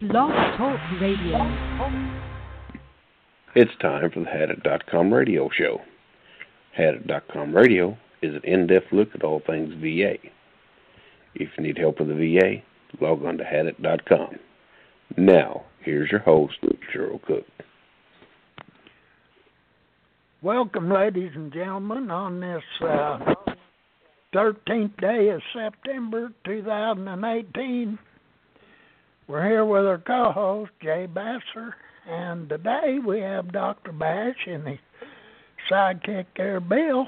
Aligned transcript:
Blog 0.00 0.30
Talk 0.56 0.80
Radio. 0.98 1.36
It's 3.54 3.70
time 3.82 4.10
for 4.10 4.20
the 4.20 4.24
Hadit.com 4.24 5.12
radio 5.12 5.50
show. 5.50 5.82
Hadit.com 6.78 7.54
radio 7.54 7.98
is 8.22 8.34
an 8.34 8.40
in-depth 8.44 8.92
look 8.92 9.08
at 9.14 9.22
all 9.22 9.42
things 9.46 9.74
VA. 9.74 10.14
If 11.34 11.50
you 11.58 11.64
need 11.64 11.76
help 11.76 11.98
with 11.98 12.08
the 12.08 12.14
VA, 12.14 12.62
log 13.04 13.26
on 13.26 13.36
to 13.36 13.44
Hadit.com. 13.44 14.36
Now, 15.18 15.64
here's 15.80 16.10
your 16.10 16.20
host, 16.20 16.54
Cheryl 16.94 17.20
Cook. 17.22 17.44
Welcome, 20.40 20.90
ladies 20.90 21.32
and 21.34 21.52
gentlemen, 21.52 22.10
on 22.10 22.40
this 22.40 22.62
uh, 22.80 23.34
13th 24.34 24.98
day 24.98 25.28
of 25.28 25.42
September 25.52 26.32
2018. 26.46 27.98
We're 29.30 29.48
here 29.48 29.64
with 29.64 29.86
our 29.86 29.98
co 29.98 30.32
host, 30.32 30.72
Jay 30.82 31.06
Basser, 31.06 31.70
and 32.08 32.48
today 32.48 32.98
we 32.98 33.20
have 33.20 33.52
Dr. 33.52 33.92
Bash 33.92 34.34
and 34.48 34.66
the 34.66 34.76
sidekick 35.70 36.26
there, 36.36 36.58
Bill. 36.58 37.06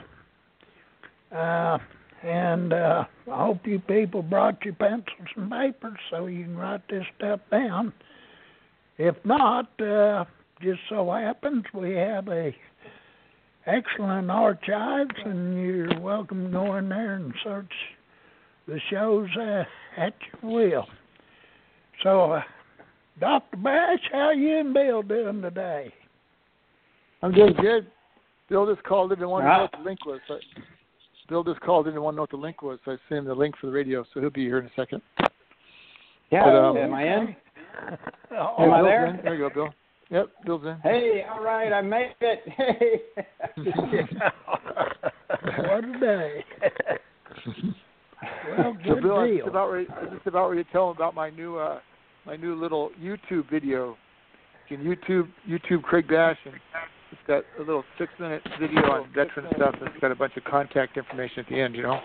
Uh, 1.36 1.78
and 2.22 2.72
uh, 2.72 3.06
I 3.28 3.44
hope 3.44 3.66
you 3.66 3.80
people 3.80 4.22
brought 4.22 4.64
your 4.64 4.74
pencils 4.74 5.28
and 5.34 5.50
papers 5.50 5.98
so 6.12 6.26
you 6.26 6.44
can 6.44 6.56
write 6.56 6.82
this 6.88 7.02
stuff 7.18 7.40
down. 7.50 7.92
If 8.98 9.16
not, 9.24 9.68
uh, 9.80 10.24
just 10.62 10.78
so 10.88 11.10
happens 11.10 11.64
we 11.74 11.94
have 11.94 12.28
a 12.28 12.54
excellent 13.66 14.30
archives, 14.30 15.16
and 15.24 15.60
you're 15.60 15.98
welcome 15.98 16.44
to 16.44 16.52
go 16.52 16.76
in 16.76 16.88
there 16.88 17.14
and 17.14 17.34
search 17.42 17.72
the 18.68 18.78
shows 18.92 19.28
uh, 19.36 19.64
at 19.96 20.14
your 20.40 20.52
will. 20.52 20.86
So, 22.02 22.32
uh, 22.32 22.42
Dr. 23.20 23.56
Bash, 23.58 23.98
how 24.10 24.30
you 24.30 24.58
and 24.58 24.74
Bill 24.74 25.02
doing 25.02 25.42
today? 25.42 25.92
I'm 27.22 27.32
doing 27.32 27.54
good. 27.60 27.86
Bill 28.48 28.66
just 28.72 28.82
called 28.84 29.12
in 29.12 29.20
and 29.20 29.30
wanted 29.30 29.44
to 29.46 29.50
know 29.50 29.58
Ah. 29.58 29.62
what 29.62 29.72
the 29.72 29.84
link 29.84 30.04
was. 30.06 30.20
So 30.26 30.38
Bill 31.28 31.44
just 31.44 31.60
called 31.60 31.86
in 31.86 31.94
and 31.94 32.02
wanted 32.02 32.14
to 32.14 32.16
know 32.16 32.22
what 32.22 32.30
the 32.30 32.36
link 32.36 32.62
was, 32.62 32.78
so 32.84 32.92
I 32.92 32.96
sent 33.08 33.18
him 33.20 33.24
the 33.26 33.34
link 33.34 33.56
for 33.58 33.66
the 33.66 33.72
radio, 33.72 34.04
so 34.12 34.20
he'll 34.20 34.30
be 34.30 34.44
here 34.44 34.58
in 34.58 34.66
a 34.66 34.70
second. 34.74 35.00
Yeah, 36.30 36.44
But, 36.44 36.56
um, 36.56 36.76
am 36.76 36.94
I 36.94 37.02
in? 37.04 37.36
Oh, 38.32 38.54
Am 38.58 38.70
I 38.72 38.76
Bill's 38.78 38.86
there? 38.88 39.06
In. 39.06 39.16
There 39.22 39.34
you 39.34 39.48
go, 39.48 39.54
Bill. 39.54 39.74
Yep, 40.10 40.28
Bill's 40.44 40.64
in. 40.66 40.76
Hey, 40.82 41.24
all 41.30 41.42
right, 41.42 41.72
I 41.72 41.80
made 41.80 42.14
it. 42.20 42.42
Hey. 42.56 43.00
what 45.68 45.84
a 45.84 45.98
day. 46.00 46.44
well, 48.58 48.76
So 48.84 48.94
good 48.94 49.02
Bill, 49.02 49.16
I'm 49.18 49.28
deal. 49.28 49.36
just 49.38 49.48
about 49.48 49.70
ready. 49.70 49.86
I'm 50.00 50.10
just 50.14 50.26
about 50.26 50.48
ready 50.50 50.64
to 50.64 50.70
tell 50.72 50.90
him 50.90 50.96
about 50.96 51.14
my 51.14 51.30
new, 51.30 51.56
uh, 51.58 51.78
my 52.24 52.36
new 52.36 52.54
little 52.54 52.90
YouTube 53.00 53.50
video. 53.50 53.96
You 54.68 54.76
can 54.76 54.86
YouTube 54.86 55.28
YouTube 55.48 55.82
Craig 55.82 56.08
Bash, 56.08 56.38
and 56.44 56.54
it's 57.10 57.20
got 57.26 57.44
a 57.58 57.60
little 57.60 57.84
six-minute 57.98 58.42
video 58.60 58.80
on 58.90 59.08
veteran 59.14 59.46
stuff. 59.56 59.74
and 59.80 59.88
It's 59.88 60.00
got 60.00 60.12
a 60.12 60.14
bunch 60.14 60.36
of 60.36 60.44
contact 60.44 60.96
information 60.96 61.40
at 61.40 61.48
the 61.48 61.60
end. 61.60 61.74
You 61.74 61.82
know. 61.82 62.00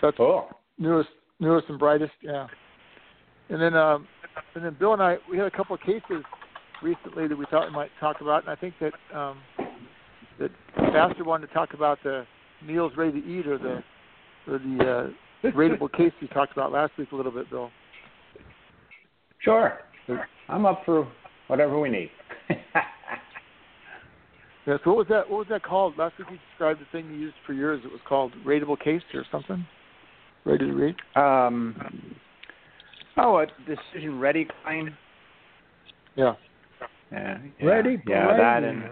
So 0.00 0.06
that's 0.08 0.16
Cool. 0.16 0.48
newest 0.78 1.08
newest 1.40 1.68
and 1.68 1.78
brightest, 1.78 2.12
yeah. 2.20 2.46
And 3.48 3.60
then 3.60 3.74
um 3.74 4.06
and 4.54 4.64
then 4.64 4.76
Bill 4.78 4.92
and 4.92 5.02
I 5.02 5.16
we 5.30 5.38
had 5.38 5.46
a 5.46 5.50
couple 5.50 5.74
of 5.74 5.80
cases 5.80 6.24
recently 6.82 7.26
that 7.26 7.36
we 7.36 7.46
thought 7.50 7.68
we 7.68 7.74
might 7.74 7.90
talk 8.00 8.20
about 8.20 8.42
and 8.42 8.50
I 8.50 8.56
think 8.56 8.74
that 8.80 8.92
um 9.16 9.38
that 10.38 10.50
Pastor 10.92 11.24
wanted 11.24 11.48
to 11.48 11.54
talk 11.54 11.74
about 11.74 11.98
the 12.04 12.24
meals 12.64 12.92
ready 12.96 13.20
to 13.20 13.26
eat 13.26 13.46
or 13.46 13.58
the 13.58 13.82
or 14.46 14.58
the 14.58 14.84
uh 14.84 15.10
rateable 15.44 15.92
case 15.92 16.12
we 16.20 16.28
talked 16.28 16.52
about 16.52 16.72
last 16.72 16.92
week 16.98 17.12
a 17.12 17.16
little 17.16 17.32
bit, 17.32 17.48
Bill. 17.50 17.70
Sure. 19.40 19.78
I'm 20.48 20.66
up 20.66 20.82
for 20.84 21.10
whatever 21.48 21.78
we 21.78 21.90
need. 21.90 22.10
Yeah, 24.68 24.76
so 24.84 24.90
what 24.90 24.98
was 24.98 25.06
that 25.08 25.30
what 25.30 25.38
was 25.38 25.46
that 25.48 25.62
called? 25.62 25.96
Last 25.96 26.18
week 26.18 26.28
you 26.30 26.36
described 26.50 26.80
the 26.80 26.84
thing 26.92 27.10
you 27.10 27.16
used 27.16 27.36
for 27.46 27.54
yours, 27.54 27.80
it 27.86 27.90
was 27.90 28.02
called 28.06 28.32
rateable 28.46 28.78
case 28.78 29.00
or 29.14 29.24
something? 29.32 29.66
Ready 30.44 30.66
to 30.66 30.72
read? 30.74 30.94
um, 31.16 31.74
oh, 33.16 33.38
a 33.38 33.46
decision 33.66 34.18
ready 34.18 34.46
claim. 34.62 34.94
Yeah. 36.16 36.34
Yeah, 37.10 37.38
yeah, 37.58 37.66
Ready 37.66 37.96
for 38.04 38.12
yeah, 38.12 38.36
that 38.36 38.64
and 38.64 38.82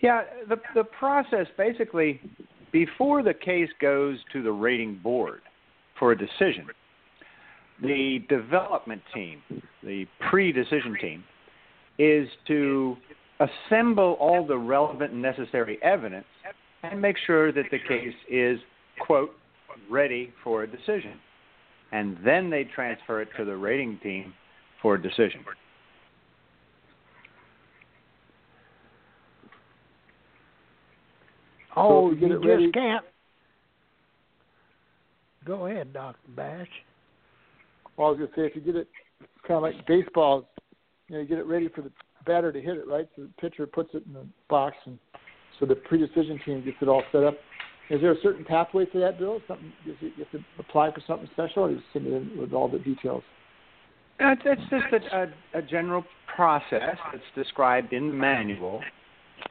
yeah. 0.00 0.22
The 0.48 0.56
the 0.76 0.84
process 0.84 1.48
basically 1.58 2.20
before 2.72 3.22
the 3.22 3.34
case 3.34 3.68
goes 3.80 4.18
to 4.32 4.42
the 4.42 4.50
rating 4.50 4.98
board 5.02 5.42
for 5.98 6.12
a 6.12 6.18
decision, 6.18 6.66
the 7.82 8.24
development 8.28 9.02
team, 9.14 9.42
the 9.82 10.06
pre-decision 10.30 10.96
team, 11.00 11.24
is 11.98 12.28
to 12.46 12.96
assemble 13.40 14.16
all 14.20 14.46
the 14.46 14.56
relevant 14.56 15.12
and 15.12 15.22
necessary 15.22 15.78
evidence 15.82 16.24
and 16.82 17.00
make 17.00 17.16
sure 17.26 17.52
that 17.52 17.64
the 17.70 17.78
case 17.78 18.14
is 18.30 18.58
quote 19.00 19.34
ready 19.90 20.32
for 20.42 20.62
a 20.62 20.66
decision, 20.66 21.18
and 21.92 22.16
then 22.24 22.50
they 22.50 22.64
transfer 22.64 23.20
it 23.20 23.28
to 23.36 23.44
the 23.44 23.56
rating 23.56 23.98
team 24.02 24.32
for 24.80 24.94
a 24.94 25.02
decision. 25.02 25.44
Oh, 31.76 32.12
if 32.12 32.20
you 32.20 32.20
get 32.20 32.30
you 32.30 32.36
it 32.36 32.38
just 32.40 32.48
ready- 32.48 32.72
can't. 32.72 33.04
Go 35.44 35.66
ahead, 35.66 35.92
Dr. 35.92 36.18
Bash. 36.36 36.68
Well, 37.96 38.08
I 38.08 38.10
was 38.10 38.18
gonna 38.18 38.30
say 38.36 38.46
if 38.46 38.54
you 38.54 38.60
get 38.62 38.76
it 38.76 38.88
kind 39.46 39.56
of 39.56 39.62
like 39.62 39.86
baseball, 39.86 40.48
you 41.08 41.16
know, 41.16 41.22
you 41.22 41.28
get 41.28 41.38
it 41.38 41.46
ready 41.46 41.68
for 41.68 41.82
the 41.82 41.90
batter 42.26 42.52
to 42.52 42.60
hit 42.60 42.76
it, 42.76 42.86
right? 42.86 43.08
So 43.16 43.22
the 43.22 43.30
pitcher 43.40 43.66
puts 43.66 43.90
it 43.94 44.04
in 44.06 44.12
the 44.12 44.24
box, 44.48 44.76
and 44.86 44.98
so 45.58 45.66
the 45.66 45.74
pre-decision 45.74 46.38
team 46.44 46.64
gets 46.64 46.76
it 46.80 46.88
all 46.88 47.02
set 47.10 47.24
up. 47.24 47.34
Is 47.90 48.00
there 48.00 48.12
a 48.12 48.20
certain 48.22 48.44
pathway 48.44 48.86
for 48.90 48.98
that, 49.00 49.18
Bill? 49.18 49.40
Something 49.48 49.72
does 49.84 49.96
it, 50.00 50.12
you 50.16 50.24
have 50.24 50.30
to 50.32 50.44
apply 50.58 50.92
for 50.92 51.00
something 51.06 51.28
special, 51.32 51.64
or 51.64 51.70
you 51.72 51.80
send 51.92 52.06
it 52.06 52.12
in 52.12 52.38
with 52.38 52.52
all 52.52 52.68
the 52.68 52.78
details? 52.78 53.22
It's, 54.20 54.42
it's 54.44 54.62
just 54.70 55.12
a, 55.12 55.22
a, 55.54 55.58
a 55.58 55.62
general 55.62 56.04
process 56.34 56.96
that's 57.12 57.24
described 57.34 57.92
in 57.92 58.08
the 58.08 58.14
manual, 58.14 58.80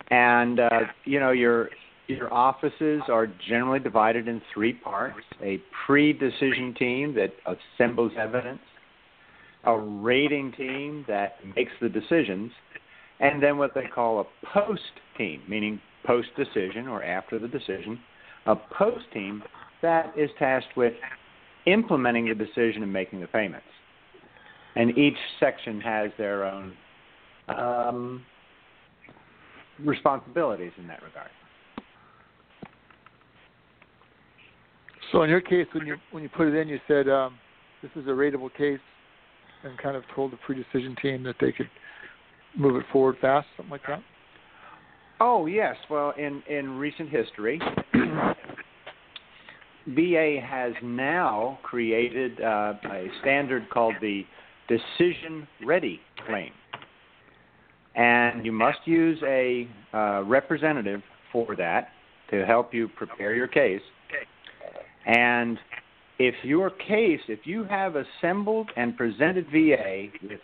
and 0.09 0.59
uh, 0.59 0.69
you 1.03 1.19
know 1.19 1.31
your 1.31 1.69
your 2.17 2.33
offices 2.33 3.01
are 3.09 3.27
generally 3.47 3.79
divided 3.79 4.27
in 4.27 4.41
three 4.53 4.73
parts: 4.73 5.19
a 5.41 5.61
pre-decision 5.85 6.73
team 6.77 7.15
that 7.15 7.31
assembles 7.45 8.11
evidence, 8.17 8.61
a 9.65 9.77
rating 9.77 10.51
team 10.53 11.05
that 11.07 11.35
makes 11.55 11.71
the 11.81 11.89
decisions, 11.89 12.51
and 13.19 13.41
then 13.41 13.57
what 13.57 13.73
they 13.73 13.85
call 13.93 14.19
a 14.19 14.47
post 14.53 14.81
team, 15.17 15.41
meaning 15.47 15.79
post 16.05 16.29
decision 16.35 16.87
or 16.87 17.03
after 17.03 17.37
the 17.39 17.47
decision, 17.47 17.99
a 18.45 18.55
post 18.55 19.05
team 19.13 19.43
that 19.81 20.11
is 20.17 20.29
tasked 20.39 20.75
with 20.75 20.93
implementing 21.65 22.27
the 22.27 22.35
decision 22.35 22.81
and 22.81 22.91
making 22.91 23.19
the 23.21 23.27
payments 23.27 23.65
and 24.75 24.97
each 24.97 25.17
section 25.39 25.81
has 25.81 26.11
their 26.17 26.45
own 26.45 26.73
um, 27.49 28.25
responsibilities 29.83 30.71
in 30.77 30.87
that 30.87 31.01
regard. 31.03 31.29
So 35.11 35.23
in 35.23 35.29
your 35.29 35.41
case, 35.41 35.67
when 35.73 35.85
you 35.85 35.97
when 36.11 36.23
you 36.23 36.29
put 36.29 36.47
it 36.47 36.55
in, 36.55 36.67
you 36.67 36.79
said 36.87 37.09
um, 37.09 37.37
this 37.81 37.91
is 37.95 38.07
a 38.07 38.11
rateable 38.11 38.53
case, 38.53 38.79
and 39.63 39.77
kind 39.77 39.95
of 39.95 40.03
told 40.15 40.31
the 40.31 40.37
pre-decision 40.37 40.95
team 41.01 41.23
that 41.23 41.35
they 41.41 41.51
could 41.51 41.69
move 42.57 42.75
it 42.77 42.85
forward 42.91 43.17
fast, 43.19 43.47
something 43.57 43.71
like 43.71 43.81
that. 43.87 44.01
Oh 45.19 45.45
yes, 45.45 45.75
well 45.89 46.13
in 46.17 46.41
in 46.49 46.77
recent 46.77 47.09
history, 47.09 47.59
VA 49.87 50.39
has 50.43 50.73
now 50.81 51.59
created 51.63 52.39
uh, 52.41 52.73
a 52.91 53.07
standard 53.21 53.69
called 53.69 53.95
the 54.01 54.25
decision 54.67 55.47
ready 55.65 55.99
claim, 56.25 56.51
and 57.95 58.45
you 58.45 58.53
must 58.53 58.79
use 58.85 59.19
a 59.25 59.67
uh, 59.93 60.23
representative 60.23 61.01
for 61.33 61.55
that 61.57 61.89
to 62.29 62.45
help 62.45 62.73
you 62.73 62.87
prepare 62.87 63.35
your 63.35 63.47
case. 63.47 63.81
And 65.05 65.57
if 66.19 66.35
your 66.43 66.69
case, 66.69 67.21
if 67.27 67.39
you 67.45 67.63
have 67.65 67.95
assembled 67.95 68.69
and 68.75 68.95
presented 68.95 69.47
VA 69.51 70.07
with 70.23 70.39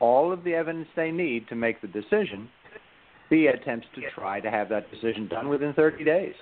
all 0.00 0.32
of 0.32 0.44
the 0.44 0.54
evidence 0.54 0.88
they 0.96 1.10
need 1.10 1.48
to 1.48 1.54
make 1.54 1.80
the 1.80 1.88
decision, 1.88 2.48
VA 3.30 3.52
attempts 3.54 3.86
to 3.94 4.02
try 4.14 4.40
to 4.40 4.50
have 4.50 4.68
that 4.68 4.90
decision 4.90 5.28
done 5.28 5.48
within 5.48 5.72
30 5.74 6.04
days. 6.04 6.34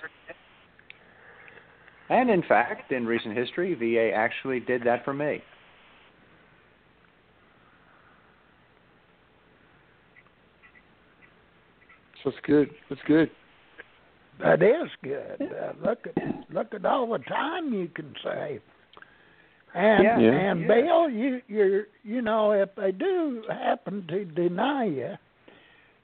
And 2.09 2.29
in 2.29 2.43
fact, 2.43 2.91
in 2.91 3.05
recent 3.05 3.37
history, 3.37 3.73
VA 3.75 4.15
actually 4.15 4.59
did 4.59 4.83
that 4.83 5.05
for 5.05 5.13
me. 5.13 5.41
It's 12.25 12.37
good. 12.45 12.69
It's 12.89 13.01
good. 13.05 13.29
That 14.39 14.61
is 14.61 14.89
good. 15.03 15.41
Uh, 15.41 15.73
look 15.85 15.99
at 16.07 16.53
look 16.53 16.73
at 16.73 16.85
all 16.85 17.07
the 17.07 17.19
time 17.19 17.73
you 17.73 17.87
can 17.87 18.13
save. 18.23 18.61
And 19.75 20.03
Yeah. 20.03 20.19
Yeah. 20.19 20.31
and 20.31 20.61
Yeah. 20.61 20.67
Bill, 20.67 21.09
you 21.09 21.41
you 21.47 21.83
you 22.03 22.21
know 22.21 22.51
if 22.51 22.69
they 22.75 22.91
do 22.91 23.43
happen 23.49 24.05
to 24.07 24.25
deny 24.25 24.85
you, 24.85 25.13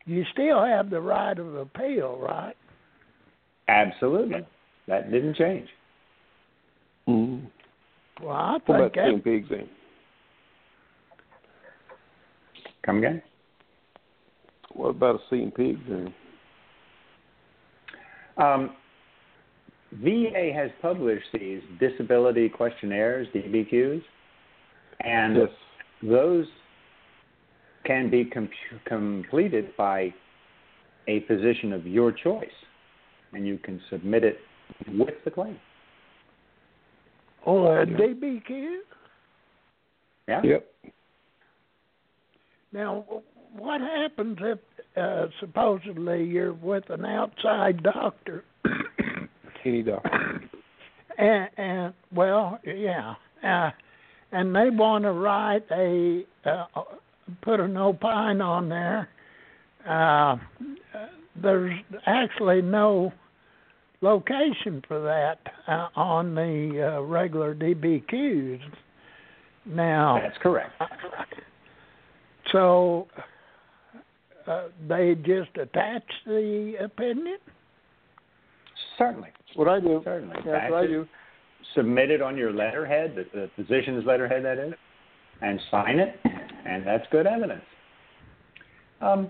you 0.06 0.24
still 0.31 0.64
have 0.64 0.90
the 0.90 1.02
right 1.02 1.38
of 1.38 1.56
appeal, 1.56 2.18
right? 2.18 2.56
Absolutely. 3.68 4.46
That 4.88 5.12
didn't 5.12 5.36
change. 5.36 5.70
Mm. 7.08 7.46
Well, 8.22 8.36
I 8.36 8.54
think 8.54 8.68
What 8.68 8.76
about 8.76 8.96
that, 8.96 9.06
seeing 9.08 9.22
pigs 9.22 9.48
then? 9.50 9.70
Come 12.84 12.98
again? 13.00 13.22
What 14.74 14.90
about 14.90 15.16
a 15.16 15.20
seeing 15.30 15.52
pigs 15.52 15.80
then? 15.88 16.14
Um, 18.39 18.75
VA 20.03 20.51
has 20.53 20.69
published 20.81 21.25
these 21.33 21.62
disability 21.80 22.47
questionnaires, 22.47 23.27
DBQs, 23.33 24.01
and 25.01 25.36
Yes. 25.36 25.50
those 26.03 26.45
can 27.86 28.09
be 28.09 28.25
com- 28.25 28.50
completed 28.86 29.75
by 29.77 30.13
a 31.07 31.21
physician 31.21 31.74
of 31.74 31.88
your 31.88 32.12
choice, 32.12 32.53
and 33.33 33.47
you 33.47 33.57
can 33.57 33.81
submit 33.89 34.24
it 34.24 34.39
with 34.88 35.15
the 35.25 35.31
claim. 35.31 35.59
oh, 37.45 37.65
a 37.65 37.85
DBQ. 37.85 38.81
Yeah. 40.27 40.42
Yep. 40.44 40.74
Now, 42.71 43.06
what 43.57 43.81
happens 43.81 44.38
if 44.42 44.60
uh, 44.98 45.28
supposedly 45.40 46.24
you're 46.24 46.54
with 46.54 46.90
an 46.90 47.06
outside 47.06 47.84
doctor, 47.84 48.44
Any 49.66 49.84
doctor. 49.84 50.42
and, 51.18 51.50
and 51.57 51.94
well, 52.13 52.60
yeah, 52.66 53.16
uh, 53.44 53.72
and 54.31 54.56
they 54.56 54.69
want 54.69 55.04
to 55.04 55.12
write 55.12 55.66
a 55.72 56.24
uh, 56.46 56.66
put 57.42 57.60
an 57.60 57.78
opine 57.78 58.42
on 58.42 58.69
there. 58.69 59.10
Uh, 59.88 60.38
there's 61.42 61.74
actually 62.06 62.62
no 62.62 63.12
location 64.02 64.84
for 64.88 65.02
that 65.02 65.40
uh, 65.68 65.88
on 65.95 66.36
the 66.36 66.95
uh, 66.98 67.02
regular 67.02 67.54
DBQs. 67.56 68.62
Now, 69.66 70.19
That's 70.22 70.38
correct. 70.42 70.72
so 72.52 73.07
uh, 74.50 74.63
they 74.88 75.16
just 75.16 75.56
attach 75.62 76.04
the 76.25 76.74
opinion. 76.84 77.38
Certainly. 78.98 79.30
What 79.56 79.68
I 79.68 79.80
do, 79.80 80.01
Certainly. 80.04 80.36
yeah, 80.46 80.51
that's 80.51 80.72
what 80.72 80.78
I 80.80 80.81
That's 80.81 80.92
it. 80.92 80.94
do. 80.94 81.07
Submit 81.75 82.10
it 82.12 82.22
on 82.22 82.36
your 82.36 82.51
letterhead, 82.51 83.16
the, 83.16 83.25
the 83.34 83.50
physician's 83.56 84.04
letterhead, 84.06 84.44
that 84.44 84.57
is, 84.57 84.74
and 85.42 85.60
sign 85.69 86.00
it, 86.00 86.19
and 86.66 86.86
that's 86.86 87.06
good 87.12 87.28
evidence. 87.28 87.63
Um, 89.01 89.30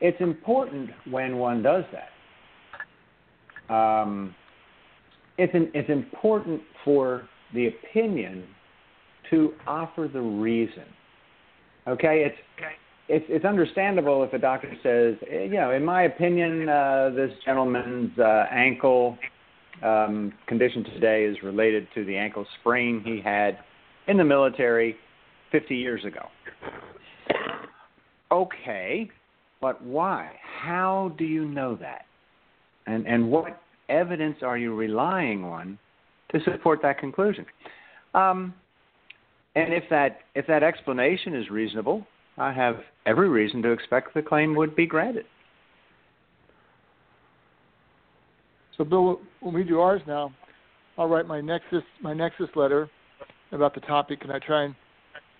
it's 0.00 0.20
important 0.20 0.90
when 1.10 1.36
one 1.38 1.62
does 1.62 1.84
that. 1.92 3.74
Um, 3.74 4.34
it's, 5.38 5.54
an, 5.54 5.70
it's 5.74 5.90
important 5.90 6.62
for 6.84 7.28
the 7.54 7.68
opinion 7.68 8.44
to 9.30 9.52
offer 9.66 10.08
the 10.12 10.20
reason. 10.20 10.84
Okay, 11.86 12.24
it's 12.24 12.38
it's 13.08 13.26
it's 13.28 13.44
understandable 13.44 14.22
if 14.24 14.32
a 14.32 14.38
doctor 14.38 14.72
says, 14.82 15.16
eh, 15.30 15.44
you 15.44 15.56
know, 15.56 15.72
in 15.72 15.84
my 15.84 16.04
opinion, 16.04 16.68
uh, 16.68 17.10
this 17.14 17.30
gentleman's 17.44 18.18
uh, 18.18 18.46
ankle 18.50 19.18
um, 19.82 20.32
condition 20.46 20.84
today 20.84 21.24
is 21.24 21.36
related 21.42 21.86
to 21.94 22.04
the 22.04 22.16
ankle 22.16 22.46
sprain 22.60 23.02
he 23.04 23.20
had 23.20 23.58
in 24.06 24.16
the 24.16 24.24
military 24.24 24.96
50 25.52 25.76
years 25.76 26.04
ago. 26.04 26.26
Okay, 28.32 29.10
but 29.60 29.82
why? 29.82 30.32
How 30.60 31.12
do 31.18 31.24
you 31.24 31.44
know 31.44 31.76
that? 31.76 32.06
And 32.86 33.06
and 33.06 33.30
what 33.30 33.60
evidence 33.88 34.38
are 34.42 34.56
you 34.56 34.74
relying 34.74 35.44
on 35.44 35.78
to 36.32 36.40
support 36.44 36.80
that 36.82 36.98
conclusion? 36.98 37.44
Um, 38.14 38.54
and 39.54 39.74
if 39.74 39.84
that 39.90 40.20
if 40.34 40.46
that 40.46 40.62
explanation 40.62 41.34
is 41.34 41.50
reasonable, 41.50 42.06
I 42.36 42.52
have 42.52 42.76
every 43.06 43.28
reason 43.28 43.62
to 43.62 43.70
expect 43.70 44.14
the 44.14 44.22
claim 44.22 44.54
would 44.56 44.74
be 44.74 44.86
granted. 44.86 45.26
So, 48.76 48.84
Bill, 48.84 49.20
when 49.40 49.54
we 49.54 49.62
do 49.62 49.80
ours 49.80 50.02
now, 50.06 50.32
I'll 50.98 51.08
write 51.08 51.26
my 51.26 51.40
nexus 51.40 51.82
my 52.00 52.12
nexus 52.12 52.48
letter 52.54 52.88
about 53.52 53.74
the 53.74 53.80
topic, 53.80 54.20
and 54.22 54.32
I 54.32 54.38
try 54.38 54.64
and 54.64 54.74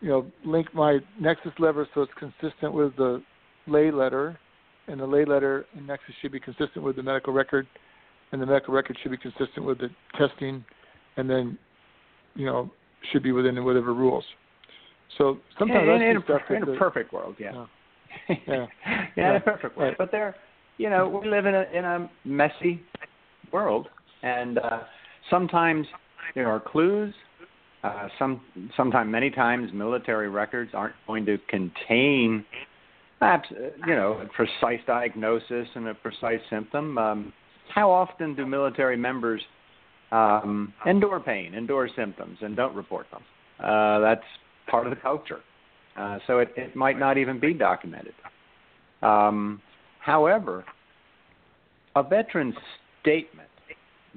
you 0.00 0.08
know 0.08 0.26
link 0.44 0.72
my 0.74 0.98
nexus 1.20 1.52
letter 1.58 1.86
so 1.94 2.02
it's 2.02 2.12
consistent 2.18 2.72
with 2.72 2.94
the 2.96 3.22
lay 3.66 3.90
letter, 3.90 4.38
and 4.86 5.00
the 5.00 5.06
lay 5.06 5.24
letter 5.24 5.66
and 5.76 5.86
nexus 5.86 6.14
should 6.22 6.32
be 6.32 6.40
consistent 6.40 6.82
with 6.82 6.96
the 6.96 7.02
medical 7.02 7.32
record, 7.32 7.66
and 8.32 8.40
the 8.40 8.46
medical 8.46 8.74
record 8.74 8.96
should 9.02 9.10
be 9.10 9.16
consistent 9.16 9.64
with 9.64 9.78
the 9.78 9.88
testing, 10.16 10.64
and 11.16 11.28
then 11.28 11.58
you 12.34 12.46
know 12.46 12.70
should 13.12 13.22
be 13.22 13.32
within 13.32 13.62
whatever 13.64 13.94
rules. 13.94 14.24
So 15.18 15.38
sometimes 15.58 15.88
in, 15.88 16.02
in, 16.02 16.16
a, 16.16 16.54
in 16.54 16.74
a 16.74 16.78
perfect 16.78 17.12
world, 17.12 17.36
yeah. 17.38 17.66
Yeah. 18.28 18.36
yeah, 18.46 18.66
Yeah. 19.16 19.30
in 19.30 19.36
a 19.36 19.40
perfect 19.40 19.76
world. 19.76 19.88
Right. 19.90 19.98
But 19.98 20.12
there, 20.12 20.36
you 20.78 20.88
know, 20.88 21.08
we 21.08 21.28
live 21.28 21.46
in 21.46 21.54
a 21.54 21.64
in 21.72 21.84
a 21.84 22.10
messy 22.24 22.82
world, 23.52 23.88
and 24.22 24.58
uh, 24.58 24.80
sometimes 25.30 25.86
there 26.34 26.48
are 26.48 26.60
clues. 26.60 27.14
Uh, 27.82 28.08
some, 28.18 28.40
sometimes, 28.78 29.12
many 29.12 29.30
times, 29.30 29.70
military 29.74 30.30
records 30.30 30.70
aren't 30.72 30.94
going 31.06 31.26
to 31.26 31.36
contain, 31.50 32.42
perhaps, 33.18 33.46
uh, 33.52 33.68
you 33.86 33.94
know, 33.94 34.22
a 34.22 34.26
precise 34.34 34.80
diagnosis 34.86 35.68
and 35.74 35.88
a 35.88 35.92
precise 35.92 36.40
symptom. 36.48 36.96
Um, 36.96 37.32
how 37.74 37.90
often 37.90 38.34
do 38.34 38.46
military 38.46 38.96
members 38.96 39.42
um, 40.12 40.72
endure 40.86 41.20
pain, 41.20 41.52
endure 41.52 41.90
symptoms, 41.94 42.38
and 42.40 42.56
don't 42.56 42.74
report 42.74 43.06
them? 43.10 43.22
Uh, 43.62 43.98
that's 44.00 44.24
part 44.68 44.86
of 44.86 44.90
the 44.90 45.00
culture. 45.00 45.40
Uh, 45.96 46.18
so 46.26 46.38
it, 46.38 46.52
it 46.56 46.74
might 46.74 46.98
not 46.98 47.18
even 47.18 47.38
be 47.38 47.54
documented. 47.54 48.14
Um, 49.02 49.60
however, 50.00 50.64
a 51.94 52.02
veteran's 52.02 52.54
statement 53.00 53.48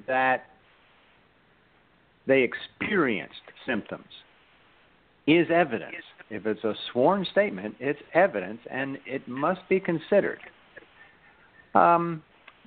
that 0.07 0.45
they 2.25 2.41
experienced 2.41 3.35
symptoms 3.65 4.05
is 5.27 5.47
evidence. 5.53 5.95
If 6.29 6.45
it's 6.45 6.63
a 6.63 6.73
sworn 6.91 7.25
statement, 7.31 7.75
it's 7.79 7.99
evidence, 8.13 8.59
and 8.71 8.97
it 9.05 9.27
must 9.27 9.61
be 9.69 9.79
considered. 9.79 10.39
Um, 11.75 12.23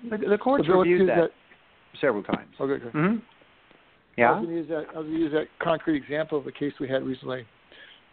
the, 0.09 0.19
the 0.19 0.39
courts 0.39 0.67
So 0.67 0.79
reviewed 0.79 1.01
use 1.01 1.09
that, 1.09 1.31
several 2.01 2.23
times. 2.23 2.55
Okay, 2.61 2.83
good. 2.83 2.93
hmm 2.93 3.17
I 3.17 4.23
Yeah. 4.23 4.33
was 4.33 4.47
going 4.47 4.49
to 4.49 4.61
use 4.61 4.69
that. 4.69 4.95
I 4.95 4.99
was 4.99 5.07
going 5.07 5.15
to 5.15 5.19
use 5.19 5.33
that 5.33 5.47
concrete 5.63 5.97
example 5.97 6.39
of 6.39 6.47
a 6.47 6.53
case 6.53 6.73
we 6.79 6.89
had 6.89 7.03
recently. 7.03 7.47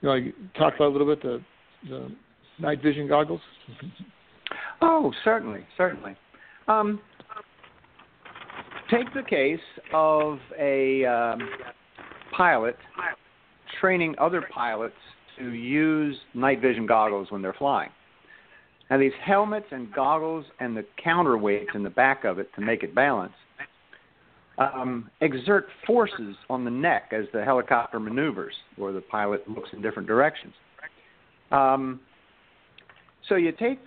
You 0.01 0.09
know, 0.09 0.15
I 0.15 0.19
talked 0.57 0.75
about 0.77 0.89
a 0.89 0.93
little 0.93 1.07
bit 1.07 1.21
the 1.21 1.41
the 1.89 2.11
night 2.59 2.81
vision 2.81 3.07
goggles. 3.07 3.41
Oh, 4.81 5.11
certainly, 5.23 5.65
certainly. 5.75 6.15
Um, 6.67 6.99
take 8.89 9.13
the 9.13 9.23
case 9.23 9.59
of 9.93 10.39
a 10.59 11.05
um, 11.05 11.39
pilot 12.35 12.75
training 13.79 14.15
other 14.19 14.43
pilots 14.53 14.95
to 15.37 15.49
use 15.51 16.15
night 16.33 16.61
vision 16.61 16.85
goggles 16.85 17.31
when 17.31 17.41
they're 17.41 17.53
flying. 17.53 17.89
Now, 18.89 18.97
these 18.97 19.11
helmets 19.23 19.67
and 19.71 19.91
goggles 19.93 20.45
and 20.59 20.75
the 20.75 20.85
counterweights 21.03 21.75
in 21.75 21.83
the 21.83 21.89
back 21.89 22.23
of 22.23 22.39
it 22.39 22.49
to 22.55 22.61
make 22.61 22.83
it 22.83 22.95
balance 22.95 23.33
um, 24.57 25.09
exert 25.21 25.67
forces 25.85 26.35
on 26.49 26.65
the 26.65 26.71
neck 26.71 27.11
as 27.11 27.25
the 27.33 27.43
helicopter 27.43 27.99
maneuvers 27.99 28.53
or 28.79 28.91
the 28.91 29.01
pilot 29.01 29.47
looks 29.49 29.69
in 29.73 29.81
different 29.81 30.07
directions. 30.07 30.53
Um, 31.51 31.99
so 33.29 33.35
you 33.35 33.51
take 33.51 33.79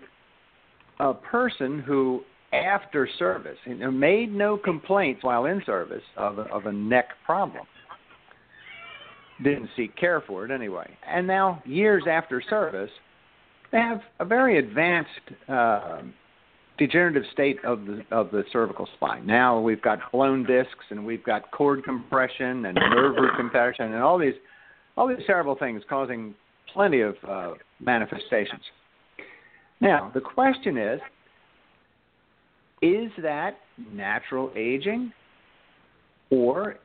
a 1.00 1.15
person 1.15 1.81
who, 1.81 2.23
after 2.53 3.09
service, 3.19 3.59
made 3.67 4.33
no 4.33 4.57
complaints 4.57 5.25
while 5.25 5.47
in 5.47 5.62
service 5.65 6.03
of 6.17 6.39
a, 6.39 6.43
of 6.43 6.67
a 6.67 6.73
neck 6.73 7.09
problem. 7.25 7.67
Didn't 9.43 9.71
seek 9.77 9.97
care 9.97 10.23
for 10.27 10.45
it 10.45 10.50
anyway. 10.50 10.89
And 11.09 11.27
now, 11.27 11.62
years 11.65 12.05
after 12.09 12.43
service, 12.49 12.91
they 13.73 13.79
have 13.79 14.00
a 14.19 14.25
very 14.25 14.59
advanced 14.59 15.09
uh, 15.49 16.03
degenerative 16.81 17.25
state 17.31 17.63
of 17.63 17.85
the 17.85 18.03
of 18.11 18.31
the 18.31 18.43
cervical 18.51 18.89
spine. 18.97 19.27
Now 19.27 19.61
we've 19.61 19.83
got 19.83 19.99
blown 20.11 20.45
discs 20.45 20.87
and 20.89 21.05
we've 21.05 21.23
got 21.23 21.51
cord 21.51 21.85
compression 21.85 22.65
and 22.65 22.75
nerve 22.75 23.17
root 23.17 23.33
compression 23.37 23.93
and 23.93 24.03
all 24.03 24.19
these 24.19 24.35
all 24.97 25.07
these 25.07 25.25
terrible 25.27 25.55
things 25.57 25.83
causing 25.89 26.35
plenty 26.73 27.03
of 27.03 27.15
uh, 27.29 27.51
manifestations. 27.81 28.63
Now 29.81 30.11
the 30.15 30.23
question 30.23 30.79
is, 30.79 31.01
is 32.81 33.11
that 33.23 33.59
natural 33.93 34.51
aging, 34.57 35.13
or 36.31 36.77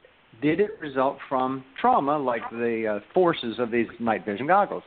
did 0.41 0.59
it 0.59 0.71
result 0.81 1.19
from 1.29 1.63
trauma 1.79 2.17
like 2.17 2.41
the 2.51 2.97
uh, 2.97 3.13
forces 3.13 3.59
of 3.59 3.71
these 3.71 3.87
night 4.01 4.25
vision 4.25 4.45
goggles? 4.45 4.83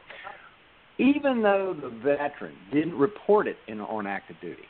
Even 0.99 1.43
though 1.43 1.75
the 1.81 1.89
veteran 1.89 2.55
didn't 2.75 2.99
report 2.99 3.47
it 3.47 3.57
in, 3.69 3.81
on 3.81 4.07
active 4.07 4.37
duty, 4.43 4.65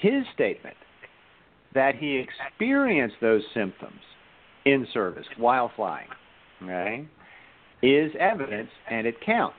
his 0.00 0.24
statement 0.34 0.76
that 1.74 1.94
he 1.94 2.16
experienced 2.16 3.16
those 3.20 3.42
symptoms 3.54 4.00
in 4.64 4.86
service 4.92 5.26
while 5.36 5.70
flying, 5.76 6.08
is 7.82 8.12
evidence 8.18 8.70
and 8.90 9.06
it 9.06 9.20
counts. 9.24 9.56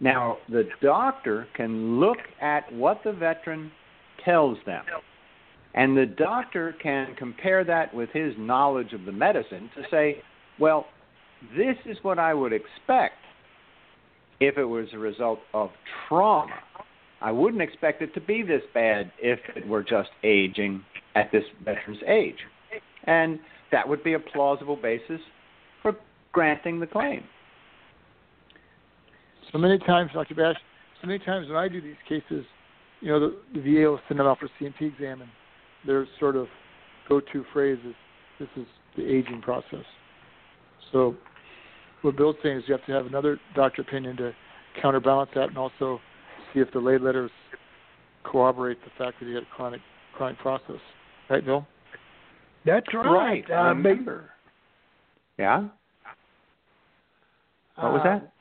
Now, 0.00 0.38
the 0.48 0.68
doctor 0.80 1.46
can 1.56 2.00
look 2.00 2.18
at 2.40 2.72
what 2.72 3.00
the 3.04 3.12
veteran 3.12 3.70
tells 4.24 4.58
them, 4.66 4.84
and 5.74 5.96
the 5.96 6.06
doctor 6.06 6.74
can 6.82 7.14
compare 7.16 7.64
that 7.64 7.92
with 7.94 8.10
his 8.10 8.32
knowledge 8.38 8.92
of 8.92 9.04
the 9.04 9.12
medicine 9.12 9.70
to 9.76 9.82
say, 9.90 10.22
well, 10.58 10.86
this 11.56 11.76
is 11.84 11.96
what 12.02 12.18
I 12.18 12.32
would 12.32 12.52
expect 12.52 13.16
if 14.40 14.56
it 14.58 14.64
was 14.64 14.86
a 14.92 14.98
result 14.98 15.40
of 15.52 15.70
trauma. 16.08 16.60
I 17.20 17.30
wouldn't 17.30 17.62
expect 17.62 18.02
it 18.02 18.12
to 18.14 18.20
be 18.20 18.42
this 18.42 18.62
bad 18.72 19.10
if 19.18 19.38
it 19.56 19.66
were 19.66 19.82
just 19.82 20.10
aging 20.22 20.84
at 21.14 21.30
this 21.32 21.44
veteran's 21.64 22.02
age. 22.06 22.38
And 23.04 23.38
that 23.72 23.88
would 23.88 24.04
be 24.04 24.14
a 24.14 24.18
plausible 24.18 24.76
basis 24.76 25.20
for 25.82 25.96
granting 26.32 26.80
the 26.80 26.86
claim. 26.86 27.24
So 29.52 29.58
many 29.58 29.78
times, 29.78 30.10
Dr. 30.12 30.34
Bash, 30.34 30.56
so 31.00 31.06
many 31.06 31.18
times 31.20 31.48
when 31.48 31.56
I 31.56 31.68
do 31.68 31.80
these 31.80 31.94
cases, 32.08 32.44
you 33.00 33.08
know, 33.08 33.20
the, 33.20 33.36
the 33.54 33.60
VA 33.60 33.90
will 33.90 34.00
send 34.08 34.18
them 34.18 34.26
out 34.26 34.38
for 34.38 34.48
C&P 34.58 34.86
exam, 34.86 35.20
and 35.20 35.30
their 35.86 36.06
sort 36.18 36.36
of 36.36 36.46
go-to 37.08 37.44
phrase 37.52 37.78
is, 37.86 37.94
"This 38.38 38.48
is 38.56 38.66
the 38.96 39.04
aging 39.04 39.42
process." 39.42 39.84
So, 40.90 41.14
what 42.02 42.16
Bill's 42.16 42.36
saying 42.42 42.58
is 42.58 42.64
you 42.66 42.72
have 42.72 42.84
to 42.86 42.92
have 42.92 43.06
another 43.06 43.38
doctor 43.54 43.82
opinion 43.82 44.16
to 44.16 44.34
counterbalance 44.80 45.30
that, 45.34 45.48
and 45.48 45.58
also 45.58 46.00
see 46.54 46.60
if 46.60 46.70
the 46.72 46.78
lay 46.78 46.98
letters 46.98 47.30
corroborate 48.22 48.78
the 48.84 48.90
fact 48.96 49.18
that 49.20 49.26
he 49.26 49.34
had 49.34 49.42
a 49.42 49.46
chronic 49.54 49.80
chronic 50.16 50.38
process. 50.38 50.76
Right, 51.28 51.44
Bill? 51.44 51.66
That's 52.64 52.86
right. 52.94 53.04
Right. 53.04 53.44
Uh, 53.50 53.74
remember. 53.74 54.30
Yeah. 55.38 55.68
What 57.76 57.92
was 57.92 58.00
uh, 58.04 58.04
that? 58.04 58.32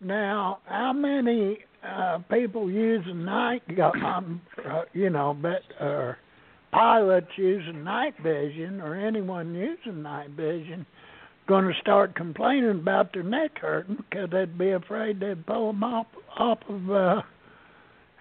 Now, 0.00 0.58
how 0.66 0.92
many 0.92 1.58
uh, 1.86 2.18
people 2.30 2.70
using 2.70 3.24
night, 3.24 3.62
um, 4.04 4.40
uh, 4.68 4.82
you 4.92 5.08
know, 5.08 5.36
but 5.40 5.62
uh, 5.84 6.14
pilots 6.72 7.28
using 7.36 7.84
night 7.84 8.14
vision 8.22 8.80
or 8.80 8.94
anyone 8.94 9.54
using 9.54 10.02
night 10.02 10.30
vision 10.30 10.84
going 11.46 11.64
to 11.72 11.78
start 11.80 12.14
complaining 12.14 12.70
about 12.70 13.12
their 13.12 13.22
neck 13.22 13.58
hurting 13.60 13.96
because 14.10 14.28
they'd 14.30 14.58
be 14.58 14.70
afraid 14.72 15.20
they'd 15.20 15.46
pull 15.46 15.72
them 15.72 15.82
off 15.84 16.06
off 16.38 16.58
of 16.68 16.90
uh, 16.90 17.22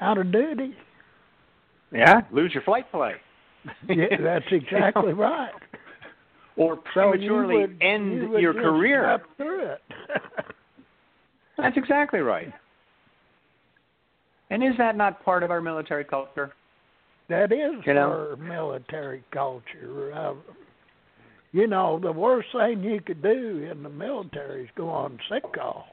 out 0.01 0.17
of 0.17 0.31
duty? 0.31 0.75
Yeah, 1.91 2.21
lose 2.31 2.53
your 2.53 2.63
flight 2.63 2.89
play. 2.91 3.13
Yeah, 3.87 4.17
that's 4.21 4.45
exactly 4.51 5.13
right. 5.13 5.51
or 6.55 6.75
So 6.93 7.13
you 7.13 7.29
prematurely 7.29 7.57
would- 7.61 7.77
end 7.81 8.13
you 8.13 8.29
would 8.29 8.41
your 8.41 8.53
just 8.53 8.63
career. 8.63 9.21
through 9.37 9.65
it. 9.71 9.81
That's 11.57 11.77
exactly 11.77 12.19
right. 12.19 12.51
And 14.49 14.61
is 14.61 14.73
that 14.77 14.97
not 14.97 15.23
part 15.23 15.41
of 15.41 15.51
our 15.51 15.61
military 15.61 16.03
culture? 16.03 16.53
That 17.29 17.51
is 17.53 17.75
You 17.85 17.93
know? 17.93 18.35
for 18.35 18.43
military 18.43 19.23
culture. 19.31 20.11
Uh, 20.13 20.33
you 21.55 21.67
know, 21.67 21.97
the 22.03 22.11
worst 22.11 22.49
thing 22.51 22.83
you 22.83 22.99
could 22.99 23.23
do 23.23 23.69
in 23.71 23.81
the 23.81 23.87
military 23.87 24.65
is 24.65 24.69
go 24.75 24.89
on 24.89 25.17
sick 25.31 25.41
call. 25.53 25.85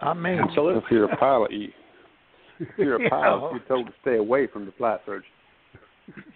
I 0.00 0.12
mean, 0.12 0.40
Absolutely. 0.40 0.82
If 0.84 0.90
you're 0.90 1.04
a 1.04 1.16
pilot, 1.16 1.52
you, 1.52 1.68
if 2.58 2.68
you're 2.76 2.96
a 2.96 3.00
Yeah. 3.02 3.08
pilot, 3.08 3.52
you're 3.52 3.68
told 3.68 3.86
to 3.86 3.92
stay 4.02 4.16
away 4.16 4.48
from 4.48 4.66
the 4.66 4.72
flight 4.72 4.98
surgeon. 5.06 5.30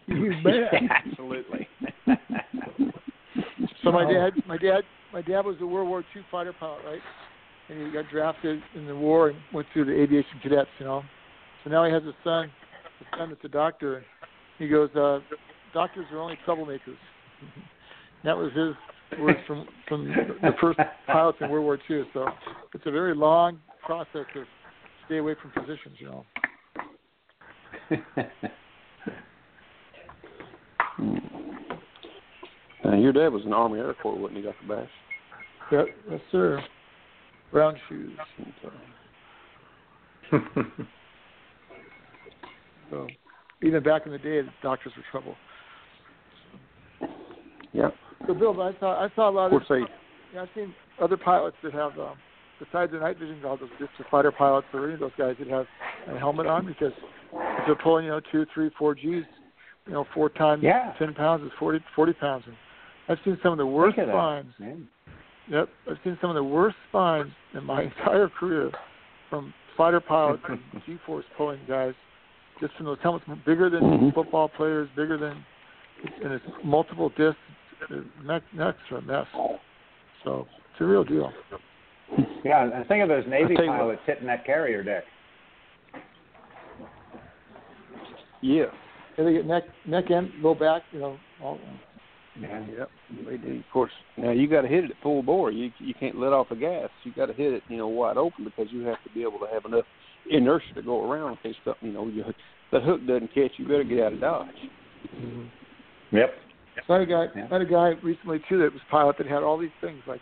you 0.07 0.33
bet. 0.45 0.73
Absolutely. 1.07 1.67
So 3.85 3.93
my 3.93 4.05
dad, 4.13 4.33
my 4.47 4.59
dad, 4.59 4.83
my 5.13 5.23
dad 5.23 5.47
was 5.47 5.57
a 5.61 5.67
World 5.67 5.89
War 5.89 6.05
II 6.15 6.23
fighter 6.31 6.53
pilot, 6.59 6.81
right? 6.85 7.01
And 7.71 7.87
he 7.87 7.93
got 7.93 8.11
drafted 8.11 8.61
in 8.75 8.87
the 8.87 8.95
war 8.95 9.29
and 9.29 9.39
went 9.55 9.67
through 9.73 9.87
the 9.87 9.93
aviation 9.93 10.39
cadets, 10.43 10.69
you 10.79 10.85
know. 10.85 11.03
So 11.63 11.71
now 11.71 11.85
he 11.85 11.93
has 11.93 12.03
a 12.03 12.13
son, 12.25 12.51
a 13.01 13.17
son 13.17 13.29
that's 13.31 13.45
a 13.45 13.49
doctor. 13.49 14.05
He 14.59 14.69
goes, 14.69 14.91
uh, 14.97 15.21
"Doctors 15.73 16.07
are 16.13 16.19
only 16.19 16.37
troublemakers." 16.47 16.99
That 18.25 18.37
was 18.37 18.53
his 18.53 19.21
words 19.21 19.39
from 19.47 19.67
from 19.89 20.09
the 20.43 20.51
first 20.61 20.79
pilots 21.07 21.39
in 21.41 21.49
World 21.51 21.65
War 21.65 21.79
II. 21.89 22.05
So 22.13 22.27
it's 22.75 22.85
a 22.87 22.91
very 22.91 23.15
long 23.15 23.59
process 23.85 24.27
to 24.35 24.45
stay 25.07 25.19
away 25.19 25.35
from 25.41 25.53
physicians, 25.53 25.97
you 25.99 26.07
know. 26.07 26.25
Now, 32.85 32.95
your 32.95 33.13
dad 33.13 33.29
was 33.29 33.43
in 33.45 33.51
the 33.51 33.57
Army 33.57 33.81
Air 33.81 33.93
Corps, 34.01 34.17
wasn't 34.17 34.39
he, 34.39 34.45
Dr. 34.45 34.67
Bash? 34.67 34.89
Yep, 35.71 35.87
yes, 36.11 36.21
sir. 36.33 36.63
Brown 37.53 37.77
shoes. 37.89 38.19
So 42.91 43.07
even 43.63 43.83
back 43.83 44.07
in 44.07 44.13
the 44.13 44.19
day, 44.19 44.41
the 44.41 44.49
doctors 44.63 44.93
were 44.97 45.05
trouble. 45.11 45.35
Yeah. 47.73 47.91
So 48.27 48.35
Bill, 48.35 48.61
I 48.61 48.73
saw 48.81 49.05
I 49.05 49.09
saw 49.15 49.29
a 49.29 49.33
lot 49.33 49.53
Of 49.53 49.63
of. 49.63 49.69
course, 49.69 49.83
Yeah, 50.35 50.43
I've 50.43 50.49
seen 50.55 50.75
other 51.01 51.17
pilots 51.17 51.57
that 51.63 51.73
have, 51.73 51.99
um, 51.99 52.17
besides 52.61 52.93
the 52.93 52.99
night 52.99 53.19
vision 53.19 53.39
goggles, 53.43 53.71
just 53.79 53.93
the 53.99 54.05
fighter 54.11 54.31
pilots 54.33 54.67
or 54.75 54.85
any 54.85 54.95
of 54.95 55.01
those 55.01 55.13
guys 55.17 55.37
that 55.39 55.49
have 55.49 55.67
a 56.07 56.19
helmet 56.19 56.47
on 56.47 56.67
because 56.67 56.93
if 57.33 57.67
they're 57.67 57.77
pulling, 57.77 58.05
you 58.05 58.11
know, 58.11 58.21
two, 58.31 58.45
three, 58.53 58.71
four 58.79 58.95
Gs, 58.95 59.03
you 59.03 59.25
know, 59.89 60.05
four 60.15 60.29
times 60.29 60.63
Yeah. 60.63 60.93
ten 60.99 61.15
pounds 61.15 61.45
is 61.45 61.53
40, 61.59 61.81
40 61.95 62.13
pounds. 62.15 62.45
And 62.47 62.57
I've 63.09 63.19
seen 63.25 63.39
some 63.43 63.53
of 63.53 63.59
the 63.59 63.67
worst 63.67 63.97
Think 63.97 64.09
of 64.09 64.13
that. 64.13 64.13
spines. 64.13 64.53
Man. 64.59 64.89
Yep, 65.49 65.69
I've 65.91 65.97
seen 66.05 66.19
some 66.21 66.29
of 66.29 66.37
the 66.37 66.45
worst 66.45 66.77
spines 66.91 67.33
in 67.55 67.65
my 67.65 67.83
entire 67.85 68.29
career 68.29 68.71
from 69.31 69.55
fighter 69.77 70.01
pilots 70.01 70.43
and 70.49 70.61
G-force 70.87 71.25
pulling 71.39 71.61
guys, 71.67 71.95
just 72.61 72.75
from 72.75 72.85
those 72.85 72.99
helmets, 73.03 73.25
bigger 73.47 73.71
than 73.71 73.83
Mhm. 73.83 74.15
football 74.15 74.49
players, 74.49 74.89
bigger 74.95 75.17
than, 75.17 75.43
and 76.23 76.33
it's 76.35 76.45
multiple 76.63 77.09
discs. 77.11 77.39
The 77.91 78.05
neck, 78.25 78.43
necks 78.55 78.79
are 78.91 78.99
a 78.99 79.03
mess. 79.03 79.27
So 80.25 80.47
it's 80.73 80.81
a 80.81 80.85
real 80.85 81.05
deal. 81.05 81.33
Yeah, 82.45 82.71
and 82.73 82.87
think 82.87 83.03
of 83.03 83.09
those 83.09 83.25
Navy 83.29 83.55
tell 83.55 83.67
what. 83.67 83.77
pilots 83.79 84.03
hitting 84.07 84.27
that 84.27 84.45
carrier 84.47 84.83
deck. 84.83 85.05
Yeah. 88.41 88.65
And 89.17 89.27
they 89.27 89.33
get 89.33 89.47
neck, 89.47 89.65
neck 89.87 90.05
and 90.11 90.31
low 90.43 90.55
back, 90.55 90.83
you 90.93 91.01
know. 91.01 91.19
All, 91.43 91.59
Yeah. 92.41 92.65
Yep. 92.79 92.91
They 93.29 93.37
do. 93.37 93.57
Of 93.59 93.65
course. 93.73 93.91
Now 94.17 94.31
you 94.31 94.49
got 94.49 94.63
to 94.63 94.69
hit 94.69 94.85
it 94.85 94.91
at 94.93 94.97
full 95.03 95.23
bore. 95.23 95.51
You 95.51 95.71
you 95.79 95.95
can't 95.99 96.19
let 96.19 96.33
off 96.33 96.49
the 96.51 96.57
gas. 96.57 96.89
You 97.05 97.13
got 97.13 97.27
to 97.27 97.33
hit 97.33 97.53
it, 97.53 97.63
you 97.69 97.77
know, 97.77 97.89
wide 97.89 98.17
open 98.17 98.45
because 98.45 98.67
you 98.71 98.83
have 98.83 99.03
to 99.05 99.11
be 99.13 99.23
able 99.23 99.41
to 99.41 99.47
have 99.53 99.65
enough 99.65 99.85
inertia 100.31 100.75
to 100.75 100.83
go 100.83 101.11
around 101.11 101.33
in 101.33 101.37
case 101.39 101.57
something, 101.65 101.89
you 101.89 101.95
know, 101.95 102.07
you, 102.07 102.25
the 102.71 102.81
hook 102.81 103.01
doesn't 103.07 103.35
catch. 103.35 103.53
You 103.57 103.65
better 103.67 103.85
get 103.85 104.01
out 104.01 104.13
of 104.13 104.21
dodge. 104.21 104.49
Yep. 106.13 106.31
So 106.87 106.95
I 106.95 106.99
had 107.01 107.09
a 107.09 107.11
guy, 107.11 107.27
Yeah. 107.37 107.45
I 107.51 107.53
had 107.55 107.63
a 107.63 107.67
guy 107.67 107.89
recently 108.03 108.41
too 108.49 108.59
that 108.59 108.73
was 108.73 108.83
pilot 108.91 109.17
that 109.19 109.27
had 109.27 109.43
all 109.43 109.59
these 109.59 109.71
things 109.81 110.01
like 110.07 110.21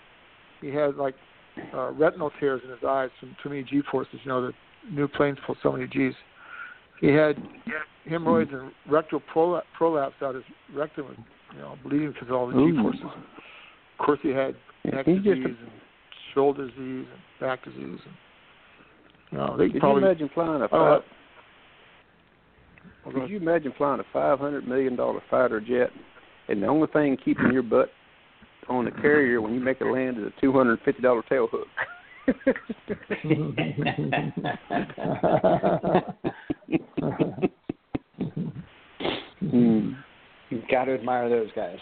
he 0.60 0.68
had 0.68 0.96
like 0.96 1.14
uh, 1.74 1.90
retinal 1.92 2.30
tears 2.40 2.60
in 2.64 2.70
his 2.70 2.80
eyes 2.86 3.10
from 3.20 3.36
too 3.42 3.48
many 3.50 3.62
G 3.62 3.82
forces. 3.90 4.20
You 4.24 4.28
know, 4.30 4.42
the 4.46 4.52
new 4.90 5.08
planes 5.08 5.38
pull 5.46 5.56
so 5.62 5.72
many 5.72 5.86
Gs. 5.86 6.14
He 7.00 7.08
had 7.08 7.36
hemorrhoids 8.08 8.50
and 8.52 8.72
rectal 8.90 9.20
prola- 9.34 9.62
prolapse 9.76 10.14
out 10.22 10.34
his 10.34 10.44
rectum, 10.74 11.06
and, 11.08 11.24
you 11.54 11.58
know, 11.60 11.76
bleeding 11.84 12.12
because 12.12 12.28
of 12.28 12.34
all 12.34 12.46
the 12.46 12.54
G 12.54 12.72
forces. 12.80 13.02
Of 13.04 14.04
course, 14.04 14.18
he 14.22 14.30
had 14.30 14.54
neck 14.84 15.06
he's 15.06 15.16
disease 15.22 15.44
just 15.44 15.58
and 15.60 15.70
shoulder 16.34 16.68
disease 16.68 17.06
and 17.10 17.20
back 17.40 17.64
disease. 17.64 17.80
And, 18.04 18.14
you 19.32 19.38
know, 19.38 19.56
they 19.58 19.68
Could 19.68 19.80
probably. 19.80 20.02
you 20.02 20.06
imagine 20.08 20.30
flying 20.32 20.62
a 20.62 20.68
don't 20.68 20.70
know. 20.72 21.02
five, 23.04 23.14
Could 23.14 23.30
you 23.30 23.36
imagine 23.38 23.72
flying 23.76 24.00
a 24.00 24.04
five 24.12 24.38
hundred 24.38 24.66
million 24.68 24.96
dollar 24.96 25.20
fighter 25.30 25.60
jet, 25.60 25.90
and 26.48 26.62
the 26.62 26.66
only 26.66 26.86
thing 26.92 27.16
keeping 27.24 27.52
your 27.52 27.62
butt 27.62 27.90
on 28.68 28.84
the 28.84 28.90
carrier 28.90 29.40
when 29.40 29.54
you 29.54 29.60
make 29.60 29.80
a 29.80 29.84
land 29.84 30.18
is 30.18 30.24
a 30.24 30.40
two 30.40 30.52
hundred 30.52 30.72
and 30.72 30.80
fifty 30.82 31.02
dollar 31.02 31.22
tail 31.28 31.48
hook? 31.50 31.66
Hmm. 39.40 39.92
You've 40.50 40.68
got 40.70 40.84
to 40.84 40.94
admire 40.94 41.28
those 41.28 41.48
guys. 41.54 41.78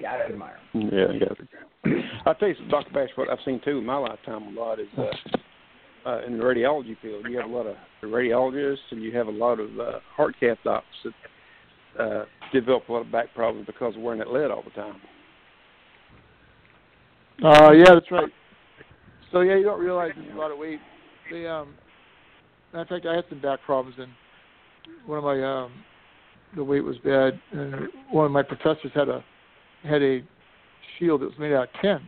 Got 0.00 0.18
to 0.18 0.24
admire 0.24 0.58
'em. 0.74 0.90
Yeah, 0.92 1.06
I 1.14 1.18
got 1.18 1.40
it. 1.40 2.04
I'll 2.26 2.34
tell 2.34 2.48
you, 2.48 2.54
Dr. 2.68 2.92
Bash, 2.92 3.10
what 3.14 3.30
I've 3.30 3.38
seen 3.44 3.60
too 3.64 3.78
in 3.78 3.86
my 3.86 3.96
lifetime 3.96 4.42
a 4.56 4.60
lot 4.60 4.78
is 4.78 4.88
uh, 4.98 6.08
uh, 6.08 6.20
in 6.26 6.36
the 6.36 6.44
radiology 6.44 6.96
field. 7.00 7.26
You 7.28 7.38
have 7.38 7.50
a 7.50 7.52
lot 7.52 7.66
of 7.66 7.76
radiologists, 8.02 8.78
and 8.90 9.02
you 9.02 9.16
have 9.16 9.28
a 9.28 9.32
lot 9.32 9.58
of 9.58 9.78
uh, 9.80 10.00
heart 10.14 10.34
cath 10.38 10.58
docs 10.64 10.86
that 11.04 11.12
uh, 11.98 12.24
develop 12.52 12.88
a 12.88 12.92
lot 12.92 13.00
of 13.00 13.12
back 13.12 13.34
problems 13.34 13.66
because 13.66 13.94
of 13.96 14.02
wearing 14.02 14.18
that 14.18 14.32
lead 14.32 14.50
all 14.50 14.62
the 14.62 14.70
time. 14.70 14.96
Uh, 17.44 17.72
yeah, 17.72 17.94
that's 17.94 18.10
right. 18.10 18.32
So 19.32 19.40
yeah, 19.40 19.56
you 19.56 19.64
don't 19.64 19.80
realize 19.80 20.12
there's 20.16 20.34
a 20.34 20.38
lot 20.38 20.50
of 20.50 20.58
weight. 20.58 20.80
They 21.30 21.46
um, 21.46 21.74
in 22.72 22.84
fact, 22.86 23.06
I 23.06 23.14
had 23.14 23.24
some 23.28 23.40
back 23.40 23.60
problems, 23.64 23.96
and 23.98 24.10
one 25.06 25.18
of 25.18 25.24
my 25.24 25.42
um, 25.42 25.72
the 26.54 26.64
weight 26.64 26.82
was 26.82 26.96
bad, 26.98 27.38
and 27.52 27.88
one 28.10 28.26
of 28.26 28.32
my 28.32 28.42
professors 28.42 28.90
had 28.94 29.08
a 29.08 29.24
had 29.82 30.02
a 30.02 30.22
shield 30.98 31.20
that 31.20 31.26
was 31.26 31.38
made 31.38 31.52
out 31.52 31.64
of 31.64 31.80
tin. 31.82 31.98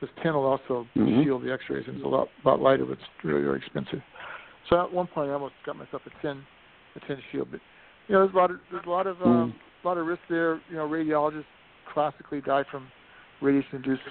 This 0.00 0.10
tin 0.22 0.34
will 0.34 0.44
also 0.44 0.86
mm-hmm. 0.96 1.22
shield 1.22 1.44
the 1.44 1.52
X-rays, 1.52 1.84
and 1.86 1.96
it's 1.96 2.04
a 2.04 2.08
lot 2.08 2.28
lot 2.44 2.60
lighter, 2.60 2.84
but 2.84 2.92
it's 2.92 3.02
really 3.22 3.42
very 3.42 3.58
expensive. 3.58 4.00
So 4.68 4.82
at 4.82 4.92
one 4.92 5.06
point, 5.06 5.30
I 5.30 5.34
almost 5.34 5.54
got 5.64 5.76
myself 5.76 6.02
a 6.06 6.22
tin 6.22 6.42
a 6.96 7.00
tin 7.06 7.18
shield, 7.32 7.48
but 7.50 7.60
you 8.08 8.14
know, 8.14 8.22
there's 8.24 8.34
a 8.34 8.36
lot 8.36 8.50
of 8.50 8.58
there's 8.70 8.86
a 8.86 8.90
lot 8.90 9.06
of 9.06 9.16
um, 9.22 9.54
mm. 9.54 9.84
a 9.84 9.88
lot 9.88 9.98
of 9.98 10.06
risk 10.06 10.22
there. 10.28 10.60
You 10.70 10.76
know, 10.76 10.88
radiologists 10.88 11.44
classically 11.92 12.40
die 12.40 12.64
from 12.70 12.86
radiation-induced 13.40 14.02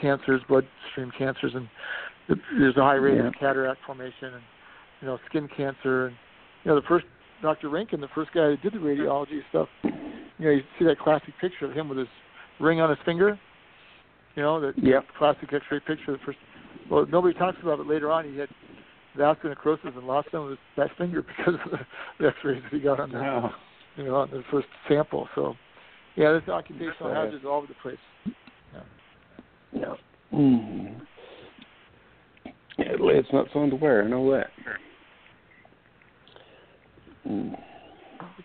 cancers, 0.00 0.40
bloodstream 0.48 1.10
cancers, 1.16 1.52
and 1.54 1.68
there's 2.58 2.76
a 2.76 2.82
high 2.82 2.94
rate 2.94 3.16
yeah. 3.16 3.28
of 3.28 3.34
cataract 3.34 3.80
formation 3.86 4.34
and 4.34 4.42
you 5.00 5.08
know 5.08 5.18
skin 5.28 5.48
cancer. 5.56 6.06
And 6.06 6.16
you 6.64 6.70
know 6.70 6.80
the 6.80 6.86
first 6.86 7.06
Dr. 7.42 7.68
Roentgen, 7.68 8.00
the 8.00 8.08
first 8.14 8.32
guy 8.32 8.50
who 8.50 8.56
did 8.56 8.72
the 8.72 8.84
radiology 8.84 9.40
stuff. 9.50 9.68
You 9.84 10.44
know, 10.44 10.50
you 10.50 10.62
see 10.78 10.84
that 10.84 10.98
classic 10.98 11.34
picture 11.40 11.66
of 11.66 11.72
him 11.72 11.88
with 11.88 11.98
his 11.98 12.08
ring 12.60 12.80
on 12.80 12.90
his 12.90 12.98
finger. 13.04 13.38
You 14.36 14.42
know, 14.42 14.60
that 14.60 14.74
yep. 14.76 15.04
classic 15.18 15.52
X-ray 15.52 15.80
picture. 15.80 16.12
The 16.12 16.18
first. 16.24 16.38
Well, 16.90 17.06
nobody 17.10 17.36
talks 17.36 17.58
about 17.62 17.80
it 17.80 17.86
later 17.86 18.10
on. 18.10 18.30
He 18.30 18.38
had 18.38 18.48
vascular 19.18 19.54
necrosis 19.54 19.90
and 19.94 20.06
lost 20.06 20.28
some 20.30 20.44
of 20.44 20.50
his 20.50 20.58
that 20.76 20.90
finger 20.96 21.22
because 21.36 21.54
of 21.64 21.70
the, 21.70 21.78
the 22.18 22.28
X-rays 22.28 22.62
that 22.62 22.72
he 22.72 22.80
got 22.80 23.00
on 23.00 23.10
the, 23.10 23.18
oh. 23.18 23.50
you 23.96 24.04
know, 24.04 24.16
on 24.16 24.30
the 24.30 24.42
first 24.50 24.68
sample. 24.88 25.28
So, 25.34 25.54
yeah, 26.16 26.30
there's 26.30 26.48
occupational 26.48 27.12
hazards 27.12 27.44
all 27.44 27.58
over 27.58 27.66
the 27.66 27.74
place. 27.82 27.98
Yeah. 29.72 29.94
Mm. 30.32 31.00
Yeah, 32.78 32.84
it's 32.96 33.28
not 33.32 33.50
fun 33.52 33.70
to 33.70 33.76
wear. 33.76 34.04
I 34.04 34.08
know 34.08 34.30
that. 34.30 34.46
Mm. 37.28 37.58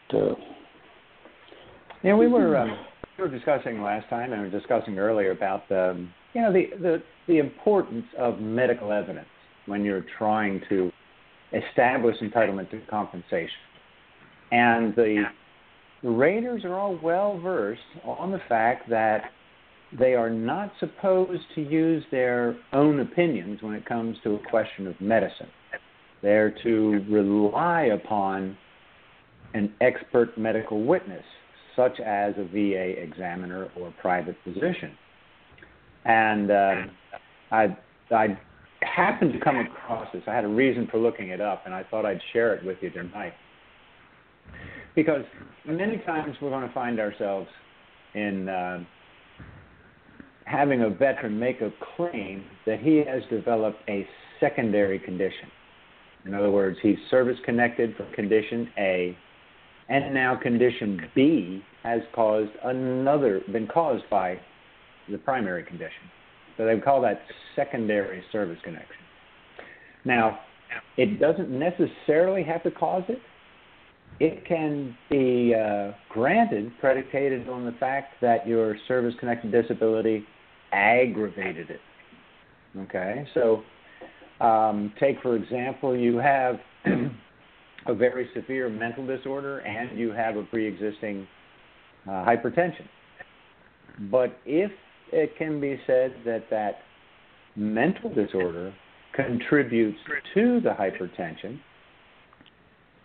But, 0.09 0.17
uh, 0.17 0.35
yeah, 2.03 2.15
we 2.15 2.27
were 2.27 2.57
um, 2.57 2.77
we 3.17 3.23
were 3.23 3.29
discussing 3.29 3.81
last 3.81 4.09
time, 4.09 4.33
and 4.33 4.41
we 4.41 4.49
were 4.49 4.59
discussing 4.59 4.97
earlier 4.97 5.31
about 5.31 5.69
the 5.69 6.05
you 6.33 6.41
know 6.41 6.51
the 6.51 6.69
the 6.81 7.03
the 7.27 7.37
importance 7.37 8.05
of 8.17 8.39
medical 8.39 8.91
evidence 8.91 9.27
when 9.65 9.83
you're 9.83 10.05
trying 10.17 10.61
to 10.69 10.91
establish 11.53 12.15
entitlement 12.21 12.69
to 12.71 12.81
compensation, 12.89 13.49
and 14.51 14.95
the 14.95 15.23
raters 16.03 16.65
are 16.65 16.77
all 16.77 16.97
well 17.01 17.39
versed 17.39 17.81
on 18.03 18.31
the 18.31 18.41
fact 18.49 18.89
that 18.89 19.23
they 19.97 20.15
are 20.15 20.29
not 20.29 20.71
supposed 20.79 21.43
to 21.55 21.61
use 21.61 22.03
their 22.11 22.57
own 22.73 22.99
opinions 22.99 23.61
when 23.61 23.75
it 23.75 23.85
comes 23.85 24.17
to 24.23 24.35
a 24.35 24.39
question 24.49 24.87
of 24.87 24.99
medicine. 24.99 25.49
They're 26.21 26.55
to 26.63 27.05
rely 27.09 27.89
upon 27.93 28.57
an 29.53 29.73
expert 29.81 30.37
medical 30.37 30.83
witness, 30.83 31.23
such 31.75 31.99
as 31.99 32.33
a 32.37 32.43
VA 32.45 33.01
examiner 33.01 33.69
or 33.75 33.93
private 34.01 34.35
physician. 34.43 34.97
And 36.05 36.49
uh, 36.49 36.75
I, 37.51 37.77
I 38.11 38.39
happened 38.87 39.33
to 39.33 39.39
come 39.39 39.57
across 39.57 40.07
this. 40.13 40.23
I 40.27 40.33
had 40.33 40.45
a 40.45 40.49
reason 40.49 40.87
for 40.89 40.97
looking 40.97 41.29
it 41.29 41.41
up, 41.41 41.63
and 41.65 41.73
I 41.73 41.83
thought 41.83 42.05
I'd 42.05 42.21
share 42.31 42.53
it 42.55 42.65
with 42.65 42.77
you 42.81 42.89
tonight. 42.89 43.33
Because 44.95 45.23
many 45.65 45.97
times 45.99 46.35
we're 46.41 46.49
going 46.49 46.67
to 46.67 46.73
find 46.73 46.99
ourselves 46.99 47.47
in 48.13 48.49
uh, 48.49 48.83
having 50.45 50.81
a 50.81 50.89
veteran 50.89 51.39
make 51.39 51.61
a 51.61 51.71
claim 51.95 52.45
that 52.65 52.79
he 52.79 52.97
has 52.97 53.23
developed 53.29 53.79
a 53.89 54.07
secondary 54.39 54.99
condition. 54.99 55.49
In 56.25 56.33
other 56.33 56.51
words, 56.51 56.77
he's 56.81 56.97
service 57.09 57.37
connected 57.45 57.95
for 57.95 58.05
condition 58.13 58.69
A, 58.77 59.17
and 59.89 60.13
now 60.13 60.35
condition 60.35 61.09
B 61.13 61.63
has 61.83 62.01
caused 62.13 62.51
another, 62.63 63.41
been 63.51 63.67
caused 63.67 64.09
by 64.09 64.39
the 65.09 65.17
primary 65.17 65.63
condition. 65.63 66.09
So 66.57 66.65
they 66.65 66.79
call 66.79 67.01
that 67.01 67.21
secondary 67.55 68.23
service 68.31 68.57
connection. 68.63 68.95
Now, 70.05 70.39
it 70.97 71.19
doesn't 71.19 71.49
necessarily 71.49 72.43
have 72.43 72.63
to 72.63 72.71
cause 72.71 73.03
it. 73.07 73.19
It 74.19 74.45
can 74.45 74.95
be 75.09 75.55
uh, 75.55 75.91
granted 76.09 76.71
predicated 76.79 77.49
on 77.49 77.65
the 77.65 77.71
fact 77.73 78.15
that 78.21 78.47
your 78.47 78.75
service 78.87 79.13
connected 79.19 79.51
disability 79.51 80.25
aggravated 80.71 81.69
it. 81.69 81.79
Okay, 82.77 83.27
so 83.33 83.63
um, 84.43 84.93
take 84.99 85.21
for 85.21 85.35
example, 85.35 85.95
you 85.95 86.17
have 86.17 86.59
a 87.87 87.93
very 87.93 88.29
severe 88.35 88.69
mental 88.69 89.05
disorder 89.05 89.59
and 89.59 89.97
you 89.97 90.11
have 90.11 90.37
a 90.37 90.43
pre 90.43 90.67
existing 90.67 91.27
uh, 92.07 92.25
hypertension. 92.25 92.87
But 94.11 94.37
if 94.45 94.71
it 95.13 95.37
can 95.37 95.59
be 95.59 95.79
said 95.85 96.13
that 96.25 96.49
that 96.49 96.79
mental 97.55 98.13
disorder 98.13 98.73
contributes 99.13 99.97
to 100.33 100.59
the 100.61 100.69
hypertension, 100.69 101.59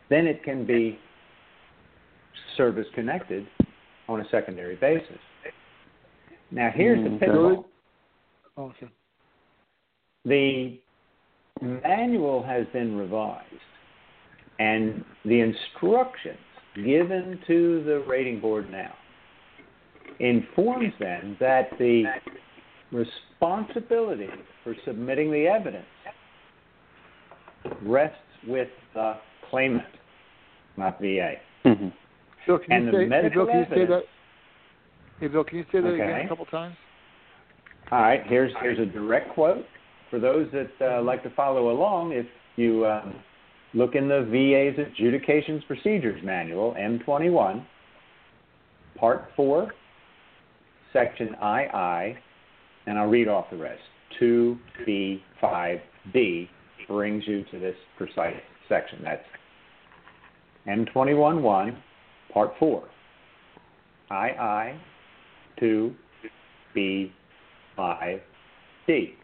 then 0.08 0.26
it 0.26 0.42
can 0.42 0.66
be 0.66 0.98
service 2.56 2.86
connected 2.94 3.46
on 4.08 4.20
a 4.20 4.24
secondary 4.30 4.76
basis. 4.76 5.18
Now, 6.50 6.70
here's 6.74 7.04
the 7.04 7.10
mm, 7.10 7.20
pitfall. 7.20 7.66
Awesome. 8.56 8.90
The 10.24 10.80
manual 11.60 12.42
has 12.42 12.66
been 12.72 12.96
revised, 12.96 13.44
and 14.58 15.04
the 15.24 15.40
instructions 15.40 16.38
given 16.74 17.38
to 17.46 17.84
the 17.84 18.02
rating 18.08 18.40
board 18.40 18.70
now 18.70 18.94
informs 20.20 20.92
them 20.98 21.36
that 21.40 21.70
the 21.78 22.04
responsibility 22.92 24.28
for 24.64 24.74
submitting 24.84 25.30
the 25.30 25.46
evidence 25.46 25.86
rests 27.82 28.16
with 28.46 28.68
the 28.94 29.14
claimant, 29.50 29.84
not 30.76 30.98
VA. 31.00 31.34
Mm-hmm. 31.64 31.88
So 32.46 32.58
can 32.58 32.72
and 32.72 32.84
you 32.86 32.90
the 32.92 32.98
say, 32.98 33.06
medical 33.06 33.44
Bill, 33.44 33.52
can 33.52 33.62
evidence, 33.62 33.78
you 33.78 33.86
say 33.86 33.90
that? 33.90 34.02
Hey, 35.20 35.28
Bill, 35.28 35.44
can 35.44 35.58
you 35.58 35.64
say 35.72 35.80
that 35.80 35.88
okay. 35.88 36.02
again 36.02 36.26
a 36.26 36.28
couple 36.28 36.46
times? 36.46 36.76
All 37.90 38.00
right, 38.00 38.22
here's 38.26 38.52
here's 38.60 38.78
a 38.78 38.86
direct 38.86 39.32
quote 39.34 39.64
for 40.10 40.18
those 40.18 40.48
that 40.52 40.70
uh, 40.80 41.02
like 41.02 41.22
to 41.22 41.30
follow 41.30 41.70
along. 41.70 42.12
If 42.12 42.26
you 42.56 42.86
um, 42.86 43.14
look 43.74 43.94
in 43.94 44.08
the 44.08 44.26
VA's 44.30 44.86
Adjudications 44.86 45.62
Procedures 45.64 46.22
Manual, 46.24 46.74
M21, 46.78 47.64
Part 48.96 49.30
4, 49.36 49.72
Section 50.92 51.28
II, 51.28 52.18
and 52.86 52.98
I'll 52.98 53.08
read 53.08 53.28
off 53.28 53.46
the 53.50 53.56
rest. 53.56 53.82
2B, 54.20 55.20
5B 55.42 56.48
brings 56.86 57.26
you 57.26 57.44
to 57.50 57.58
this 57.58 57.76
precise 57.96 58.34
section. 58.68 59.00
That's 59.04 59.24
M21.1, 60.66 61.76
Part 62.32 62.52
4. 62.58 62.88
II, 64.10 64.80
2, 65.60 65.94
B, 66.74 67.12
5, 67.76 68.20
D. 68.86 69.14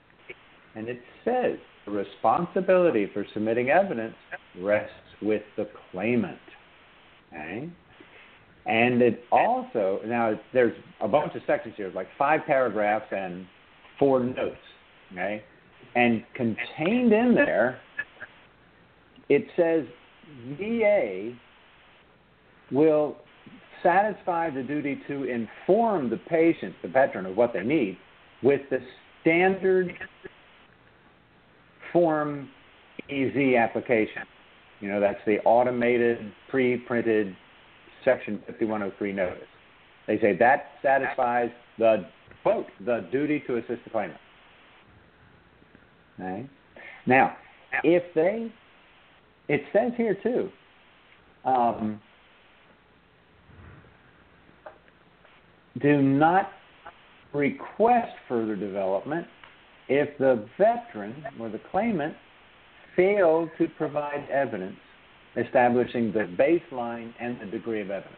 And 0.75 0.89
it 0.89 1.01
says 1.25 1.59
the 1.87 1.93
responsibility 1.93 3.11
for 3.13 3.25
submitting 3.33 3.71
evidence 3.71 4.15
rests 4.61 4.93
with 5.23 5.43
the 5.57 5.69
claimant. 5.91 6.39
Okay? 7.33 7.71
And 8.67 9.03
it 9.03 9.25
also, 9.31 10.01
now 10.07 10.39
there's 10.53 10.77
a 11.01 11.09
bunch 11.09 11.35
of 11.35 11.43
sections 11.47 11.75
here, 11.77 11.93
like 11.95 12.09
five 12.17 12.41
paragraphs 12.47 13.07
and 13.11 13.47
four 13.99 14.21
notes. 14.21 14.57
Okay? 15.13 15.43
And 15.95 16.25
contained 16.35 17.13
in 17.13 17.35
there, 17.35 17.79
it 19.29 19.47
says 19.57 19.85
VA 20.59 21.35
will 22.73 23.17
satisfy 23.83 24.49
the 24.51 24.63
duty 24.63 25.01
to 25.09 25.25
inform 25.25 26.09
the 26.09 26.17
patient, 26.17 26.75
the 26.83 26.89
veteran, 26.89 27.27
of 27.27 27.37
what 27.37 27.53
they 27.53 27.63
need 27.63 27.99
with 28.43 28.63
the 28.71 28.79
standard 29.21 29.93
form 31.93 32.49
EZ 33.11 33.55
application. 33.59 34.23
You 34.81 34.89
know, 34.89 35.01
that's 35.01 35.21
the 35.27 35.39
automated, 35.41 36.33
pre 36.51 36.79
printed 36.79 37.37
Section 38.05 38.39
5103 38.47 39.13
notice. 39.13 39.43
They 40.07 40.19
say 40.21 40.37
that 40.37 40.73
satisfies 40.83 41.51
the, 41.79 42.07
quote, 42.43 42.67
the 42.85 43.07
duty 43.11 43.43
to 43.47 43.57
assist 43.57 43.85
the 43.85 43.91
claimant. 43.91 44.21
Okay? 46.21 46.49
Now, 47.07 47.37
if 47.83 48.03
they, 48.15 48.53
it 49.49 49.63
says 49.73 49.93
here 49.97 50.17
too, 50.23 50.51
um, 51.45 52.01
do 55.81 56.01
not 56.01 56.51
request 57.33 58.13
further 58.29 58.57
development 58.57 59.27
if 59.89 60.17
the 60.19 60.47
veteran 60.57 61.25
or 61.41 61.49
the 61.49 61.61
claimant 61.71 62.15
failed 62.97 63.51
to 63.59 63.67
provide 63.77 64.27
evidence 64.31 64.77
establishing 65.37 66.13
the 66.13 66.29
baseline 66.39 67.13
and 67.21 67.41
the 67.41 67.47
degree 67.47 67.81
of 67.81 67.91
evidence. 67.91 68.17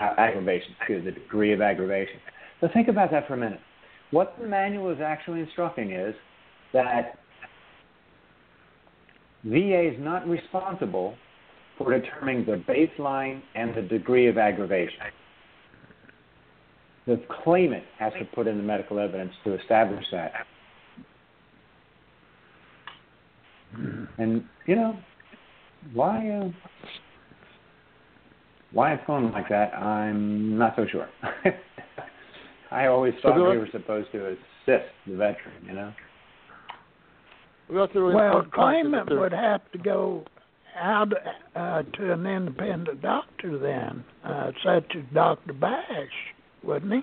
Uh, 0.00 0.14
aggravation, 0.16 0.74
excuse 0.78 1.04
the 1.04 1.10
degree 1.10 1.52
of 1.52 1.60
aggravation. 1.60 2.16
So 2.60 2.68
think 2.72 2.88
about 2.88 3.10
that 3.10 3.26
for 3.26 3.34
a 3.34 3.36
minute. 3.36 3.60
What 4.10 4.36
the 4.40 4.46
manual 4.46 4.90
is 4.90 5.00
actually 5.00 5.40
instructing 5.40 5.90
is 5.90 6.14
that 6.72 7.18
VA 9.44 9.88
is 9.88 9.96
not 9.98 10.28
responsible 10.28 11.14
for 11.76 11.98
determining 11.98 12.44
the 12.44 12.62
baseline 12.68 13.42
and 13.54 13.74
the 13.74 13.82
degree 13.82 14.28
of 14.28 14.38
aggravation. 14.38 14.98
The 17.06 17.22
claimant 17.42 17.84
has 17.98 18.12
to 18.18 18.24
put 18.34 18.46
in 18.46 18.56
the 18.56 18.62
medical 18.62 18.98
evidence 18.98 19.32
to 19.44 19.58
establish 19.58 20.04
that. 20.12 20.32
And 24.18 24.44
you 24.66 24.76
know, 24.76 24.98
why 25.92 26.28
uh, 26.30 26.50
why 28.72 28.92
it's 28.94 29.06
going 29.06 29.32
like 29.32 29.48
that, 29.48 29.74
I'm 29.74 30.58
not 30.58 30.74
so 30.76 30.86
sure. 30.90 31.08
I 32.70 32.86
always 32.86 33.14
thought 33.22 33.36
we 33.36 33.56
were 33.56 33.68
supposed 33.72 34.12
to 34.12 34.26
assist 34.26 34.92
the 35.06 35.16
veteran, 35.16 35.64
you 35.66 35.72
know. 35.72 35.92
Really 37.68 38.14
well, 38.14 38.44
claimant 38.52 39.10
would 39.10 39.32
have 39.32 39.60
to 39.72 39.78
go 39.78 40.24
out 40.76 41.12
uh, 41.54 41.82
to 41.82 42.12
an 42.12 42.26
independent 42.26 43.02
doctor 43.02 43.58
then, 43.58 44.04
uh, 44.24 44.52
such 44.64 44.84
as 44.96 45.02
Dr. 45.12 45.52
Bash, 45.54 45.84
wouldn't 46.62 46.92
he? 46.92 47.00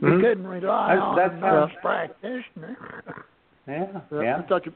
He 0.00 0.06
mm-hmm. 0.06 0.20
couldn't 0.20 0.46
rely 0.46 0.94
that's, 0.94 1.02
on 1.02 1.16
that's 1.16 1.34
a 1.34 1.40
nurse 1.40 1.72
practitioner. 1.82 3.04
Yeah, 3.66 3.84
yeah. 4.10 4.22
yeah. 4.22 4.42
Dr. 4.48 4.72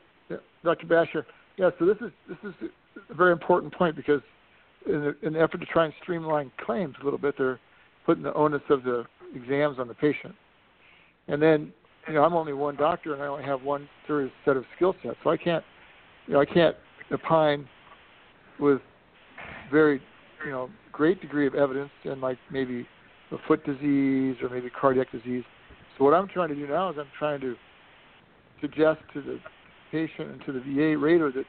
Dr. 0.62 0.87
Basher. 0.87 1.25
Yeah, 1.59 1.71
so 1.79 1.85
this 1.85 1.97
is 2.01 2.11
this 2.29 2.38
is 2.45 2.71
a 3.11 3.15
very 3.15 3.33
important 3.33 3.75
point 3.75 3.97
because 3.97 4.21
in, 4.87 5.15
in 5.23 5.33
the 5.35 5.41
effort 5.41 5.59
to 5.59 5.67
try 5.67 5.85
and 5.85 5.95
streamline 6.03 6.51
claims 6.65 6.95
a 7.01 7.05
little 7.05 7.19
bit, 7.19 7.35
they're 7.37 7.61
putting 8.07 8.23
the 8.23 8.35
onus 8.35 8.62
of 8.71 8.83
the 8.83 9.05
exams 9.35 9.79
on 9.79 9.88
the 9.88 9.95
patient. 9.95 10.35
And 11.29 11.41
then, 11.41 11.73
you 12.09 12.15
know, 12.15 12.25
I'm 12.25 12.35
only 12.35 12.53
one 12.53 12.77
doctor 12.77 13.15
and 13.15 13.23
I 13.23 13.27
only 13.27 13.45
have 13.45 13.62
one 13.62 13.88
serious 14.07 14.33
set 14.45 14.57
of 14.57 14.65
skill 14.77 14.95
sets, 15.03 15.17
so 15.23 15.31
I 15.31 15.37
can't, 15.37 15.65
you 16.27 16.35
know, 16.35 16.41
I 16.41 16.45
can't 16.45 16.77
opine 17.12 17.69
with 18.59 18.81
very, 19.71 20.01
you 20.45 20.51
know, 20.51 20.69
great 20.91 21.21
degree 21.21 21.47
of 21.47 21.55
evidence 21.55 21.91
and 22.05 22.21
like 22.21 22.38
maybe 22.51 22.87
a 23.31 23.37
foot 23.47 23.65
disease 23.65 24.37
or 24.43 24.49
maybe 24.51 24.69
cardiac 24.69 25.11
disease. 25.12 25.45
So 25.97 26.05
what 26.05 26.15
I'm 26.15 26.29
trying 26.29 26.49
to 26.49 26.55
do 26.55 26.67
now 26.67 26.91
is 26.91 26.97
I'm 26.99 27.07
trying 27.19 27.41
to 27.43 27.55
suggest 28.61 29.01
to 29.15 29.23
the 29.23 29.38
patient 29.92 30.31
and 30.31 30.40
to 30.46 30.52
the 30.52 30.61
VA 30.61 30.98
rater 30.98 31.31
that 31.31 31.44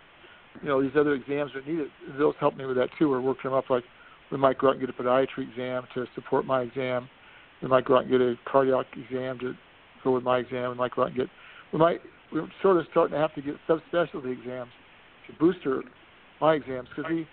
you 0.62 0.68
know 0.68 0.82
these 0.84 0.92
other 0.96 1.14
exams 1.14 1.52
are 1.56 1.62
needed. 1.62 1.88
They'll 2.18 2.34
help 2.34 2.56
me 2.56 2.66
with 2.66 2.78
that 2.78 2.90
too. 3.00 3.10
We're 3.10 3.22
working 3.22 3.50
them 3.50 3.58
up 3.58 3.70
like 3.70 3.84
we 4.32 4.38
might 4.38 4.60
go 4.60 4.68
out 4.68 4.76
and 4.76 4.82
get 4.82 4.90
a 4.90 4.94
podiatry 4.94 5.50
exam 5.50 5.84
to 5.96 6.06
support 6.14 6.46
my 6.46 6.62
exam. 6.62 7.10
We 7.62 7.70
might 7.70 7.86
go 7.86 7.96
out 7.96 8.04
and 8.04 8.12
get 8.12 8.22
a 8.22 8.36
cardiac 8.46 8.86
exam 8.96 9.40
to 9.40 9.54
go 10.04 10.12
with 10.12 10.24
my 10.24 10.40
exam. 10.40 10.72
We 10.72 10.76
might 10.76 10.94
go 10.94 11.04
out 11.04 11.08
and 11.08 11.18
get 11.18 11.28
we 11.72 11.80
might 11.80 12.02
we're 12.32 12.48
sort 12.62 12.78
of 12.78 12.86
starting 12.92 13.14
to 13.14 13.20
have 13.20 13.34
to 13.36 13.42
get 13.42 13.56
subspecialty 13.68 14.32
exams 14.38 14.72
to 15.28 15.34
booster 15.40 15.82
my 16.42 16.56
exams 16.56 16.90
because 16.96 17.10
we 17.10 17.28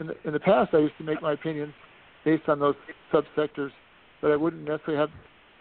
in 0.00 0.06
the 0.06 0.14
in 0.24 0.32
the 0.32 0.40
past 0.40 0.72
I 0.72 0.78
used 0.78 0.96
to 0.98 1.04
make 1.04 1.20
my 1.20 1.32
opinions 1.32 1.74
based 2.24 2.48
on 2.48 2.58
those 2.58 2.74
subsectors, 3.12 3.70
but 4.22 4.30
I 4.30 4.36
wouldn't 4.36 4.64
necessarily 4.64 4.98
have 4.98 5.10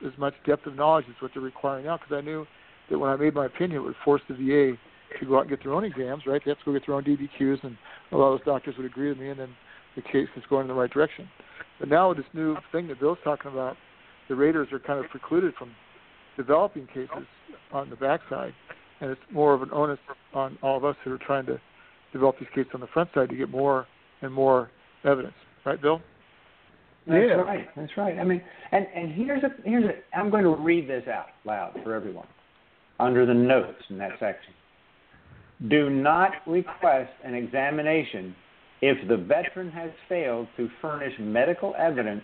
as 0.05 0.17
much 0.17 0.33
depth 0.45 0.65
of 0.65 0.75
knowledge 0.75 1.05
as 1.09 1.15
what 1.21 1.31
they're 1.33 1.43
requiring 1.43 1.85
now 1.85 1.97
because 1.97 2.13
I 2.13 2.21
knew 2.21 2.45
that 2.89 2.99
when 2.99 3.09
I 3.09 3.15
made 3.15 3.33
my 3.33 3.45
opinion, 3.45 3.81
it 3.81 3.83
would 3.83 3.95
force 4.03 4.21
the 4.27 4.35
VA 4.35 4.77
to 5.19 5.25
go 5.25 5.37
out 5.37 5.41
and 5.41 5.49
get 5.49 5.63
their 5.63 5.73
own 5.73 5.83
exams, 5.83 6.23
right? 6.25 6.41
They 6.43 6.51
have 6.51 6.59
to 6.59 6.65
go 6.65 6.73
get 6.73 6.85
their 6.85 6.95
own 6.95 7.03
DBQs, 7.03 7.63
and 7.63 7.77
a 8.11 8.17
lot 8.17 8.33
of 8.33 8.39
those 8.39 8.45
doctors 8.45 8.75
would 8.77 8.85
agree 8.85 9.09
with 9.09 9.17
me, 9.17 9.29
and 9.29 9.39
then 9.39 9.49
the 9.95 10.01
case 10.01 10.27
is 10.35 10.43
going 10.49 10.63
in 10.63 10.67
the 10.67 10.73
right 10.73 10.89
direction. 10.89 11.27
But 11.79 11.89
now 11.89 12.09
with 12.09 12.17
this 12.17 12.27
new 12.33 12.55
thing 12.71 12.87
that 12.87 12.99
Bill's 12.99 13.17
talking 13.23 13.51
about, 13.51 13.77
the 14.29 14.35
raters 14.35 14.69
are 14.71 14.79
kind 14.79 15.03
of 15.03 15.09
precluded 15.11 15.53
from 15.57 15.71
developing 16.37 16.87
cases 16.87 17.27
on 17.71 17.89
the 17.89 17.95
backside, 17.95 18.53
and 19.01 19.11
it's 19.11 19.21
more 19.31 19.53
of 19.53 19.61
an 19.61 19.69
onus 19.71 19.99
on 20.33 20.57
all 20.61 20.77
of 20.77 20.85
us 20.85 20.95
who 21.03 21.13
are 21.13 21.19
trying 21.19 21.45
to 21.45 21.59
develop 22.11 22.39
these 22.39 22.49
cases 22.49 22.71
on 22.73 22.79
the 22.79 22.87
front 22.87 23.09
side 23.13 23.29
to 23.29 23.35
get 23.35 23.49
more 23.49 23.87
and 24.21 24.33
more 24.33 24.71
evidence, 25.03 25.33
right, 25.65 25.81
Bill? 25.81 26.01
That's 27.05 27.25
yeah. 27.27 27.33
right. 27.33 27.67
That's 27.75 27.91
right. 27.97 28.17
I 28.17 28.23
mean, 28.23 28.41
and 28.71 28.87
and 28.95 29.11
here's 29.11 29.43
a 29.43 29.49
here's 29.65 29.83
a. 29.83 30.17
I'm 30.17 30.29
going 30.29 30.45
to 30.45 30.55
read 30.55 30.89
this 30.89 31.05
out 31.09 31.25
loud 31.43 31.77
for 31.83 31.93
everyone 31.93 32.27
under 32.99 33.25
the 33.25 33.33
notes 33.33 33.81
in 33.89 33.97
that 33.97 34.11
section. 34.19 34.53
Do 35.69 35.89
not 35.89 36.31
request 36.45 37.11
an 37.23 37.33
examination 37.33 38.35
if 38.81 39.07
the 39.07 39.17
veteran 39.17 39.71
has 39.71 39.91
failed 40.09 40.47
to 40.57 40.69
furnish 40.81 41.13
medical 41.19 41.73
evidence 41.77 42.23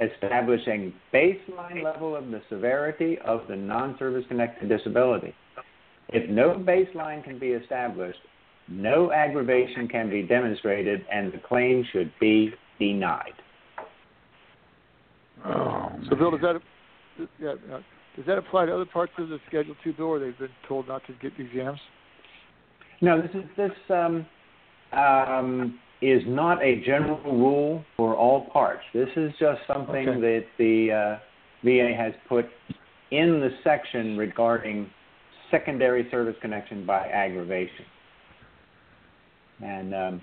establishing 0.00 0.92
baseline 1.12 1.82
level 1.82 2.16
of 2.16 2.30
the 2.30 2.40
severity 2.48 3.18
of 3.24 3.42
the 3.48 3.56
non-service 3.56 4.24
connected 4.28 4.68
disability. 4.68 5.34
If 6.08 6.30
no 6.30 6.54
baseline 6.54 7.22
can 7.22 7.38
be 7.38 7.48
established, 7.48 8.20
no 8.68 9.12
aggravation 9.12 9.88
can 9.88 10.08
be 10.08 10.22
demonstrated 10.22 11.04
and 11.12 11.32
the 11.32 11.38
claim 11.38 11.84
should 11.92 12.12
be 12.20 12.52
denied. 12.78 13.34
Oh, 15.44 15.90
so 16.08 16.16
Bill, 16.16 16.30
does 16.30 16.40
that 16.40 16.60
yeah, 17.40 17.54
does 18.16 18.26
that 18.26 18.38
apply 18.38 18.66
to 18.66 18.74
other 18.74 18.86
parts 18.86 19.12
of 19.18 19.28
the 19.28 19.38
Schedule 19.46 19.74
Two 19.84 19.92
bill 19.92 20.10
where 20.10 20.20
they've 20.20 20.38
been 20.38 20.48
told 20.66 20.88
not 20.88 21.02
to 21.06 21.12
get 21.20 21.32
exams? 21.38 21.78
No, 23.00 23.20
this 23.20 23.30
is 23.34 23.44
this 23.56 23.70
um, 23.90 24.26
um, 24.92 25.78
is 26.02 26.22
not 26.26 26.62
a 26.62 26.80
general 26.84 27.20
rule 27.22 27.84
for 27.96 28.16
all 28.16 28.46
parts. 28.46 28.82
This 28.92 29.08
is 29.16 29.32
just 29.38 29.60
something 29.66 30.08
okay. 30.08 30.20
that 30.20 30.44
the 30.58 30.92
uh, 30.92 31.18
VA 31.64 31.94
has 31.96 32.12
put 32.28 32.46
in 33.10 33.40
the 33.40 33.50
section 33.64 34.16
regarding 34.16 34.90
secondary 35.50 36.08
service 36.10 36.36
connection 36.40 36.84
by 36.84 37.06
aggravation. 37.08 37.84
And 39.60 39.94
um, 39.94 40.20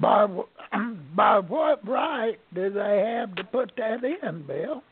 by 0.00 0.26
by 1.16 1.38
what 1.40 1.86
right 1.86 2.38
do 2.54 2.70
they 2.70 3.18
have 3.18 3.34
to 3.36 3.44
put 3.44 3.72
that 3.76 4.04
in, 4.04 4.46
Bill? 4.46 4.82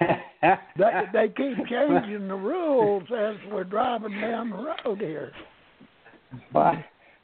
They, 0.00 1.02
they 1.12 1.28
keep 1.28 1.66
changing 1.68 2.28
the 2.28 2.34
rules 2.34 3.04
as 3.04 3.36
we're 3.50 3.64
driving 3.64 4.20
down 4.20 4.50
the 4.50 4.56
road 4.56 5.00
here. 5.00 5.32
Well, 6.52 6.74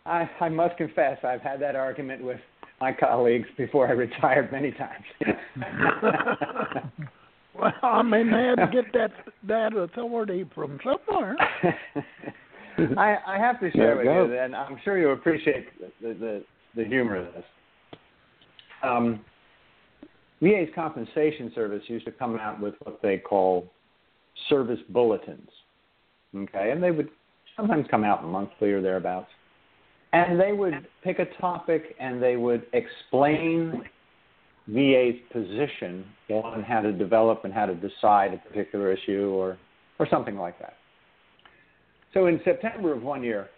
I, 0.07 0.29
I 0.41 0.49
must 0.49 0.77
confess, 0.77 1.19
I've 1.25 1.43
had 1.43 1.61
that 1.61 1.77
argument 1.77 2.25
with 2.25 2.41
my 2.81 2.93
colleagues 2.93 3.49
before 3.57 3.87
I 3.89 3.93
retired 3.93 4.51
many 4.51 4.73
times. 4.73 5.05
well, 7.55 7.73
I 7.83 8.03
mean, 8.03 8.31
they 8.31 8.43
had 8.43 8.57
to 8.57 8.71
get 8.73 8.93
that 8.95 9.13
that 9.47 9.77
authority 9.77 10.45
from 10.55 10.81
somewhere. 10.83 11.37
I, 12.99 13.17
I 13.27 13.39
have 13.39 13.61
to 13.61 13.71
share 13.71 13.97
with 13.97 14.07
go. 14.07 14.27
you, 14.27 14.39
and 14.39 14.57
I'm 14.57 14.79
sure 14.83 14.99
you 14.99 15.11
appreciate 15.11 15.67
the, 16.01 16.15
the, 16.15 16.45
the 16.75 16.85
humor 16.85 17.17
of 17.17 17.35
this. 17.35 17.45
Um, 18.83 19.21
VA's 20.43 20.69
compensation 20.75 21.53
service 21.55 21.83
used 21.87 22.05
to 22.05 22.13
come 22.13 22.37
out 22.37 22.61
with 22.61 22.75
what 22.83 23.01
they 23.01 23.17
call 23.17 23.71
service 24.49 24.81
bulletins. 24.89 25.49
Okay, 26.35 26.71
and 26.71 26.83
they 26.83 26.91
would 26.91 27.09
sometimes 27.57 27.87
come 27.91 28.05
out 28.05 28.25
monthly 28.25 28.73
or 28.73 28.83
thereabouts. 28.83 29.29
And 30.13 30.39
they 30.39 30.53
would 30.53 30.87
pick 31.05 31.19
a 31.21 31.27
topic 31.41 31.95
and 31.99 32.23
they 32.23 32.37
would 32.37 32.67
explain 32.73 33.83
VA's 34.69 35.15
position 35.33 36.05
on 36.29 36.63
how 36.63 36.81
to 36.81 36.93
develop 36.93 37.45
and 37.45 37.53
how 37.53 37.67
to 37.67 37.75
decide 37.75 38.35
a 38.35 38.39
particular 38.49 38.93
issue 38.93 39.31
or, 39.35 39.59
or 39.99 40.07
something 40.11 40.37
like 40.37 40.59
that. 40.59 40.75
So 42.15 42.27
in 42.27 42.41
September 42.45 42.93
of 42.93 43.03
one 43.03 43.23
year, 43.23 43.49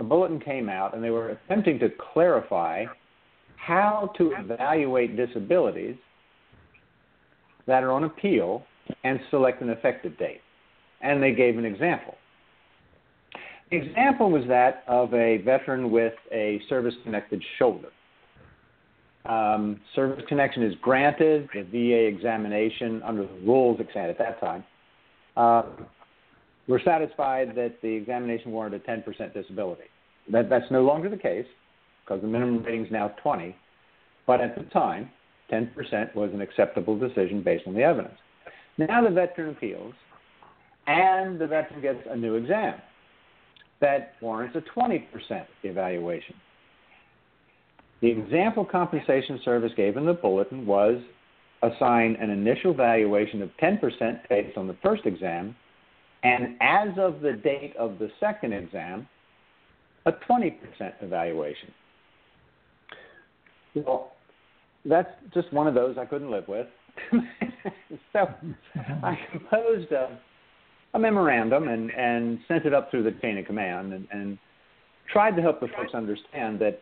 a 0.00 0.04
bulletin 0.04 0.40
came 0.40 0.68
out 0.68 0.94
and 0.94 1.04
they 1.04 1.10
were 1.10 1.30
attempting 1.30 1.78
to 1.80 1.88
clarify 2.12 2.86
how 3.66 4.10
to 4.16 4.32
evaluate 4.38 5.16
disabilities 5.16 5.96
that 7.66 7.82
are 7.82 7.92
on 7.92 8.04
appeal 8.04 8.64
and 9.04 9.20
select 9.30 9.62
an 9.62 9.68
effective 9.68 10.16
date. 10.18 10.40
And 11.02 11.22
they 11.22 11.32
gave 11.32 11.58
an 11.58 11.64
example. 11.64 12.14
The 13.70 13.76
example 13.76 14.30
was 14.30 14.42
that 14.48 14.82
of 14.88 15.14
a 15.14 15.38
veteran 15.38 15.90
with 15.90 16.14
a 16.32 16.60
service 16.68 16.94
connected 17.04 17.42
shoulder. 17.58 17.88
Um, 19.26 19.80
service 19.94 20.24
connection 20.28 20.62
is 20.62 20.74
granted, 20.80 21.48
the 21.54 21.62
VA 21.62 22.06
examination 22.06 23.02
under 23.04 23.22
the 23.22 23.46
rules 23.46 23.78
at 23.80 24.18
that 24.18 24.40
time. 24.40 24.64
Uh, 25.36 25.62
we're 26.66 26.82
satisfied 26.82 27.54
that 27.56 27.76
the 27.82 27.88
examination 27.88 28.50
warranted 28.50 28.82
a 28.86 28.90
10% 28.90 29.34
disability. 29.34 29.84
That, 30.32 30.48
that's 30.48 30.70
no 30.70 30.82
longer 30.82 31.08
the 31.08 31.16
case 31.16 31.46
because 32.10 32.22
the 32.22 32.28
minimum 32.28 32.60
rating 32.64 32.86
is 32.86 32.90
now 32.90 33.14
20. 33.22 33.54
But 34.26 34.40
at 34.40 34.56
the 34.56 34.64
time, 34.64 35.10
10% 35.52 35.72
was 36.16 36.30
an 36.34 36.40
acceptable 36.40 36.98
decision 36.98 37.40
based 37.42 37.68
on 37.68 37.74
the 37.74 37.82
evidence. 37.82 38.16
Now 38.78 39.04
the 39.04 39.10
veteran 39.10 39.50
appeals, 39.50 39.94
and 40.88 41.40
the 41.40 41.46
veteran 41.46 41.80
gets 41.80 42.00
a 42.10 42.16
new 42.16 42.34
exam 42.34 42.74
that 43.80 44.14
warrants 44.20 44.56
a 44.56 44.78
20% 44.78 45.06
evaluation. 45.62 46.34
The 48.00 48.08
example 48.08 48.64
compensation 48.64 49.38
service 49.44 49.72
gave 49.76 49.96
in 49.96 50.04
the 50.04 50.14
bulletin 50.14 50.66
was 50.66 51.00
assign 51.62 52.16
an 52.20 52.30
initial 52.30 52.74
valuation 52.74 53.40
of 53.40 53.50
10% 53.62 53.80
based 54.28 54.56
on 54.56 54.66
the 54.66 54.76
first 54.82 55.06
exam, 55.06 55.54
and 56.24 56.56
as 56.60 56.88
of 56.98 57.20
the 57.20 57.32
date 57.32 57.74
of 57.78 57.98
the 57.98 58.08
second 58.18 58.52
exam, 58.52 59.06
a 60.06 60.12
20% 60.12 60.54
evaluation. 61.02 61.72
Well, 63.74 64.12
that's 64.84 65.10
just 65.34 65.52
one 65.52 65.66
of 65.66 65.74
those 65.74 65.96
I 65.98 66.04
couldn't 66.04 66.30
live 66.30 66.48
with. 66.48 66.66
so 68.12 68.28
I 69.02 69.18
composed 69.30 69.92
a, 69.92 70.18
a 70.94 70.98
memorandum 70.98 71.68
and, 71.68 71.90
and 71.92 72.38
sent 72.48 72.66
it 72.66 72.74
up 72.74 72.90
through 72.90 73.04
the 73.04 73.12
chain 73.22 73.38
of 73.38 73.46
command 73.46 73.92
and, 73.92 74.08
and 74.10 74.38
tried 75.12 75.36
to 75.36 75.42
help 75.42 75.60
the 75.60 75.68
folks 75.68 75.94
understand 75.94 76.58
that 76.60 76.80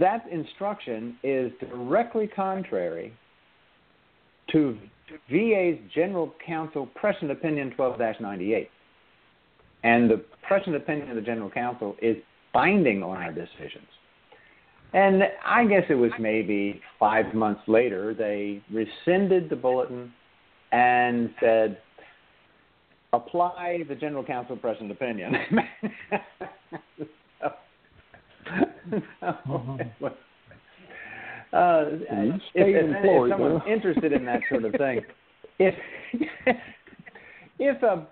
that 0.00 0.26
instruction 0.30 1.16
is 1.22 1.52
directly 1.60 2.26
contrary 2.26 3.12
to 4.50 4.76
VA's 5.30 5.78
General 5.94 6.34
Counsel 6.44 6.86
Precedent 6.94 7.30
Opinion 7.32 7.70
12 7.70 8.00
98. 8.20 8.70
And 9.84 10.10
the 10.10 10.24
precedent 10.42 10.76
opinion 10.76 11.10
of 11.10 11.16
the 11.16 11.22
General 11.22 11.50
Counsel 11.50 11.94
is 12.02 12.16
binding 12.52 13.02
on 13.02 13.16
our 13.18 13.32
decisions. 13.32 13.86
And 14.92 15.22
I 15.44 15.66
guess 15.66 15.82
it 15.90 15.94
was 15.94 16.12
maybe 16.18 16.80
five 16.98 17.34
months 17.34 17.62
later, 17.66 18.14
they 18.14 18.62
rescinded 18.72 19.50
the 19.50 19.56
bulletin 19.56 20.12
and 20.72 21.30
said, 21.40 21.78
apply 23.12 23.84
the 23.88 23.94
General 23.94 24.24
Counsel 24.24 24.56
precedent 24.56 24.92
opinion. 24.92 25.34
so, 27.40 27.50
so, 29.20 29.26
uh, 31.52 31.84
if, 31.92 32.40
if, 32.54 32.96
if 33.04 33.30
someone's 33.30 33.62
interested 33.68 34.12
in 34.12 34.24
that 34.24 34.40
sort 34.48 34.64
of 34.64 34.72
thing, 34.72 35.00
if 35.58 35.74
if 37.58 37.82
um, 37.82 38.06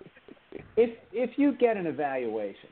if 0.75 0.97
if 1.13 1.31
you 1.37 1.53
get 1.53 1.77
an 1.77 1.85
evaluation 1.85 2.69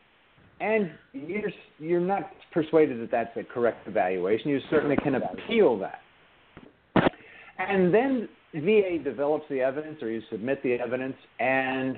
and 0.63 0.91
you're 1.11 1.51
you're 1.77 1.99
not 1.99 2.31
persuaded 2.53 3.01
that 3.01 3.11
that's 3.11 3.35
a 3.35 3.43
correct 3.43 3.85
evaluation, 3.87 4.49
you 4.49 4.59
certainly 4.69 4.95
can 4.95 5.15
appeal 5.15 5.77
that. 5.79 5.99
And 7.59 7.93
then 7.93 8.29
VA 8.53 8.97
develops 9.03 9.45
the 9.49 9.59
evidence, 9.59 10.01
or 10.01 10.09
you 10.09 10.21
submit 10.31 10.63
the 10.63 10.75
evidence, 10.75 11.15
and 11.39 11.97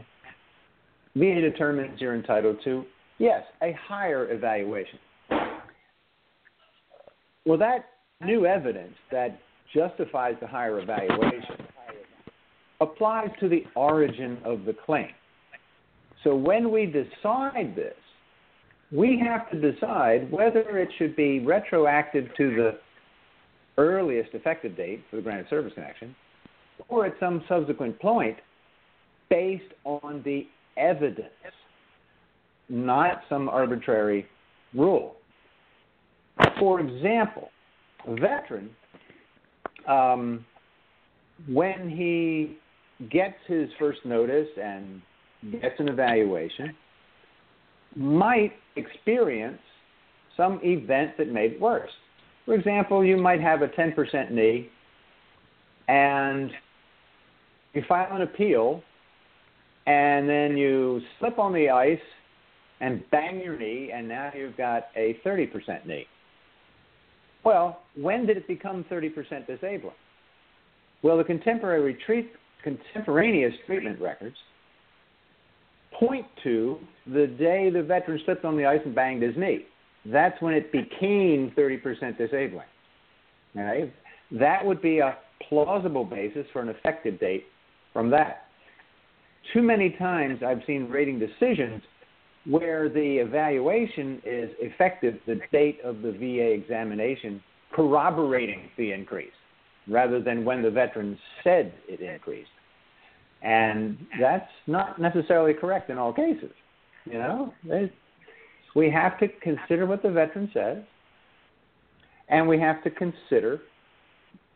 VA 1.16 1.42
determines 1.42 2.02
you're 2.02 2.16
entitled 2.16 2.58
to 2.64 2.84
yes 3.20 3.44
a 3.62 3.74
higher 3.88 4.32
evaluation. 4.32 5.00
Well, 7.46 7.60
that 7.60 7.86
new 8.22 8.48
evidence 8.48 8.96
that 9.12 9.40
justifies 9.74 10.36
the 10.42 10.48
higher 10.48 10.80
evaluation 10.80 11.68
applies 12.82 13.30
to 13.40 13.48
the 13.48 13.64
origin 13.76 14.40
of 14.44 14.66
the 14.66 14.74
claim. 14.74 15.10
So 16.24 16.36
when 16.36 16.72
we 16.72 16.88
decide 16.88 17.76
this, 17.76 17.94
we 18.92 19.22
have 19.26 19.50
to 19.52 19.72
decide 19.72 20.32
whether 20.32 20.78
it 20.78 20.90
should 20.98 21.16
be 21.16 21.40
retroactive 21.40 22.26
to 22.38 22.56
the 22.56 22.72
earliest 23.78 24.30
effective 24.34 24.78
date 24.78 25.04
for 25.10 25.18
the 25.18 25.22
granted 25.22 25.48
service 25.50 25.74
connection 25.74 26.16
or 26.90 27.06
at 27.06 27.14
some 27.20 27.44
subsequent 27.48 28.00
point 28.00 28.38
based 29.30 29.74
on 29.84 30.22
the 30.24 30.48
evidence, 30.78 31.30
not 32.70 33.22
some 33.30 33.50
arbitrary 33.50 34.26
rule. 34.74 35.16
For 36.60 36.80
example, 36.80 37.50
a 38.08 38.16
veteran, 38.16 38.70
um, 39.88 40.46
when 41.48 41.90
he 41.90 42.58
gets 43.10 43.36
his 43.48 43.70
first 43.80 44.00
notice 44.06 44.48
and 44.62 45.02
gets 45.52 45.80
an 45.80 45.90
evaluation, 45.90 46.76
might 47.96 48.54
experience 48.76 49.60
some 50.36 50.60
event 50.64 51.18
that 51.18 51.30
made 51.30 51.54
it 51.54 51.62
worse. 51.62 51.90
For 52.46 52.54
example, 52.54 53.04
you 53.04 53.18
might 53.18 53.42
have 53.42 53.62
a 53.62 53.68
10% 53.68 54.32
knee 54.32 54.70
and 55.88 56.52
you 57.74 57.84
file 57.88 58.16
an 58.16 58.22
appeal 58.22 58.84
and 59.88 60.28
then 60.28 60.58
you 60.58 61.02
slip 61.20 61.40
on 61.40 61.54
the 61.54 61.70
ice 61.70 62.00
and 62.82 63.04
bang 63.12 63.40
your 63.40 63.58
knee 63.58 63.92
and 63.94 64.08
now 64.08 64.32
you've 64.36 64.58
got 64.58 64.88
a 64.96 65.20
30% 65.26 65.86
knee. 65.86 66.06
Well, 67.44 67.82
when 67.96 68.26
did 68.26 68.38
it 68.38 68.48
become 68.48 68.86
30% 68.92 69.48
disabling? 69.48 69.94
Well, 71.04 71.18
the 71.18 71.24
contemporary 71.24 71.98
treat, 72.06 72.32
contemporaneous 72.64 73.54
treatment 73.68 74.02
records 74.02 74.36
point 76.00 76.26
to 76.44 76.78
the 77.08 77.28
day 77.28 77.70
the 77.70 77.84
veteran 77.84 78.20
slipped 78.26 78.46
on 78.46 78.58
the 78.58 78.66
ice 78.66 78.82
and 78.86 78.96
banged 78.96 79.22
his 79.22 79.36
knee. 79.38 79.66
That's 80.06 80.40
when 80.42 80.54
it 80.54 80.72
became 80.72 81.52
30% 81.58 82.18
disabling. 82.18 82.68
That 84.32 84.66
would 84.66 84.82
be 84.82 85.00
a 85.00 85.18
plausible 85.48 86.06
basis 86.06 86.46
for 86.52 86.62
an 86.62 86.70
effective 86.70 87.20
date 87.20 87.46
from 87.94 88.10
that. 88.12 88.44
Too 89.54 89.62
many 89.62 89.92
times 89.92 90.42
I've 90.46 90.62
seen 90.68 90.90
rating 90.90 91.20
decisions 91.20 91.82
where 92.46 92.90
the 92.90 93.18
evaluation 93.18 94.22
is 94.26 94.50
effective 94.60 95.16
the 95.26 95.40
date 95.52 95.80
of 95.84 96.02
the 96.02 96.12
VA 96.12 96.52
examination 96.52 97.42
corroborating 97.74 98.70
the 98.78 98.92
increase 98.92 99.34
rather 99.88 100.22
than 100.22 100.46
when 100.46 100.62
the 100.62 100.70
veteran 100.70 101.18
said 101.44 101.74
it 101.88 102.02
increased. 102.02 102.50
And 103.42 103.98
that's 104.20 104.50
not 104.66 105.00
necessarily 105.00 105.54
correct 105.54 105.90
in 105.90 105.98
all 105.98 106.14
cases. 106.14 106.52
You 107.06 107.20
know, 107.20 107.54
we 108.76 108.90
have 108.90 109.20
to 109.20 109.28
consider 109.42 109.86
what 109.86 110.02
the 110.02 110.10
veteran 110.10 110.50
says, 110.54 110.80
and 112.30 112.48
we 112.48 112.60
have 112.60 112.84
to 112.84 112.90
consider 112.90 113.62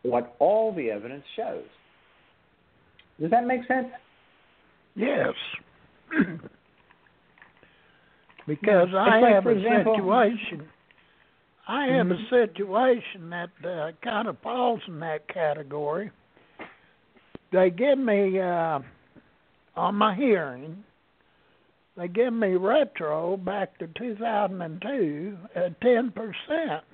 what 0.02 0.34
all 0.38 0.74
the 0.74 0.90
evidence 0.90 1.24
shows. 1.36 1.64
Does 3.20 3.30
that 3.30 3.46
make 3.46 3.66
sense? 3.68 3.88
Yes. 4.96 5.34
because 8.46 8.88
I 8.94 9.20
like, 9.20 9.34
have 9.34 9.46
a 9.46 9.50
example, 9.50 9.94
situation. 9.94 10.68
I 11.68 11.86
have 11.86 12.06
Mhm. 12.08 12.26
a 12.26 12.28
situation 12.28 13.30
that 13.30 13.50
uh, 13.64 13.92
kind 14.02 14.26
of 14.26 14.38
falls 14.40 14.80
in 14.88 14.98
that 15.00 15.28
category. 15.28 16.10
They 17.52 17.70
give 17.70 17.98
me 17.98 18.38
uh, 18.38 18.80
on 19.76 19.94
my 19.94 20.14
hearing. 20.14 20.84
They 21.96 22.08
give 22.08 22.32
me 22.32 22.54
retro 22.54 23.36
back 23.36 23.78
to 23.78 23.88
2002 23.88 25.36
at 25.54 25.80
10 25.80 26.12
percent. 26.12 26.84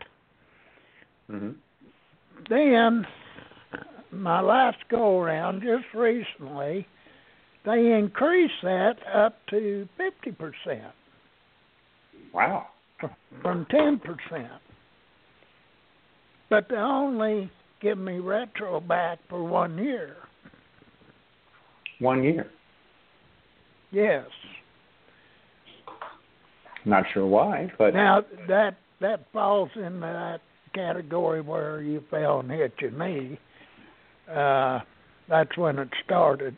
Mm-hmm. 1.30 1.50
Then 2.48 3.06
my 4.10 4.40
last 4.40 4.78
go 4.88 5.18
around 5.20 5.62
just 5.62 5.84
recently, 5.94 6.86
they 7.64 7.92
increased 7.92 8.62
that 8.62 8.96
up 9.12 9.38
to 9.50 9.88
50 9.96 10.32
percent. 10.32 10.92
Wow. 12.32 12.66
from 13.42 13.66
ten 13.70 13.98
percent. 13.98 14.52
But 16.48 16.68
they 16.68 16.76
only 16.76 17.50
give 17.80 17.98
me 17.98 18.18
retro 18.18 18.80
back 18.80 19.18
for 19.28 19.42
one 19.42 19.78
year. 19.78 20.16
One 21.98 22.22
year. 22.22 22.50
Yes. 23.90 24.26
Not 26.84 27.04
sure 27.12 27.26
why, 27.26 27.72
but 27.78 27.94
Now 27.94 28.22
that 28.48 28.76
that 29.00 29.26
falls 29.32 29.70
in 29.74 30.00
that 30.00 30.40
category 30.74 31.40
where 31.40 31.82
you 31.82 32.02
fell 32.10 32.40
and 32.40 32.50
hit 32.50 32.72
your 32.80 32.92
knee. 32.92 33.38
Uh, 34.30 34.80
that's 35.28 35.56
when 35.56 35.78
it 35.78 35.88
started. 36.04 36.56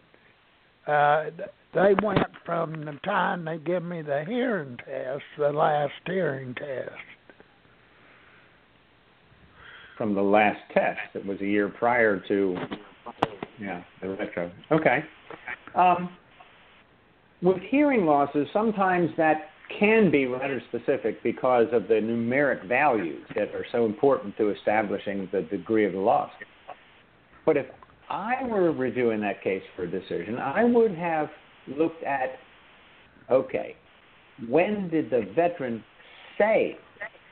Uh, 0.86 1.26
they 1.74 1.94
went 2.02 2.26
from 2.44 2.84
the 2.84 2.98
time 3.04 3.44
they 3.44 3.58
give 3.58 3.82
me 3.82 4.02
the 4.02 4.24
hearing 4.26 4.76
test, 4.84 5.22
the 5.38 5.50
last 5.50 5.92
hearing 6.06 6.54
test. 6.54 6.90
from 9.98 10.14
the 10.14 10.22
last 10.22 10.60
test, 10.72 11.00
it 11.14 11.26
was 11.26 11.38
a 11.40 11.46
year 11.46 11.68
prior 11.68 12.22
to 12.28 12.56
yeah 13.60 13.82
the 14.00 14.08
retro. 14.10 14.50
Okay. 14.72 15.04
Um, 15.74 16.10
with 17.42 17.58
hearing 17.68 18.04
losses, 18.04 18.48
sometimes 18.52 19.10
that 19.16 19.50
can 19.78 20.10
be 20.10 20.26
rather 20.26 20.62
specific 20.68 21.22
because 21.22 21.66
of 21.72 21.88
the 21.88 21.94
numeric 21.94 22.66
values 22.66 23.22
that 23.34 23.54
are 23.54 23.66
so 23.70 23.84
important 23.84 24.36
to 24.38 24.50
establishing 24.50 25.28
the 25.30 25.42
degree 25.42 25.84
of 25.84 25.92
the 25.92 25.98
loss. 25.98 26.30
But 27.44 27.56
if 27.56 27.66
I 28.08 28.44
were 28.44 28.72
reviewing 28.72 29.20
that 29.20 29.42
case 29.42 29.62
for 29.76 29.84
a 29.84 29.90
decision, 29.90 30.38
I 30.38 30.64
would 30.64 30.94
have 30.94 31.28
looked 31.76 32.02
at 32.02 32.38
okay, 33.30 33.76
when 34.48 34.88
did 34.88 35.10
the 35.10 35.30
veteran 35.34 35.84
say 36.38 36.78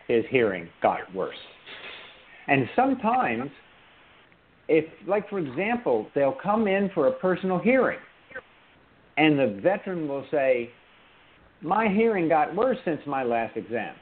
his 0.08 0.24
hearing 0.30 0.68
got 0.82 1.12
worse? 1.14 1.36
And 2.48 2.68
sometimes, 2.76 3.50
if, 4.68 4.84
like 5.06 5.28
for 5.28 5.38
example, 5.38 6.08
they'll 6.14 6.36
come 6.42 6.66
in 6.66 6.90
for 6.94 7.08
a 7.08 7.12
personal 7.12 7.58
hearing, 7.58 7.98
and 9.16 9.38
the 9.38 9.60
veteran 9.62 10.08
will 10.08 10.24
say, 10.30 10.70
My 11.62 11.88
hearing 11.88 12.28
got 12.28 12.54
worse 12.54 12.78
since 12.84 13.00
my 13.06 13.22
last 13.22 13.56
exam. 13.56 13.94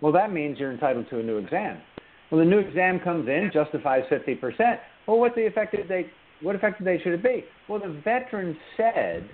Well, 0.00 0.12
that 0.12 0.32
means 0.32 0.58
you're 0.58 0.72
entitled 0.72 1.06
to 1.10 1.20
a 1.20 1.22
new 1.22 1.38
exam. 1.38 1.80
Well, 2.30 2.40
the 2.40 2.44
new 2.44 2.58
exam 2.58 3.00
comes 3.00 3.28
in, 3.28 3.50
justifies 3.52 4.02
50%. 4.10 4.78
Well, 5.06 5.18
what's 5.18 5.34
the 5.34 5.46
effective 5.46 5.88
date? 5.88 6.08
What 6.42 6.56
effective 6.56 6.84
date 6.84 7.00
should 7.04 7.12
it 7.12 7.22
be? 7.22 7.44
Well, 7.68 7.80
the 7.80 8.00
veteran 8.04 8.56
said 8.76 9.28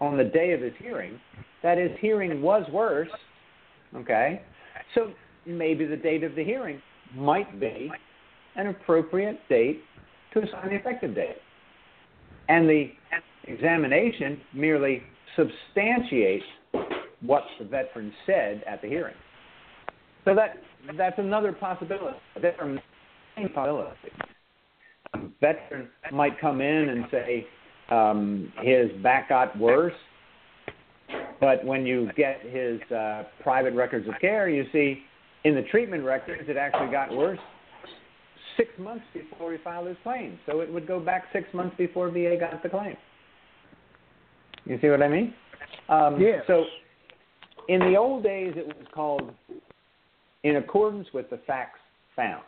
on 0.00 0.16
the 0.16 0.24
day 0.24 0.52
of 0.52 0.60
his 0.60 0.72
hearing 0.78 1.20
that 1.62 1.78
his 1.78 1.90
hearing 2.00 2.40
was 2.40 2.64
worse. 2.72 3.10
Okay, 3.94 4.42
so 4.94 5.12
maybe 5.46 5.84
the 5.84 5.96
date 5.96 6.24
of 6.24 6.34
the 6.34 6.42
hearing 6.42 6.80
might 7.14 7.60
be 7.60 7.92
an 8.56 8.68
appropriate 8.68 9.38
date 9.48 9.82
to 10.32 10.40
assign 10.40 10.70
the 10.70 10.76
effective 10.76 11.14
date, 11.14 11.36
and 12.48 12.68
the 12.68 12.90
examination 13.44 14.40
merely 14.52 15.02
substantiates 15.36 16.44
what 17.20 17.44
the 17.58 17.64
veteran 17.64 18.12
said 18.26 18.62
at 18.66 18.82
the 18.82 18.88
hearing. 18.88 19.14
So 20.24 20.34
that 20.34 20.56
that's 20.98 21.18
another 21.18 21.52
possibility. 21.52 22.18
There 22.40 22.54
are 22.60 22.78
many 23.36 23.48
possibilities. 23.48 23.96
A 25.14 25.18
veteran 25.40 25.88
might 26.12 26.40
come 26.40 26.60
in 26.60 26.88
and 26.88 27.04
say 27.10 27.46
um, 27.90 28.52
his 28.62 28.90
back 29.02 29.28
got 29.28 29.58
worse, 29.58 29.94
but 31.40 31.64
when 31.64 31.86
you 31.86 32.10
get 32.16 32.40
his 32.42 32.80
uh, 32.90 33.24
private 33.42 33.74
records 33.74 34.08
of 34.08 34.14
care, 34.20 34.48
you 34.48 34.64
see 34.72 35.02
in 35.44 35.54
the 35.54 35.62
treatment 35.62 36.04
records 36.04 36.42
it 36.48 36.56
actually 36.56 36.90
got 36.90 37.14
worse 37.14 37.38
six 38.56 38.70
months 38.78 39.04
before 39.12 39.52
he 39.52 39.58
filed 39.58 39.88
his 39.88 39.96
claim. 40.02 40.38
So 40.46 40.60
it 40.60 40.72
would 40.72 40.86
go 40.86 41.00
back 41.00 41.24
six 41.32 41.46
months 41.52 41.76
before 41.76 42.10
VA 42.10 42.36
got 42.38 42.62
the 42.62 42.68
claim. 42.68 42.96
You 44.64 44.78
see 44.80 44.88
what 44.88 45.02
I 45.02 45.08
mean? 45.08 45.34
Um, 45.88 46.20
yes. 46.20 46.42
So 46.46 46.64
in 47.68 47.80
the 47.80 47.96
old 47.96 48.22
days, 48.22 48.54
it 48.56 48.66
was 48.66 48.86
called 48.94 49.32
in 50.42 50.56
accordance 50.56 51.08
with 51.12 51.28
the 51.30 51.38
facts 51.46 51.80
found, 52.14 52.44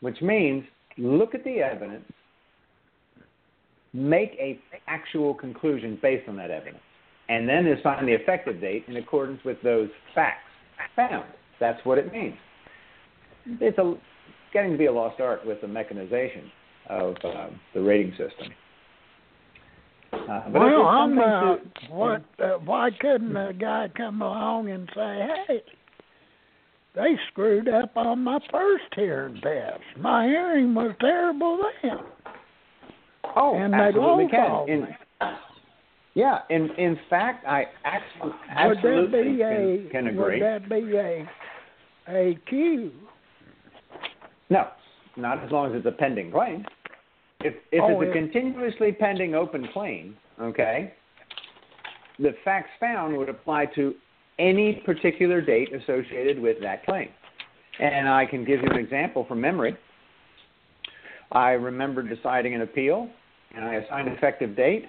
which 0.00 0.20
means 0.22 0.64
look 0.96 1.34
at 1.34 1.44
the 1.44 1.60
evidence, 1.60 2.04
make 3.92 4.32
a 4.38 4.58
actual 4.86 5.34
conclusion 5.34 5.98
based 6.00 6.28
on 6.28 6.36
that 6.36 6.50
evidence, 6.50 6.82
and 7.28 7.48
then 7.48 7.66
assign 7.66 8.06
the 8.06 8.12
effective 8.12 8.60
date 8.60 8.84
in 8.88 8.96
accordance 8.96 9.40
with 9.44 9.58
those 9.62 9.88
facts 10.14 10.48
found. 10.96 11.24
That's 11.60 11.84
what 11.84 11.98
it 11.98 12.12
means. 12.12 12.34
It's 13.60 13.78
a, 13.78 13.94
getting 14.52 14.72
to 14.72 14.78
be 14.78 14.86
a 14.86 14.92
lost 14.92 15.20
art 15.20 15.46
with 15.46 15.60
the 15.60 15.68
mechanization 15.68 16.50
of 16.88 17.14
uh, 17.24 17.48
the 17.74 17.80
rating 17.80 18.12
system. 18.12 18.52
Uh, 20.12 20.48
but 20.50 20.60
well, 20.60 20.86
I'm 20.86 21.18
uh, 21.18 21.56
to- 21.56 21.60
what? 21.90 22.22
Uh, 22.38 22.54
why 22.64 22.90
couldn't 22.98 23.36
a 23.36 23.52
guy 23.52 23.88
come 23.94 24.22
along 24.22 24.70
and 24.70 24.88
say, 24.94 25.26
"Hey, 25.46 25.62
they 26.94 27.18
screwed 27.30 27.68
up 27.68 27.94
on 27.96 28.24
my 28.24 28.38
first 28.50 28.84
hearing 28.96 29.40
test. 29.42 29.80
My 29.98 30.26
hearing 30.26 30.74
was 30.74 30.94
terrible 31.00 31.58
then." 31.82 31.98
Oh, 33.36 33.54
and 33.56 33.74
absolutely 33.74 34.28
can. 34.28 34.68
In, 34.68 34.80
me. 34.82 34.88
yeah, 36.14 36.38
in 36.48 36.70
in 36.78 36.98
fact, 37.10 37.44
I 37.46 37.64
actually 37.84 38.30
Would 38.30 38.32
that 38.48 38.76
absolutely 38.76 39.22
be 39.34 39.42
a 39.42 39.48
can, 39.48 39.88
can 39.90 40.06
agree. 40.06 40.40
would 40.40 40.62
that 40.62 40.68
be 40.70 40.96
a 40.96 41.28
a 42.08 42.38
cue? 42.48 42.92
No, 44.50 44.68
not 45.16 45.42
as 45.44 45.50
long 45.50 45.70
as 45.70 45.76
it's 45.76 45.86
a 45.86 45.92
pending 45.92 46.30
claim. 46.30 46.64
If 47.40 47.54
if 47.70 47.82
Oh, 47.82 48.00
it's 48.00 48.10
a 48.10 48.12
continuously 48.12 48.92
pending 48.92 49.34
open 49.34 49.68
claim, 49.72 50.16
okay, 50.40 50.94
the 52.18 52.34
facts 52.44 52.70
found 52.80 53.16
would 53.16 53.28
apply 53.28 53.66
to 53.76 53.94
any 54.38 54.82
particular 54.84 55.40
date 55.40 55.72
associated 55.72 56.40
with 56.40 56.56
that 56.62 56.84
claim. 56.84 57.08
And 57.80 58.08
I 58.08 58.26
can 58.26 58.44
give 58.44 58.60
you 58.60 58.70
an 58.70 58.78
example 58.78 59.24
from 59.28 59.40
memory. 59.40 59.76
I 61.30 61.50
remember 61.50 62.02
deciding 62.02 62.54
an 62.54 62.62
appeal, 62.62 63.08
and 63.54 63.64
I 63.64 63.74
assigned 63.74 64.08
an 64.08 64.14
effective 64.14 64.56
date, 64.56 64.86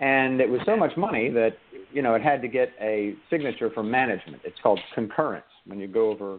and 0.00 0.40
it 0.40 0.48
was 0.48 0.60
so 0.66 0.76
much 0.76 0.96
money 0.96 1.30
that 1.30 1.56
you 1.92 2.02
know 2.02 2.14
it 2.14 2.22
had 2.22 2.40
to 2.42 2.48
get 2.48 2.70
a 2.80 3.14
signature 3.30 3.70
from 3.70 3.90
management. 3.90 4.42
It's 4.44 4.58
called 4.62 4.78
concurrence 4.94 5.46
when 5.66 5.80
you 5.80 5.88
go 5.88 6.10
over 6.10 6.38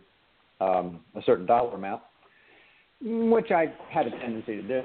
um, 0.62 1.01
a 1.15 1.21
certain 1.25 1.45
dollar 1.45 1.75
amount, 1.75 2.01
which 3.01 3.51
I 3.51 3.73
had 3.89 4.07
a 4.07 4.12
tendency 4.12 4.62
to 4.62 4.62
do. 4.62 4.81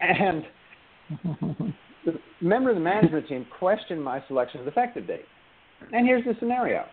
And 0.00 0.44
the 2.04 2.14
member 2.40 2.70
of 2.70 2.76
the 2.76 2.82
management 2.82 3.28
team 3.28 3.46
questioned 3.58 4.02
my 4.02 4.22
selection 4.26 4.60
of 4.60 4.66
the 4.66 4.72
effective 4.72 5.06
date. 5.06 5.26
And 5.92 6.06
here's 6.06 6.24
the 6.24 6.34
scenario 6.38 6.84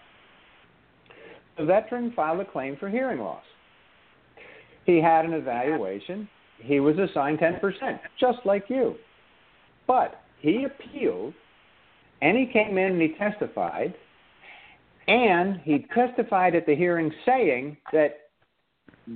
the 1.58 1.65
veteran 1.65 2.13
filed 2.15 2.39
a 2.39 2.45
claim 2.45 2.78
for 2.78 2.88
hearing 2.88 3.19
loss. 3.19 3.43
He 4.86 5.02
had 5.02 5.26
an 5.26 5.34
evaluation. 5.34 6.30
He 6.60 6.80
was 6.80 6.95
assigned 6.97 7.39
10%, 7.39 7.60
just 8.19 8.39
like 8.45 8.65
you. 8.69 8.95
But 9.88 10.21
he 10.39 10.65
appealed, 10.65 11.34
and 12.21 12.38
he 12.38 12.45
came 12.45 12.78
in 12.78 12.93
and 12.93 13.02
he 13.02 13.15
testified, 13.17 13.95
and 15.08 15.60
he 15.63 15.86
testified 15.93 16.56
at 16.56 16.65
the 16.65 16.76
hearing 16.76 17.12
saying 17.26 17.78
that 17.91 18.27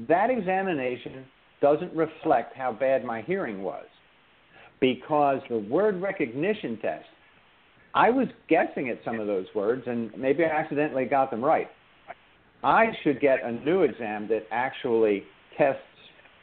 that 0.08 0.30
examination 0.30 1.26
doesn't 1.62 1.94
reflect 1.96 2.56
how 2.56 2.72
bad 2.72 3.04
my 3.04 3.22
hearing 3.22 3.62
was 3.62 3.86
because 4.80 5.40
the 5.50 5.60
word 5.60 6.02
recognition 6.02 6.78
test, 6.82 7.06
I 7.94 8.10
was 8.10 8.28
guessing 8.50 8.90
at 8.90 9.00
some 9.06 9.20
of 9.20 9.28
those 9.28 9.46
words 9.54 9.84
and 9.86 10.12
maybe 10.18 10.44
I 10.44 10.50
accidentally 10.50 11.06
got 11.06 11.30
them 11.30 11.44
right. 11.44 11.68
I 12.64 12.88
should 13.04 13.20
get 13.20 13.44
a 13.44 13.52
new 13.52 13.82
exam 13.82 14.28
that 14.30 14.46
actually 14.52 15.24
tests 15.58 15.82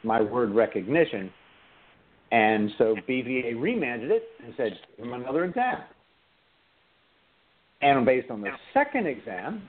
my 0.03 0.21
word 0.21 0.53
recognition. 0.53 1.31
And 2.31 2.69
so 2.77 2.95
BVA 3.07 3.59
remanded 3.59 4.11
it 4.11 4.23
and 4.43 4.53
said, 4.55 4.77
give 4.97 5.05
him 5.07 5.13
another 5.13 5.45
exam. 5.45 5.79
And 7.81 8.05
based 8.05 8.29
on 8.29 8.41
the 8.41 8.51
second 8.73 9.07
exam, 9.07 9.63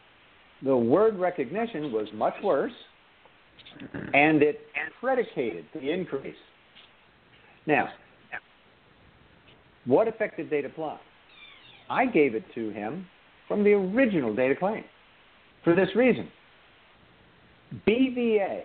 the 0.62 0.76
word 0.76 1.18
recognition 1.18 1.92
was 1.92 2.08
much 2.12 2.34
worse 2.42 2.72
and 4.14 4.42
it 4.42 4.60
predicated 5.00 5.64
the 5.74 5.90
increase. 5.90 6.34
Now, 7.66 7.88
what 9.86 10.08
effective 10.08 10.50
date 10.50 10.64
applies? 10.64 11.00
I 11.88 12.06
gave 12.06 12.34
it 12.34 12.44
to 12.54 12.70
him 12.70 13.06
from 13.48 13.64
the 13.64 13.72
original 13.72 14.34
data 14.34 14.54
claim 14.54 14.84
for 15.64 15.74
this 15.74 15.88
reason. 15.96 16.28
BVA 17.86 18.62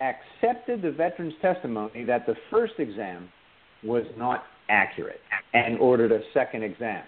accepted 0.00 0.82
the 0.82 0.90
veteran's 0.90 1.34
testimony 1.42 2.04
that 2.04 2.26
the 2.26 2.34
first 2.50 2.74
exam 2.78 3.28
was 3.82 4.04
not 4.16 4.44
accurate 4.68 5.20
and 5.52 5.78
ordered 5.78 6.12
a 6.12 6.20
second 6.32 6.62
exam. 6.62 7.02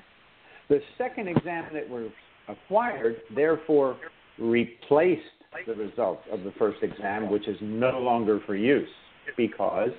The 0.69 0.81
second 0.99 1.29
exam 1.29 1.67
that 1.73 1.89
was 1.89 2.11
acquired, 2.49 3.17
therefore, 3.35 3.97
replaced 4.39 5.23
the 5.67 5.75
results 5.75 6.23
of 6.31 6.43
the 6.45 6.53
first 6.59 6.83
exam, 6.83 7.31
which 7.31 7.47
is 7.49 7.57
no 7.61 7.99
longer 7.99 8.41
for 8.47 8.57
use 8.57 8.89
because 9.37 9.91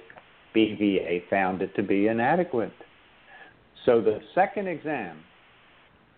BVA 0.56 1.28
found 1.30 1.62
it 1.62 1.76
to 1.76 1.84
be 1.84 2.08
inadequate. 2.08 2.74
So 3.86 4.02
the 4.02 4.20
second 4.34 4.68
exam 4.68 5.20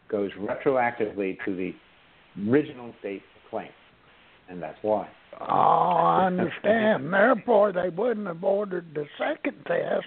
goes 0.10 0.32
retroactively 0.34 1.38
to 1.46 1.56
the 1.56 1.74
original 2.50 2.94
date 3.02 3.24
of 3.36 3.50
claim, 3.50 3.70
and 4.50 4.62
that's 4.62 4.78
why. 4.82 5.08
Oh, 5.40 5.46
I 5.46 6.28
understand. 6.28 7.12
Therefore, 7.14 7.72
they 7.72 7.90
wouldn't 7.90 8.28
have 8.28 8.44
ordered 8.44 8.86
the 8.94 9.06
second 9.18 9.58
test 9.66 10.06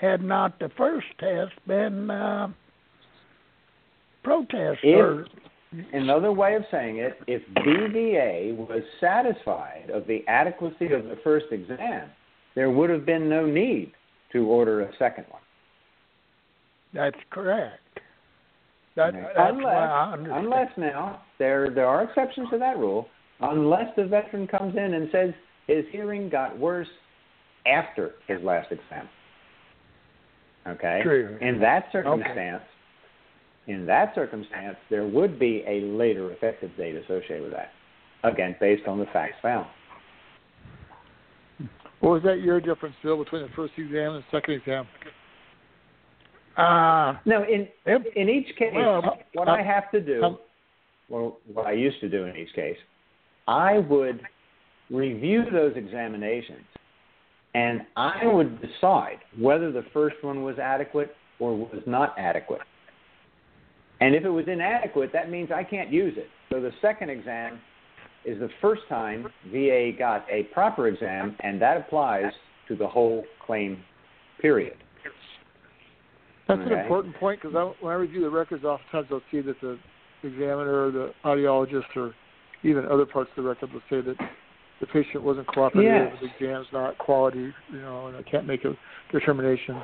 had 0.00 0.22
not 0.22 0.58
the 0.58 0.70
first 0.76 1.06
test 1.18 1.52
been 1.66 2.10
uh, 2.10 2.48
protested. 4.22 4.78
If- 4.82 5.26
Another 5.92 6.32
way 6.32 6.56
of 6.56 6.64
saying 6.70 6.96
it, 6.96 7.16
if 7.28 7.42
BVA 7.54 8.56
was 8.56 8.82
satisfied 9.00 9.88
of 9.92 10.04
the 10.08 10.26
adequacy 10.26 10.92
of 10.92 11.04
the 11.04 11.16
first 11.22 11.46
exam, 11.52 12.10
there 12.56 12.70
would 12.70 12.90
have 12.90 13.06
been 13.06 13.28
no 13.28 13.46
need 13.46 13.92
to 14.32 14.46
order 14.46 14.80
a 14.82 14.90
second 14.98 15.26
one. 15.30 15.42
that's 16.92 17.16
correct. 17.30 17.78
That, 18.96 19.14
Okay. 19.14 19.32
that's 19.36 19.56
why 19.56 19.74
I 19.74 20.14
unless, 20.14 20.38
unless 20.42 20.68
now 20.76 21.22
there 21.38 21.70
there 21.70 21.86
are 21.86 22.02
exceptions 22.02 22.48
to 22.50 22.58
that 22.58 22.76
rule. 22.76 23.06
Unless 23.38 23.94
the 23.96 24.04
veteran 24.04 24.48
comes 24.48 24.76
in 24.76 24.94
and 24.94 25.08
says 25.12 25.32
his 25.68 25.84
hearing 25.92 26.28
got 26.28 26.58
worse 26.58 26.88
after 27.64 28.14
his 28.26 28.42
last 28.42 28.72
exam. 28.72 29.08
Okay? 30.66 31.00
True. 31.04 31.38
In 31.40 31.60
that 31.60 31.84
circumstance, 31.92 32.62
in 33.66 33.86
that 33.86 34.14
circumstance, 34.14 34.76
there 34.88 35.06
would 35.06 35.38
be 35.38 35.64
a 35.66 35.80
later 35.82 36.32
effective 36.32 36.70
date 36.76 36.96
associated 36.96 37.42
with 37.42 37.52
that. 37.52 37.70
Again, 38.24 38.56
based 38.60 38.86
on 38.86 38.98
the 38.98 39.06
facts 39.06 39.36
found. 39.42 39.66
What 42.00 42.10
was 42.10 42.22
that 42.24 42.40
year 42.40 42.60
difference, 42.60 42.94
Bill, 43.02 43.22
between 43.22 43.42
the 43.42 43.48
first 43.54 43.74
exam 43.76 44.14
and 44.14 44.24
the 44.24 44.36
second 44.36 44.54
exam? 44.54 44.86
Uh, 46.56 47.18
No, 47.24 47.44
in 47.44 47.68
Yep. 47.86 48.06
in 48.16 48.28
each 48.28 48.56
case, 48.56 48.72
Well, 48.74 49.18
what 49.34 49.48
uh, 49.48 49.52
I 49.52 49.62
have 49.62 49.90
to 49.92 50.00
do, 50.00 50.22
um, 50.22 50.38
well, 51.08 51.38
what 51.52 51.66
I 51.66 51.72
used 51.72 52.00
to 52.00 52.08
do 52.08 52.24
in 52.24 52.36
each 52.36 52.52
case, 52.54 52.78
I 53.46 53.78
would 53.78 54.22
review 54.90 55.44
those 55.50 55.76
examinations, 55.76 56.64
and 57.54 57.86
I 57.96 58.26
would 58.26 58.60
decide 58.60 59.18
whether 59.38 59.70
the 59.70 59.84
first 59.92 60.16
one 60.22 60.42
was 60.42 60.58
adequate 60.58 61.14
or 61.38 61.56
was 61.56 61.82
not 61.86 62.14
adequate. 62.18 62.60
And 64.00 64.14
if 64.14 64.24
it 64.24 64.30
was 64.30 64.46
inadequate, 64.48 65.10
that 65.12 65.30
means 65.30 65.50
I 65.54 65.62
can't 65.62 65.90
use 65.90 66.14
it. 66.16 66.28
So 66.50 66.60
the 66.60 66.72
second 66.80 67.10
exam 67.10 67.60
is 68.24 68.38
the 68.38 68.48
first 68.60 68.82
time 68.88 69.26
VA 69.52 69.92
got 69.96 70.26
a 70.30 70.44
proper 70.54 70.88
exam, 70.88 71.36
and 71.40 71.60
that 71.60 71.76
applies 71.76 72.32
to 72.68 72.76
the 72.76 72.86
whole 72.86 73.24
claim 73.44 73.82
period. 74.40 74.76
That's 76.48 76.60
an 76.66 76.72
important 76.72 77.14
point 77.16 77.40
because 77.40 77.56
I, 77.56 77.84
when 77.84 77.92
I 77.92 77.96
review 77.96 78.22
the 78.22 78.30
records, 78.30 78.64
oftentimes 78.64 79.06
I'll 79.10 79.22
see 79.30 79.40
that 79.40 79.60
the 79.60 79.78
examiner 80.24 80.86
or 80.86 80.90
the 80.90 81.12
audiologist 81.24 81.96
or 81.96 82.12
even 82.64 82.84
other 82.86 83.06
parts 83.06 83.30
of 83.36 83.44
the 83.44 83.48
record 83.48 83.72
will 83.72 83.82
say 83.88 84.00
that 84.00 84.16
the 84.80 84.86
patient 84.86 85.22
wasn't 85.22 85.46
cooperative, 85.46 86.10
Yes. 86.12 86.16
the 86.20 86.44
exam's 86.44 86.66
not 86.72 86.98
quality, 86.98 87.52
you 87.70 87.80
know, 87.80 88.08
and 88.08 88.16
I 88.16 88.22
can't 88.22 88.46
make 88.46 88.64
a 88.64 88.76
determination. 89.12 89.80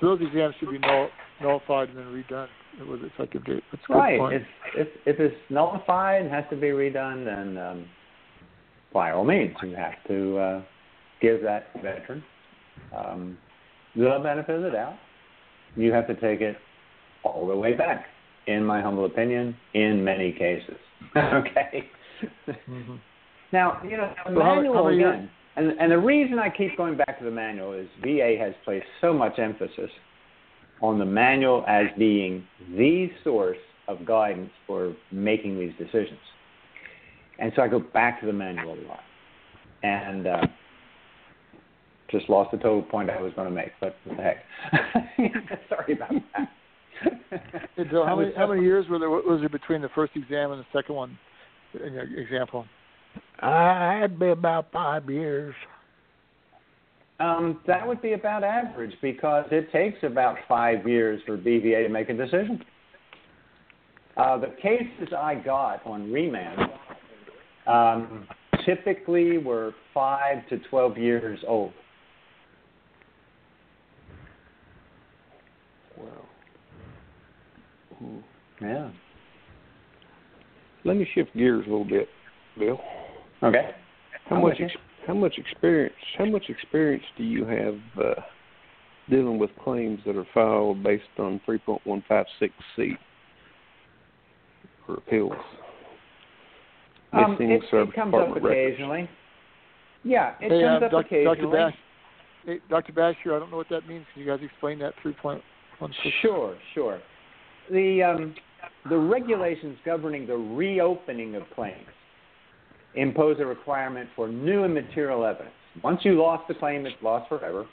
So 0.00 0.06
those 0.06 0.20
exams 0.26 0.54
should 0.58 0.70
be 0.70 0.78
null, 0.78 1.08
nullified 1.40 1.88
and 1.90 1.98
then 1.98 2.06
redone 2.06 2.48
with 2.88 3.02
effective 3.02 3.44
date. 3.44 3.62
That's 3.72 3.82
Right. 3.88 4.20
If 4.32 4.42
if 4.76 4.88
if 5.06 5.20
it's 5.20 5.36
nullified 5.50 6.22
and 6.22 6.30
has 6.30 6.44
to 6.50 6.56
be 6.56 6.68
redone, 6.68 7.24
then 7.24 7.58
um, 7.58 7.86
by 8.92 9.12
all 9.12 9.24
means 9.24 9.54
you 9.62 9.74
have 9.76 9.94
to 10.08 10.38
uh, 10.38 10.62
give 11.20 11.42
that 11.42 11.72
veteran 11.82 12.22
um, 12.96 13.38
the 13.96 14.18
benefit 14.22 14.56
of 14.56 14.62
the 14.62 14.70
doubt. 14.70 14.96
You 15.76 15.92
have 15.92 16.06
to 16.06 16.14
take 16.14 16.40
it 16.40 16.56
all 17.22 17.46
the 17.46 17.56
way 17.56 17.74
back, 17.74 18.06
in 18.46 18.64
my 18.64 18.80
humble 18.80 19.04
opinion, 19.04 19.56
in 19.74 20.02
many 20.02 20.32
cases. 20.32 20.76
okay. 21.16 21.88
hmm 22.66 22.96
Now, 23.52 23.80
you 23.84 23.96
know, 23.96 24.12
the 24.24 24.32
manual 24.32 24.88
again, 24.88 25.30
and 25.56 25.72
and 25.78 25.92
the 25.92 25.98
reason 25.98 26.38
I 26.38 26.48
keep 26.50 26.76
going 26.76 26.96
back 26.96 27.18
to 27.18 27.24
the 27.24 27.30
manual 27.30 27.72
is 27.72 27.88
VA 28.02 28.36
has 28.40 28.54
placed 28.64 28.86
so 29.00 29.12
much 29.12 29.38
emphasis 29.38 29.90
on 30.80 30.98
the 30.98 31.04
manual 31.04 31.64
as 31.66 31.86
being 31.98 32.46
the 32.76 33.08
source 33.24 33.58
of 33.88 34.04
guidance 34.04 34.50
for 34.66 34.94
making 35.10 35.58
these 35.58 35.72
decisions. 35.78 36.18
And 37.38 37.52
so 37.56 37.62
I 37.62 37.68
go 37.68 37.78
back 37.80 38.20
to 38.20 38.26
the 38.26 38.32
manual 38.32 38.74
a 38.74 38.82
lot. 38.86 39.00
And 39.82 40.26
uh, 40.26 40.40
just 42.10 42.28
lost 42.28 42.50
the 42.50 42.58
total 42.58 42.82
point 42.82 43.10
I 43.10 43.20
was 43.20 43.32
going 43.34 43.48
to 43.48 43.54
make, 43.54 43.72
but 43.80 43.96
what 44.04 44.16
the 44.16 44.22
heck. 44.22 44.44
Sorry 45.68 45.92
about 45.94 46.10
that. 46.36 46.48
Hey, 47.76 47.84
Bill, 47.84 48.04
how 48.04 48.16
many 48.16 48.32
how 48.36 48.48
many 48.48 48.62
years 48.62 48.86
were 48.88 48.98
there 48.98 49.08
was 49.08 49.38
there 49.40 49.48
between 49.48 49.82
the 49.82 49.88
first 49.94 50.12
exam 50.16 50.50
and 50.50 50.60
the 50.60 50.66
second 50.72 50.96
one? 50.96 51.16
In 51.74 51.92
your 51.92 52.02
example. 52.02 52.64
I 53.40 53.98
had 54.00 54.14
to 54.14 54.18
be 54.18 54.28
about 54.30 54.72
five 54.72 55.08
years. 55.08 55.54
Um, 57.20 57.60
that 57.66 57.86
would 57.86 58.00
be 58.00 58.12
about 58.12 58.44
average 58.44 58.94
because 59.02 59.44
it 59.50 59.72
takes 59.72 59.98
about 60.04 60.36
five 60.48 60.86
years 60.86 61.20
for 61.26 61.36
BVA 61.36 61.84
to 61.84 61.88
make 61.88 62.08
a 62.10 62.14
decision. 62.14 62.64
Uh, 64.16 64.38
the 64.38 64.54
cases 64.62 65.12
I 65.16 65.34
got 65.34 65.84
on 65.84 66.12
remand 66.12 66.60
um, 67.66 68.26
typically 68.64 69.38
were 69.38 69.74
five 69.92 70.48
to 70.48 70.58
12 70.70 70.98
years 70.98 71.40
old. 71.46 71.72
Wow. 75.96 76.06
Yeah. 78.60 78.90
Let 80.84 80.96
me 80.96 81.06
shift 81.14 81.34
gears 81.36 81.66
a 81.66 81.70
little 81.70 81.84
bit, 81.84 82.08
Bill. 82.58 82.80
Okay. 83.42 83.70
How 84.28 84.40
much 84.40 84.56
ex- 84.60 84.72
how 85.08 85.14
much 85.14 85.38
experience 85.38 85.94
how 86.18 86.26
much 86.26 86.44
experience 86.48 87.02
do 87.16 87.24
you 87.24 87.44
have 87.46 87.78
uh, 87.98 88.20
dealing 89.08 89.38
with 89.38 89.50
claims 89.64 89.98
that 90.06 90.16
are 90.16 90.26
filed 90.34 90.82
based 90.82 91.02
on 91.18 91.40
3.156C 91.48 92.98
for 94.86 94.94
appeals? 94.94 95.32
Um, 97.14 97.38
it, 97.40 97.50
it 97.50 97.70
comes 97.70 97.88
up 97.88 97.94
department 97.94 98.44
records. 98.44 98.74
occasionally. 98.74 99.10
Yeah, 100.04 100.34
it 100.40 100.52
hey, 100.52 100.62
comes 100.62 100.82
uh, 100.82 100.84
up 100.84 100.90
Doc- 100.92 101.06
occasionally. 101.06 101.36
Dr. 101.36 101.50
Bash, 101.50 101.74
hey, 102.44 102.58
Dr. 102.68 102.92
Basher, 102.92 103.34
I 103.34 103.38
don't 103.38 103.50
know 103.50 103.56
what 103.56 103.70
that 103.70 103.88
means. 103.88 104.04
Can 104.12 104.22
you 104.22 104.28
guys 104.28 104.40
explain 104.42 104.78
that 104.80 104.92
three 105.00 105.14
point 105.14 105.42
one 105.78 105.92
six? 106.02 106.14
Sure, 106.20 106.54
sure. 106.74 107.00
The 107.70 108.02
um, 108.02 108.34
the 108.90 108.98
regulations 108.98 109.78
governing 109.86 110.26
the 110.26 110.36
reopening 110.36 111.34
of 111.34 111.44
claims 111.54 111.86
impose 112.94 113.36
a 113.40 113.46
requirement 113.46 114.08
for 114.16 114.28
new 114.28 114.64
and 114.64 114.74
material 114.74 115.24
evidence. 115.24 115.54
Once 115.82 116.00
you 116.04 116.20
lost 116.20 116.46
the 116.48 116.54
claim, 116.54 116.86
it's 116.86 116.96
lost 117.02 117.28
forever. 117.28 117.66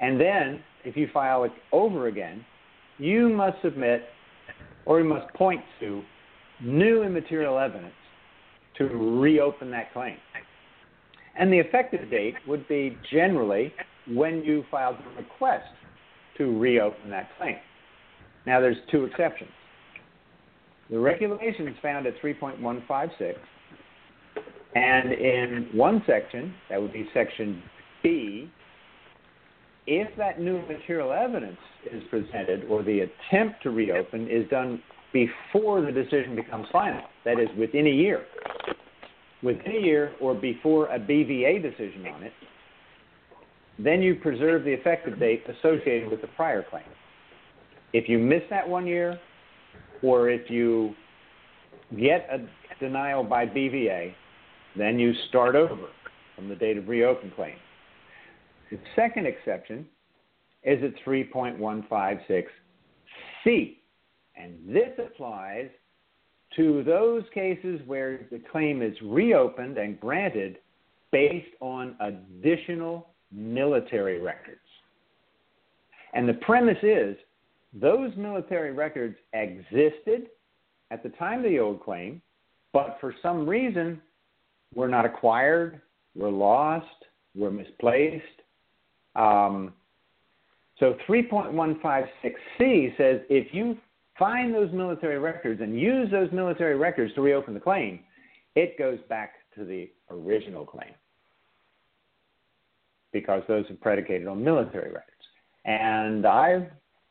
And 0.00 0.20
then, 0.20 0.62
if 0.84 0.96
you 0.96 1.08
file 1.12 1.44
it 1.44 1.52
over 1.70 2.08
again, 2.08 2.44
you 2.98 3.28
must 3.28 3.56
submit 3.62 4.02
or 4.84 5.00
you 5.00 5.04
must 5.04 5.32
point 5.34 5.62
to 5.80 6.02
new 6.60 7.02
and 7.02 7.14
material 7.14 7.58
evidence 7.58 7.94
to 8.78 8.84
reopen 8.84 9.70
that 9.70 9.92
claim. 9.92 10.16
And 11.38 11.52
the 11.52 11.58
effective 11.58 12.10
date 12.10 12.34
would 12.46 12.66
be 12.68 12.96
generally 13.10 13.72
when 14.08 14.42
you 14.42 14.64
filed 14.70 14.96
the 14.98 15.22
request 15.22 15.68
to 16.38 16.58
reopen 16.58 17.10
that 17.10 17.28
claim. 17.38 17.56
Now, 18.46 18.60
there's 18.60 18.76
two 18.90 19.04
exceptions. 19.04 19.50
The 20.90 20.98
regulations 20.98 21.76
found 21.80 22.06
at 22.06 22.20
3.156, 22.20 23.34
and 24.74 25.12
in 25.12 25.68
one 25.72 26.02
section, 26.06 26.54
that 26.70 26.80
would 26.80 26.92
be 26.92 27.08
section 27.12 27.62
B, 28.02 28.50
if 29.86 30.16
that 30.16 30.40
new 30.40 30.62
material 30.66 31.12
evidence 31.12 31.58
is 31.90 32.02
presented 32.08 32.64
or 32.68 32.82
the 32.82 33.00
attempt 33.00 33.62
to 33.64 33.70
reopen 33.70 34.28
is 34.28 34.48
done 34.48 34.82
before 35.12 35.82
the 35.82 35.92
decision 35.92 36.34
becomes 36.34 36.66
final, 36.72 37.02
that 37.24 37.38
is, 37.38 37.48
within 37.58 37.86
a 37.86 37.90
year, 37.90 38.24
within 39.42 39.72
a 39.72 39.80
year 39.80 40.12
or 40.20 40.34
before 40.34 40.86
a 40.86 40.98
BVA 40.98 41.60
decision 41.60 42.06
on 42.06 42.22
it, 42.22 42.32
then 43.78 44.00
you 44.00 44.14
preserve 44.14 44.64
the 44.64 44.70
effective 44.72 45.18
date 45.18 45.42
associated 45.58 46.10
with 46.10 46.20
the 46.20 46.28
prior 46.28 46.64
claim. 46.68 46.84
If 47.92 48.08
you 48.08 48.18
miss 48.18 48.42
that 48.50 48.66
one 48.66 48.86
year, 48.86 49.18
or 50.02 50.30
if 50.30 50.50
you 50.50 50.94
get 51.98 52.26
a 52.30 52.46
denial 52.80 53.22
by 53.22 53.46
BVA, 53.46 54.14
then 54.76 54.98
you 54.98 55.12
start 55.28 55.54
over 55.54 55.88
from 56.34 56.48
the 56.48 56.54
date 56.54 56.78
of 56.78 56.88
reopen 56.88 57.30
claim. 57.34 57.56
The 58.70 58.78
second 58.96 59.26
exception 59.26 59.86
is 60.62 60.82
at 60.82 60.94
3.156C, 61.04 63.76
and 64.36 64.54
this 64.66 64.98
applies 64.98 65.68
to 66.56 66.82
those 66.84 67.22
cases 67.34 67.80
where 67.86 68.26
the 68.30 68.40
claim 68.50 68.82
is 68.82 68.94
reopened 69.02 69.78
and 69.78 69.98
granted 70.00 70.58
based 71.10 71.54
on 71.60 71.96
additional 72.00 73.08
military 73.30 74.20
records. 74.20 74.60
And 76.14 76.28
the 76.28 76.34
premise 76.34 76.82
is 76.82 77.16
those 77.74 78.12
military 78.16 78.72
records 78.72 79.16
existed 79.32 80.28
at 80.90 81.02
the 81.02 81.08
time 81.10 81.38
of 81.38 81.50
the 81.50 81.58
old 81.58 81.82
claim, 81.82 82.20
but 82.72 82.98
for 83.00 83.14
some 83.22 83.48
reason 83.48 84.00
were 84.74 84.88
not 84.88 85.04
acquired, 85.04 85.80
we're 86.14 86.30
lost, 86.30 86.86
we're 87.34 87.50
misplaced. 87.50 88.24
Um, 89.16 89.72
so 90.78 90.96
3.156C 91.08 92.96
says 92.96 93.20
if 93.28 93.52
you 93.52 93.76
find 94.18 94.54
those 94.54 94.72
military 94.72 95.18
records 95.18 95.60
and 95.60 95.78
use 95.78 96.10
those 96.10 96.30
military 96.32 96.76
records 96.76 97.14
to 97.14 97.20
reopen 97.20 97.54
the 97.54 97.60
claim, 97.60 98.00
it 98.54 98.78
goes 98.78 98.98
back 99.08 99.34
to 99.56 99.64
the 99.64 99.90
original 100.10 100.64
claim 100.64 100.92
because 103.12 103.42
those 103.46 103.64
are 103.70 103.74
predicated 103.74 104.26
on 104.26 104.42
military 104.42 104.90
records. 104.90 105.08
And 105.64 106.26
I've 106.26 106.66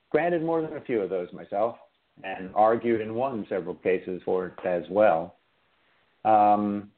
granted 0.10 0.44
more 0.44 0.62
than 0.62 0.76
a 0.76 0.82
few 0.82 1.00
of 1.00 1.10
those 1.10 1.32
myself 1.32 1.78
and 2.24 2.50
argued 2.56 3.02
and 3.02 3.16
won 3.16 3.46
several 3.50 3.76
cases 3.76 4.22
for 4.26 4.48
it 4.48 4.54
as 4.66 4.84
well. 4.90 5.36
Um, 6.26 6.92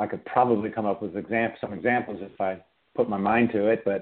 I 0.00 0.06
could 0.06 0.24
probably 0.24 0.70
come 0.70 0.86
up 0.86 1.02
with 1.02 1.14
exam- 1.14 1.52
some 1.60 1.74
examples 1.74 2.20
if 2.22 2.40
I 2.40 2.62
put 2.96 3.10
my 3.10 3.18
mind 3.18 3.50
to 3.52 3.66
it, 3.66 3.84
but 3.84 4.00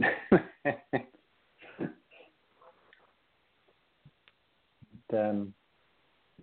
um, 5.12 5.52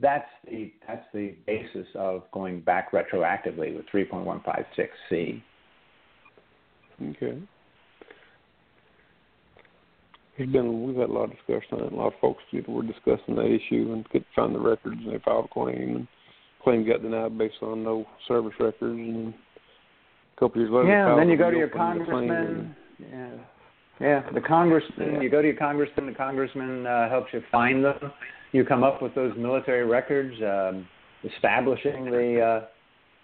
that's 0.02 0.28
the 0.46 0.74
that's 0.86 1.06
the 1.14 1.36
basis 1.48 1.88
of 1.96 2.24
going 2.34 2.60
back 2.60 2.92
retroactively 2.92 3.74
with 3.74 3.86
3.156C. 3.94 5.42
Okay. 7.02 7.42
There's 10.38 10.50
been 10.50 10.86
we've 10.86 10.98
had 10.98 11.10
a 11.10 11.14
lot 11.14 11.32
of 11.32 11.32
discussion 11.32 11.80
on 11.80 11.84
it. 11.86 11.94
A 11.94 11.96
lot 11.96 12.08
of 12.08 12.20
folks 12.20 12.44
were 12.68 12.84
discussing 12.84 13.36
that 13.36 13.46
issue 13.46 13.94
and 13.94 14.10
could 14.10 14.26
find 14.36 14.54
the 14.54 14.60
records 14.60 14.98
and 15.06 15.14
they 15.14 15.20
filed 15.24 15.46
a 15.46 15.54
claim 15.54 15.96
and 15.96 16.08
claim 16.62 16.86
got 16.86 17.02
denied 17.02 17.38
based 17.38 17.56
on 17.62 17.86
no 17.86 18.06
service 18.28 18.54
records 18.60 19.00
and 19.00 19.34
a 20.36 20.40
couple 20.40 20.62
years 20.62 20.72
later. 20.72 20.90
Yeah, 20.90 21.12
and 21.12 21.20
then 21.20 21.30
you 21.30 21.38
go 21.38 21.52
to 21.52 21.58
your 21.58 21.68
reopened 21.68 22.02
the 22.02 22.06
claim 22.06 22.28
congressman. 22.28 22.76
Yeah. 23.00 23.30
Yeah, 24.02 24.30
the 24.34 24.42
congressman. 24.42 25.14
Yeah. 25.14 25.22
You 25.22 25.30
go 25.30 25.42
to 25.42 25.48
your 25.48 25.58
congressman. 25.58 26.08
The 26.08 26.14
congressman 26.14 26.86
uh, 26.86 27.10
helps 27.10 27.34
you 27.34 27.42
find 27.52 27.84
them. 27.84 28.12
You 28.52 28.66
come 28.66 28.84
up 28.84 29.02
with 29.02 29.16
those 29.16 29.34
military 29.38 29.86
records, 29.86 30.36
um, 30.42 30.88
establishing 31.24 32.06
the 32.06 32.42
uh, 32.42 32.66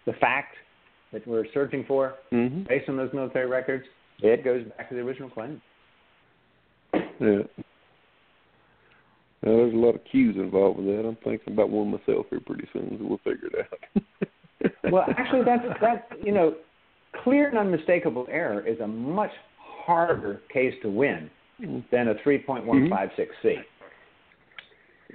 the 0.05 0.13
fact 0.13 0.55
that 1.11 1.27
we're 1.27 1.45
searching 1.53 1.83
for 1.87 2.15
Mm-hmm. 2.31 2.63
based 2.69 2.87
on 2.87 2.95
those 2.95 3.11
military 3.13 3.47
records. 3.47 3.83
It 4.21 4.43
goes 4.43 4.63
back 4.77 4.89
to 4.89 4.95
the 4.95 5.01
original 5.01 5.29
claim. 5.29 5.61
Yeah. 6.93 7.43
Now, 9.43 9.55
there's 9.57 9.73
a 9.73 9.77
lot 9.77 9.95
of 9.95 10.01
cues 10.09 10.35
involved 10.37 10.77
with 10.77 10.87
that. 10.87 11.05
I'm 11.05 11.17
thinking 11.23 11.53
about 11.53 11.69
one 11.69 11.89
myself 11.89 12.27
here 12.29 12.39
pretty 12.39 12.67
soon, 12.71 12.97
so 12.99 13.05
we'll 13.07 13.17
figure 13.19 13.49
it 13.51 13.67
out. 14.63 14.91
Well, 14.91 15.05
actually, 15.17 15.43
that's 15.43 15.63
that's 15.81 16.03
you 16.23 16.31
know, 16.31 16.53
clear 17.23 17.49
and 17.49 17.57
unmistakable 17.57 18.27
error 18.29 18.65
is 18.65 18.79
a 18.79 18.87
much 18.87 19.31
harder 19.57 20.41
case 20.51 20.73
to 20.81 20.89
win 20.89 21.29
than 21.91 22.07
a 22.09 22.15
3.156C. 22.15 23.55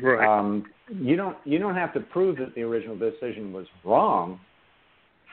right. 0.02 0.38
Um, 0.38 0.64
you 1.00 1.16
don't 1.16 1.36
you 1.44 1.58
don't 1.58 1.74
have 1.74 1.92
to 1.94 2.00
prove 2.00 2.36
that 2.36 2.54
the 2.54 2.62
original 2.62 2.96
decision 2.96 3.52
was 3.52 3.66
wrong 3.84 4.38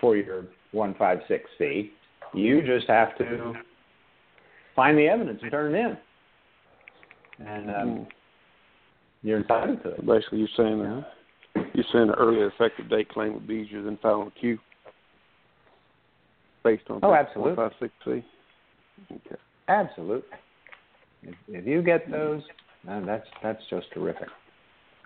for 0.01 0.17
your 0.17 0.45
156C. 0.73 1.91
You 2.33 2.61
just 2.65 2.87
have 2.87 3.15
to 3.19 3.53
find 4.75 4.97
the 4.97 5.07
evidence 5.07 5.39
and 5.43 5.51
turn 5.51 5.75
it 5.75 5.79
in, 5.79 5.97
and 7.45 7.69
um, 7.69 7.75
Mm. 7.75 8.07
you're 9.21 9.37
entitled 9.37 9.83
to 9.83 9.89
it. 9.89 10.05
Basically, 10.05 10.39
you're 10.39 10.47
saying 10.57 10.81
uh, 10.81 11.03
you're 11.75 11.85
saying 11.93 12.07
the 12.07 12.15
earlier 12.15 12.47
effective 12.47 12.89
date 12.89 13.09
claim 13.09 13.33
would 13.35 13.47
be 13.47 13.55
easier 13.55 13.83
than 13.83 13.97
filing 13.97 14.27
a 14.35 14.39
Q 14.39 14.57
based 16.63 16.83
on 16.89 16.99
Oh, 17.03 17.13
absolutely. 17.13 17.55
five 17.55 17.71
six 17.79 17.93
C. 18.05 18.23
Okay. 19.11 19.35
Absolutely. 19.67 20.37
If, 21.23 21.35
if 21.47 21.65
you 21.67 21.81
get 21.81 22.09
those, 22.11 22.41
man, 22.85 23.05
that's 23.05 23.27
that's 23.41 23.61
just 23.69 23.87
terrific. 23.93 24.27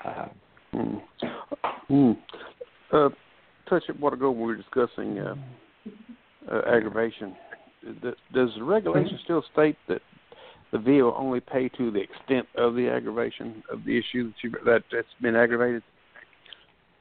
Uh, 0.06 0.28
Hmm. 0.74 0.98
Hmm. 1.88 2.12
Uh, 2.92 3.10
touch 3.70 3.84
it 3.88 3.98
what 4.00 4.12
ago 4.14 4.30
when 4.32 4.42
we 4.42 4.48
were 4.48 4.56
discussing 4.58 5.18
uh, 5.18 5.36
uh, 6.52 6.62
aggravation. 6.68 7.36
Th- 8.02 8.16
Does 8.34 8.50
the 8.58 8.64
regulation 8.64 9.18
still 9.24 9.44
state 9.54 9.78
that 9.88 10.02
the 10.74 10.78
VA 10.78 11.04
will 11.04 11.16
only 11.18 11.40
pay 11.40 11.70
to 11.70 11.90
the 11.90 12.02
extent 12.02 12.46
of 12.58 12.76
the 12.76 12.90
aggravation 12.90 13.64
of 13.72 13.84
the 13.86 13.98
issue 13.98 14.28
that 14.28 14.34
you 14.44 14.52
that 14.66 14.84
that's 14.92 15.08
been 15.22 15.36
aggravated? 15.38 15.84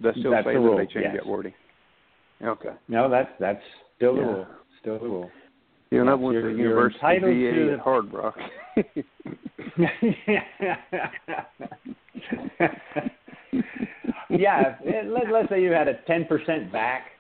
Does 0.01 0.15
that 0.15 0.21
still 0.21 0.31
That's 0.31 0.47
the 0.47 0.53
that 0.53 0.59
rule, 0.61 0.77
they 0.77 0.85
change 0.87 1.07
yes. 1.13 1.17
that 1.17 1.27
wording? 1.27 1.55
Okay. 2.43 2.71
no, 2.89 3.11
that's 3.11 3.31
that's 3.41 3.63
still 3.97 4.15
the 4.15 4.21
Yeah. 4.21 4.27
rule. 4.27 4.47
Still 4.81 4.99
the 4.99 5.05
rule. 5.05 5.31
You 5.91 6.05
know, 6.05 6.13
I 6.13 6.15
went 6.15 6.37
to 6.37 6.43
the 6.43 6.51
University 6.53 7.19
VA 7.19 7.73
at 7.75 7.79
Hard 7.79 8.13
Rock. 8.13 8.39
yeah, 14.31 14.77
if- 14.83 15.07
let, 15.07 15.31
let's 15.31 15.49
say 15.49 15.63
you 15.63 15.73
had 15.73 15.89
a 15.89 15.95
10% 16.09 16.73
back, 16.73 17.13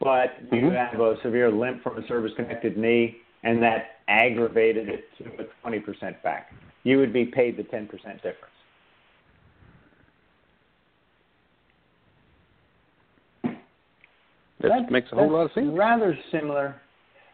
but 0.00 0.34
you 0.52 0.62
Mhm. 0.62 0.90
have 0.90 1.00
a 1.00 1.20
severe 1.22 1.50
limp 1.50 1.82
from 1.82 1.98
a 1.98 2.06
service-connected 2.06 2.76
knee, 2.76 3.18
and 3.42 3.62
that 3.62 3.96
aggravated 4.08 4.88
it 4.88 5.04
to 5.18 5.24
a 5.42 5.44
20% 5.62 6.20
back. 6.22 6.52
You 6.84 6.98
would 6.98 7.12
be 7.12 7.26
paid 7.26 7.56
the 7.56 7.64
10% 7.64 8.22
difference. 8.22 8.54
That 14.60 14.68
That's- 14.68 14.90
makes 14.90 15.12
a 15.12 15.16
whole 15.16 15.30
lot 15.30 15.46
of 15.46 15.52
sense. 15.52 15.68
Rather 15.72 16.16
similar. 16.30 16.76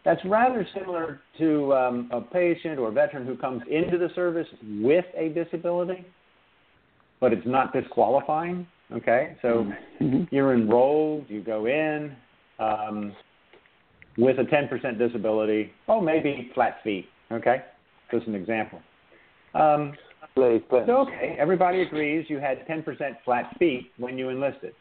That's 0.04 0.24
rather 0.24 0.66
similar 0.74 1.20
to 1.38 1.72
um, 1.74 2.08
a 2.12 2.20
patient 2.20 2.78
or 2.80 2.88
a 2.88 2.92
veteran 2.92 3.24
who 3.24 3.36
comes 3.36 3.62
into 3.70 3.98
the 3.98 4.08
service 4.16 4.48
with 4.80 5.04
a 5.16 5.28
disability, 5.28 6.04
but 7.20 7.32
it's 7.32 7.46
not 7.46 7.72
disqualifying. 7.72 8.66
Okay, 8.92 9.36
so 9.40 9.64
Mhm. 10.00 10.26
you're 10.32 10.54
enrolled, 10.54 11.30
you 11.30 11.40
go 11.40 11.66
in 11.66 12.14
um, 12.58 13.14
with 14.18 14.38
a 14.40 14.44
10% 14.44 14.98
disability. 14.98 15.72
Oh, 15.88 16.00
maybe 16.00 16.50
flat 16.52 16.82
feet. 16.82 17.08
Okay, 17.30 17.62
just 18.10 18.26
an 18.26 18.34
example. 18.34 18.80
Um, 19.54 19.94
so 20.34 20.42
okay, 20.88 21.36
everybody 21.38 21.82
agrees 21.82 22.28
you 22.28 22.38
had 22.38 22.66
10% 22.66 23.16
flat 23.24 23.56
feet 23.58 23.92
when 23.98 24.18
you 24.18 24.28
enlisted. 24.30 24.74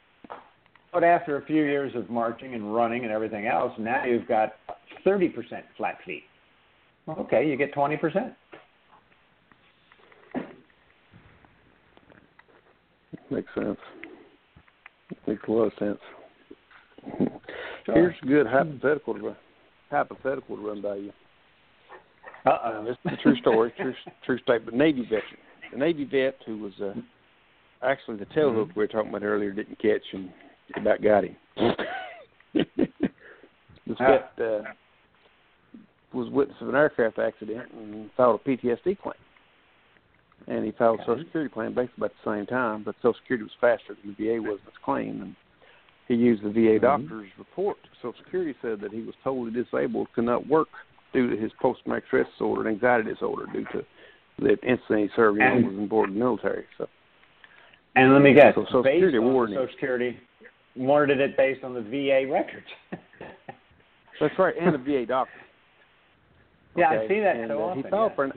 But 0.93 1.03
after 1.03 1.37
a 1.37 1.45
few 1.45 1.63
years 1.63 1.93
of 1.95 2.09
marching 2.09 2.53
and 2.53 2.73
running 2.75 3.03
and 3.03 3.11
everything 3.11 3.47
else, 3.47 3.71
now 3.79 4.03
you've 4.03 4.27
got 4.27 4.53
30% 5.05 5.33
flat 5.77 5.97
feet. 6.05 6.23
Okay, 7.07 7.47
you 7.47 7.55
get 7.55 7.73
20%. 7.73 8.35
Makes 13.29 13.49
sense. 13.55 13.77
Makes 15.25 15.43
a 15.47 15.51
lot 15.51 15.63
of 15.63 15.73
sense. 15.79 15.99
Here's 17.85 18.15
a 18.21 18.25
good 18.25 18.45
hypothetical 18.45 19.13
to 19.13 19.19
run, 19.21 19.35
hypothetical 19.89 20.57
to 20.57 20.67
run 20.67 20.81
by 20.81 20.95
you. 20.95 21.11
Uh-oh. 22.45 22.83
This 22.83 22.97
is 23.05 23.19
a 23.19 23.21
true 23.21 23.35
story, 23.37 23.73
true 23.77 23.93
true 24.25 24.39
statement. 24.39 24.77
Navy 24.77 25.03
veteran, 25.03 25.39
the 25.71 25.77
Navy 25.77 26.05
vet 26.05 26.35
who 26.45 26.57
was 26.57 26.73
uh, 26.81 26.93
actually 27.83 28.17
the 28.17 28.25
tail 28.33 28.53
hook 28.53 28.69
we 28.75 28.83
were 28.83 28.87
talking 28.87 29.09
about 29.09 29.23
earlier 29.23 29.51
didn't 29.51 29.79
catch 29.79 30.01
and 30.13 30.29
about 30.77 31.01
got 31.01 31.23
him. 31.23 31.35
this 32.53 33.97
vet 33.97 34.31
uh, 34.39 34.61
was 36.13 36.29
witness 36.31 36.57
of 36.61 36.69
an 36.69 36.75
aircraft 36.75 37.19
accident 37.19 37.71
and 37.73 38.09
filed 38.15 38.39
a 38.45 38.49
PTSD 38.49 38.99
claim. 38.99 39.15
And 40.47 40.65
he 40.65 40.71
filed 40.71 40.99
a 40.99 41.05
Social 41.05 41.23
Security 41.23 41.53
claim 41.53 41.73
basically 41.73 42.05
about 42.05 42.11
the 42.25 42.31
same 42.37 42.45
time, 42.47 42.83
but 42.83 42.95
Social 43.01 43.15
Security 43.21 43.43
was 43.43 43.51
faster 43.61 43.95
than 44.03 44.15
the 44.17 44.25
VA 44.25 44.41
was 44.41 44.59
in 44.63 44.67
its 44.67 44.77
claim. 44.83 45.21
And 45.21 45.35
he 46.07 46.15
used 46.15 46.43
the 46.43 46.49
VA 46.49 46.79
doctor's 46.79 47.29
report. 47.37 47.77
Social 48.01 48.15
Security 48.23 48.55
said 48.61 48.81
that 48.81 48.91
he 48.91 49.01
was 49.01 49.15
totally 49.23 49.51
disabled, 49.51 50.07
could 50.13 50.25
not 50.25 50.47
work 50.47 50.67
due 51.13 51.29
to 51.29 51.37
his 51.41 51.51
post-traumatic 51.61 52.05
stress 52.07 52.25
disorder 52.31 52.67
and 52.67 52.75
anxiety 52.75 53.09
disorder 53.09 53.45
due 53.53 53.65
to 53.65 53.85
the 54.39 54.57
incident 54.67 55.01
he 55.01 55.09
served 55.15 55.37
in 55.37 55.43
And- 55.43 55.65
was 55.67 55.75
on 55.75 55.87
board 55.87 56.09
the 56.09 56.13
military. 56.13 56.65
So 56.77 56.87
And 57.95 58.13
let 58.13 58.21
me 58.21 58.33
guess, 58.33 58.55
So 58.55 58.65
Social 58.65 58.83
Security 58.83 59.17
awarded. 59.17 59.55
Social 59.57 59.73
Security 59.73 60.17
awarded 60.77 61.19
it 61.19 61.35
based 61.37 61.63
on 61.63 61.73
the 61.73 61.81
VA 61.81 62.31
records. 62.31 62.65
that's 64.19 64.37
right, 64.39 64.55
and 64.59 64.73
the 64.73 64.77
VA 64.77 65.05
doctor. 65.05 65.31
yeah, 66.75 66.89
I 66.89 67.07
see 67.07 67.19
that 67.19 67.35
and, 67.35 67.49
so 67.49 67.59
uh, 67.59 67.63
often. 67.65 67.83
he 67.83 67.89
filed 67.89 68.11
yeah. 68.11 68.15
for 68.15 68.23
an- 68.25 68.33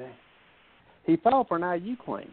He 1.06 1.16
filed 1.16 1.48
for 1.48 1.56
an 1.56 1.82
IU 1.84 1.96
claim, 1.96 2.30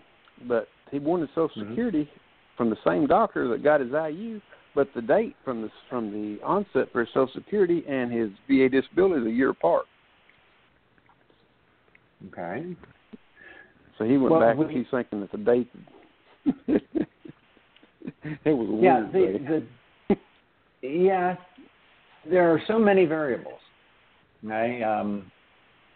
but 0.48 0.68
he 0.92 1.00
wanted 1.00 1.30
Social 1.36 1.64
Mhm. 1.64 1.70
Security 1.70 2.10
from 2.58 2.70
the 2.70 2.78
same 2.86 3.08
doctor 3.08 3.48
that 3.50 3.64
got 3.64 3.80
his 3.82 3.92
IU, 3.92 4.40
but 4.76 4.88
the 4.96 5.02
date 5.02 5.36
from 5.44 5.62
the 5.62 5.70
from 5.90 6.12
the 6.12 6.42
onset 6.44 6.92
for 6.92 7.02
his 7.02 7.10
Social 7.10 7.30
Security 7.34 7.84
and 7.88 8.12
his 8.12 8.30
VA 8.48 8.70
disability 8.70 9.22
is 9.22 9.28
a 9.28 9.32
year 9.32 9.50
apart. 9.50 9.86
Okay. 12.32 12.76
So 13.98 14.06
he 14.06 14.18
went 14.18 14.32
Well, 14.32 14.40
back. 14.42 14.58
we- 14.58 14.74
He's 14.74 14.86
thinking 14.90 15.22
that 15.22 15.32
the 15.32 15.38
date. 15.38 15.70
it 18.46 18.54
was 18.54 18.80
Yeah, 18.82 19.08
the, 19.12 19.38
the 19.48 19.64
yeah, 20.82 21.36
there 22.30 22.52
are 22.52 22.62
so 22.68 22.78
many 22.78 23.06
variables. 23.06 23.60
Um, 24.44 25.32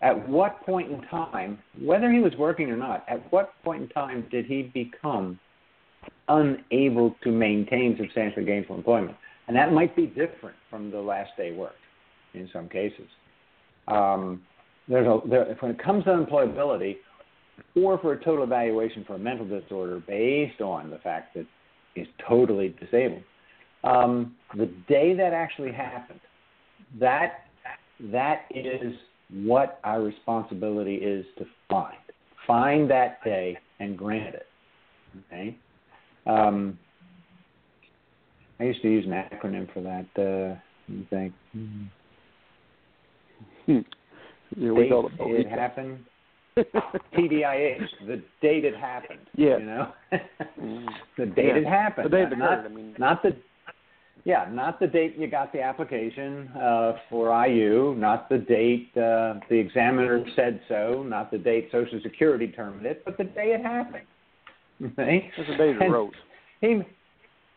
at 0.02 0.30
what 0.30 0.64
point 0.66 0.92
in 0.92 1.02
time, 1.04 1.58
whether 1.82 2.12
he 2.12 2.20
was 2.20 2.34
working 2.38 2.70
or 2.70 2.78
not, 2.78 3.04
at 3.08 3.32
what 3.32 3.54
point 3.64 3.84
in 3.84 3.90
time 3.90 4.28
did 4.30 4.46
he 4.46 4.64
become 4.74 5.40
unable 6.28 7.16
to 7.24 7.32
maintain 7.32 7.96
substantial 8.00 8.46
gainful 8.46 8.76
employment? 8.76 9.18
And 9.48 9.56
that 9.56 9.72
might 9.72 9.96
be 9.96 10.08
different 10.08 10.56
from 10.70 10.92
the 10.92 11.00
last 11.00 11.32
day 11.38 11.52
worked 11.52 11.76
in 12.34 12.50
some 12.52 12.68
cases. 12.70 13.08
Um, 13.88 14.42
there's 14.88 15.08
a 15.08 15.28
there, 15.28 15.56
when 15.60 15.72
it 15.72 15.84
comes 15.84 16.04
to 16.06 16.12
unemployability, 16.12 16.98
or 17.76 17.98
for 18.00 18.14
a 18.14 18.24
total 18.24 18.44
evaluation 18.44 19.04
for 19.06 19.16
a 19.16 19.20
mental 19.20 19.48
disorder 19.48 20.02
based 20.08 20.62
on 20.62 20.90
the 20.90 20.98
fact 20.98 21.34
that 21.36 21.46
he's 21.94 22.08
totally 22.28 22.76
disabled. 22.80 23.24
Um, 23.86 24.36
the 24.58 24.66
day 24.88 25.14
that 25.16 25.32
actually 25.34 25.72
happened 25.72 26.20
that 27.00 27.46
that 28.12 28.46
is 28.54 28.94
what 29.32 29.80
our 29.84 30.02
responsibility 30.02 30.96
is 30.96 31.26
to 31.38 31.46
find. 31.70 31.96
Find 32.48 32.90
that 32.90 33.24
day 33.24 33.58
and 33.80 33.98
grant 33.98 34.36
it. 34.36 34.48
Okay. 35.32 35.58
Um, 36.26 36.78
I 38.60 38.64
used 38.66 38.82
to 38.82 38.90
use 38.90 39.06
an 39.06 39.12
acronym 39.12 39.72
for 39.74 39.82
that. 39.82 40.06
Uh, 40.18 40.60
you 40.88 41.06
think? 41.10 41.34
Hmm. 43.66 43.80
Yeah, 44.58 44.72
we 44.72 44.84
date 44.84 44.90
call 44.92 45.08
it 45.08 45.46
it 45.46 45.50
happened. 45.50 46.00
TDIH, 46.58 47.80
the 48.08 48.24
date 48.42 48.64
it 48.64 48.76
happened. 48.78 49.20
Yes. 49.36 49.60
You 49.60 49.66
know, 49.66 49.92
Mhm. 50.62 50.86
the 51.18 51.26
date 51.26 51.48
Yeah. 51.48 51.56
it 51.58 51.66
happened. 51.68 52.06
The 52.06 52.10
day 52.18 52.24
it 52.24 52.38
not, 52.38 52.60
I 52.60 52.68
mean- 52.70 52.96
not 52.98 53.22
the. 53.24 53.36
Yeah, 54.26 54.48
not 54.52 54.80
the 54.80 54.88
date 54.88 55.16
you 55.18 55.28
got 55.28 55.54
the 55.54 55.62
application 55.62 56.50
uh, 56.60 56.94
for 57.12 57.46
IU, 57.46 57.94
not 57.96 58.28
the 58.28 58.40
date 58.40 58.90
uh, 58.98 59.36
the 59.50 59.56
examiner 59.56 60.26
said 60.36 60.60
so, 60.68 61.06
not 61.08 61.30
the 61.30 61.38
date 61.38 61.70
Social 61.72 62.00
Security 62.02 62.48
determined 62.48 62.88
it, 62.88 63.04
but 63.06 63.18
the 63.20 63.24
day 63.24 63.54
it 63.54 63.62
happened. 63.62 64.06
That's 64.80 64.96
the 64.98 65.56
day 65.58 65.70
it 65.70 65.82
arose. 65.82 66.12
He, 66.60 66.82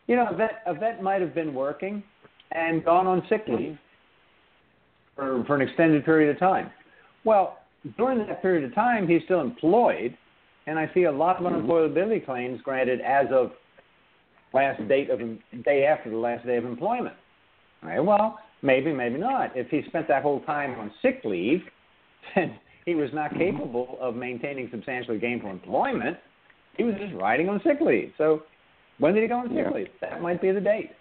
you 0.05 0.15
know, 0.15 0.27
a 0.29 0.35
vet, 0.35 0.61
a 0.67 0.75
vet 0.75 1.01
might 1.01 1.21
have 1.21 1.33
been 1.33 1.55
working 1.55 2.03
and 2.51 2.85
gone 2.85 3.07
on 3.07 3.23
sick 3.29 3.45
leave 3.47 3.77
for, 5.15 5.43
for 5.45 5.55
an 5.55 5.67
extended 5.67 6.05
period 6.05 6.29
of 6.29 6.39
time. 6.39 6.69
Well, 7.23 7.57
during 7.97 8.19
that 8.19 8.43
period 8.43 8.63
of 8.63 8.75
time, 8.75 9.07
he's 9.07 9.23
still 9.25 9.41
employed, 9.41 10.15
and 10.67 10.77
I 10.77 10.89
see 10.93 11.05
a 11.05 11.11
lot 11.11 11.43
of 11.43 11.51
unemployability 11.51 12.23
claims 12.25 12.61
granted 12.61 13.01
as 13.01 13.25
of 13.31 13.53
last 14.53 14.85
date 14.87 15.09
of 15.09 15.19
day 15.63 15.85
after 15.85 16.09
the 16.09 16.17
last 16.17 16.45
day 16.45 16.57
of 16.57 16.65
employment. 16.65 17.15
All 17.83 17.89
right, 17.89 17.99
well, 17.99 18.39
maybe, 18.61 18.91
maybe 18.91 19.17
not. 19.17 19.55
If 19.55 19.69
he 19.69 19.81
spent 19.87 20.07
that 20.07 20.23
whole 20.23 20.41
time 20.41 20.77
on 20.79 20.91
sick 21.01 21.21
leave, 21.23 21.61
then 22.35 22.55
he 22.85 22.95
was 22.95 23.09
not 23.13 23.31
capable 23.37 23.97
of 24.01 24.15
maintaining 24.15 24.69
substantially 24.71 25.19
gainful 25.19 25.49
employment. 25.49 26.17
He 26.77 26.83
was 26.83 26.95
just 26.99 27.13
riding 27.13 27.49
on 27.49 27.61
sick 27.63 27.77
leave. 27.81 28.13
So, 28.17 28.43
when 28.99 29.13
did 29.13 29.23
he 29.23 29.29
go 29.29 29.37
on 29.37 29.49
sick 29.49 29.57
Yeah. 29.57 29.69
leave? 29.71 29.87
That 30.01 30.21
might 30.21 30.41
be 30.41 30.51
the 30.51 30.61
date. 30.61 30.91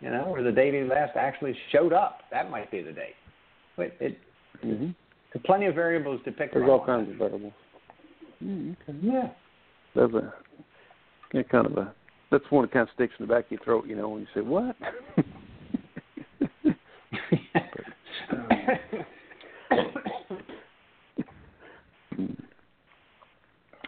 You 0.00 0.10
know, 0.10 0.24
or 0.24 0.42
the 0.42 0.52
date 0.52 0.74
he 0.74 0.82
last 0.82 1.16
actually 1.16 1.56
showed 1.72 1.92
up. 1.92 2.20
That 2.30 2.50
might 2.50 2.70
be 2.70 2.82
the 2.82 2.92
date. 2.92 3.14
But 3.76 3.92
it, 4.00 4.18
Mm-hmm. 4.64 4.90
there 5.32 5.42
plenty 5.44 5.66
of 5.66 5.74
variables 5.74 6.20
to 6.24 6.32
pick 6.32 6.52
There's 6.52 6.70
all 6.70 6.84
kinds 6.84 7.10
of 7.10 7.16
variables. 7.16 7.52
Mm, 8.42 8.76
okay. 8.88 8.98
Yeah. 9.02 9.28
That's 9.94 10.12
a 10.14 10.32
yeah, 11.32 11.42
kind 11.42 11.66
of 11.66 11.76
a 11.76 11.92
that's 12.34 12.50
one 12.50 12.64
that 12.64 12.72
kind 12.72 12.88
of 12.88 12.92
sticks 12.94 13.14
in 13.20 13.26
the 13.28 13.32
back 13.32 13.44
of 13.44 13.50
your 13.52 13.60
throat, 13.60 13.86
you 13.86 13.94
know, 13.94 14.08
when 14.08 14.22
you 14.22 14.26
say 14.34 14.40
what. 14.40 14.76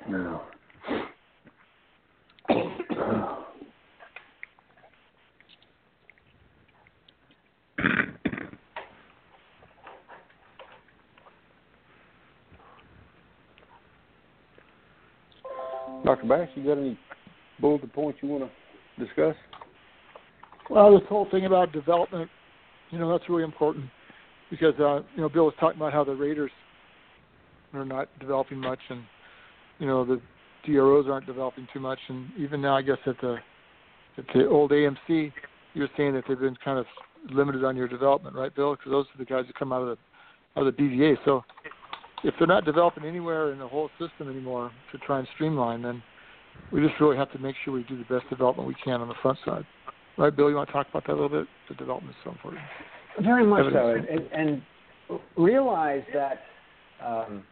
No. 0.08 0.42
Dr. 16.04 16.28
Bash, 16.28 16.48
you 16.54 16.62
got 16.62 16.78
any 16.78 16.96
bulleted 17.60 17.92
points 17.92 18.18
you 18.22 18.28
want 18.28 18.44
to 18.44 19.04
discuss? 19.04 19.34
Well, 20.68 20.98
this 20.98 21.06
whole 21.08 21.28
thing 21.30 21.46
about 21.46 21.72
development, 21.72 22.30
you 22.90 22.98
know, 22.98 23.10
that's 23.10 23.28
really 23.28 23.44
important 23.44 23.86
because 24.50 24.74
uh, 24.80 25.02
you 25.14 25.22
know 25.22 25.28
Bill 25.28 25.44
was 25.44 25.54
talking 25.58 25.78
about 25.78 25.92
how 25.92 26.04
the 26.04 26.14
raters 26.14 26.50
are 27.72 27.84
not 27.84 28.08
developing 28.20 28.58
much, 28.58 28.80
and 28.88 29.02
you 29.78 29.86
know 29.86 30.04
the 30.04 30.20
DROs 30.64 31.06
aren't 31.08 31.26
developing 31.26 31.66
too 31.72 31.80
much, 31.80 31.98
and 32.08 32.30
even 32.38 32.60
now, 32.60 32.76
I 32.76 32.82
guess 32.82 32.98
at 33.06 33.20
the 33.20 33.36
at 34.18 34.24
the 34.34 34.48
old 34.48 34.70
AMC, 34.70 35.32
you 35.74 35.82
were 35.82 35.90
saying 35.96 36.14
that 36.14 36.24
they've 36.26 36.38
been 36.38 36.56
kind 36.64 36.78
of 36.78 36.86
limited 37.30 37.64
on 37.64 37.76
your 37.76 37.88
development, 37.88 38.34
right, 38.34 38.54
Bill? 38.54 38.74
Because 38.74 38.90
those 38.90 39.06
are 39.14 39.18
the 39.18 39.24
guys 39.24 39.44
that 39.46 39.58
come 39.58 39.72
out 39.72 39.82
of 39.82 39.88
the 39.88 40.60
of 40.60 40.66
the 40.66 40.82
BVA. 40.82 41.16
So 41.24 41.44
if 42.24 42.34
they're 42.38 42.46
not 42.46 42.64
developing 42.64 43.04
anywhere 43.04 43.52
in 43.52 43.58
the 43.58 43.68
whole 43.68 43.90
system 43.98 44.28
anymore 44.30 44.70
to 44.92 44.98
try 44.98 45.18
and 45.18 45.28
streamline, 45.34 45.82
then 45.82 46.02
we 46.72 46.80
just 46.80 47.00
really 47.00 47.16
have 47.16 47.30
to 47.32 47.38
make 47.38 47.54
sure 47.64 47.72
we 47.72 47.84
do 47.84 47.96
the 47.96 48.14
best 48.14 48.28
development 48.28 48.68
we 48.68 48.74
can 48.82 49.00
on 49.00 49.08
the 49.08 49.14
front 49.22 49.38
side. 49.44 49.64
Right, 50.18 50.34
Bill? 50.34 50.48
You 50.48 50.56
want 50.56 50.68
to 50.68 50.72
talk 50.72 50.88
about 50.88 51.06
that 51.06 51.12
a 51.12 51.18
little 51.20 51.28
bit? 51.28 51.46
The 51.68 51.74
development 51.74 52.16
is 52.16 52.24
so 52.24 52.30
important. 52.30 52.62
Very 53.22 53.46
much 53.46 53.72
so, 53.72 53.90
and, 53.90 54.28
and 54.32 54.62
realize 55.36 56.02
that 56.12 56.40
um, 57.04 57.44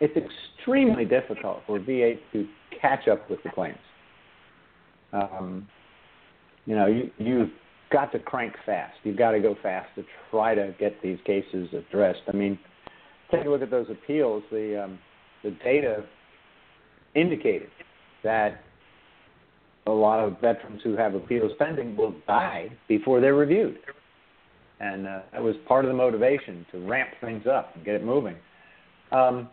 it's 0.00 0.14
extremely 0.16 1.04
difficult 1.04 1.62
for 1.66 1.78
VA 1.78 2.14
to 2.32 2.46
catch 2.80 3.08
up 3.08 3.28
with 3.30 3.42
the 3.42 3.50
claims. 3.50 3.78
Um, 5.12 5.66
you 6.66 6.76
know, 6.76 6.86
you, 6.86 7.10
you've 7.18 7.50
got 7.90 8.12
to 8.12 8.18
crank 8.18 8.54
fast. 8.66 8.94
You've 9.02 9.16
got 9.16 9.32
to 9.32 9.40
go 9.40 9.56
fast 9.62 9.88
to 9.96 10.04
try 10.30 10.54
to 10.54 10.74
get 10.78 11.00
these 11.02 11.18
cases 11.24 11.68
addressed. 11.72 12.22
I 12.28 12.32
mean, 12.32 12.58
take 13.30 13.46
a 13.46 13.48
look 13.48 13.62
at 13.62 13.70
those 13.70 13.86
appeals. 13.90 14.42
The 14.50 14.84
um, 14.84 14.98
the 15.42 15.50
data 15.50 16.04
indicated 17.14 17.70
that 18.24 18.60
a 19.86 19.90
lot 19.90 20.20
of 20.20 20.40
veterans 20.40 20.80
who 20.84 20.96
have 20.96 21.14
appeals 21.14 21.52
pending 21.58 21.96
will 21.96 22.14
die 22.26 22.68
before 22.88 23.20
they're 23.20 23.34
reviewed 23.34 23.78
and 24.80 25.06
uh, 25.06 25.20
that 25.32 25.42
was 25.42 25.56
part 25.66 25.84
of 25.84 25.90
the 25.90 25.96
motivation 25.96 26.64
to 26.72 26.86
ramp 26.86 27.10
things 27.20 27.46
up 27.46 27.74
and 27.74 27.84
get 27.84 27.94
it 27.94 28.04
moving. 28.04 28.36
Um, 29.10 29.48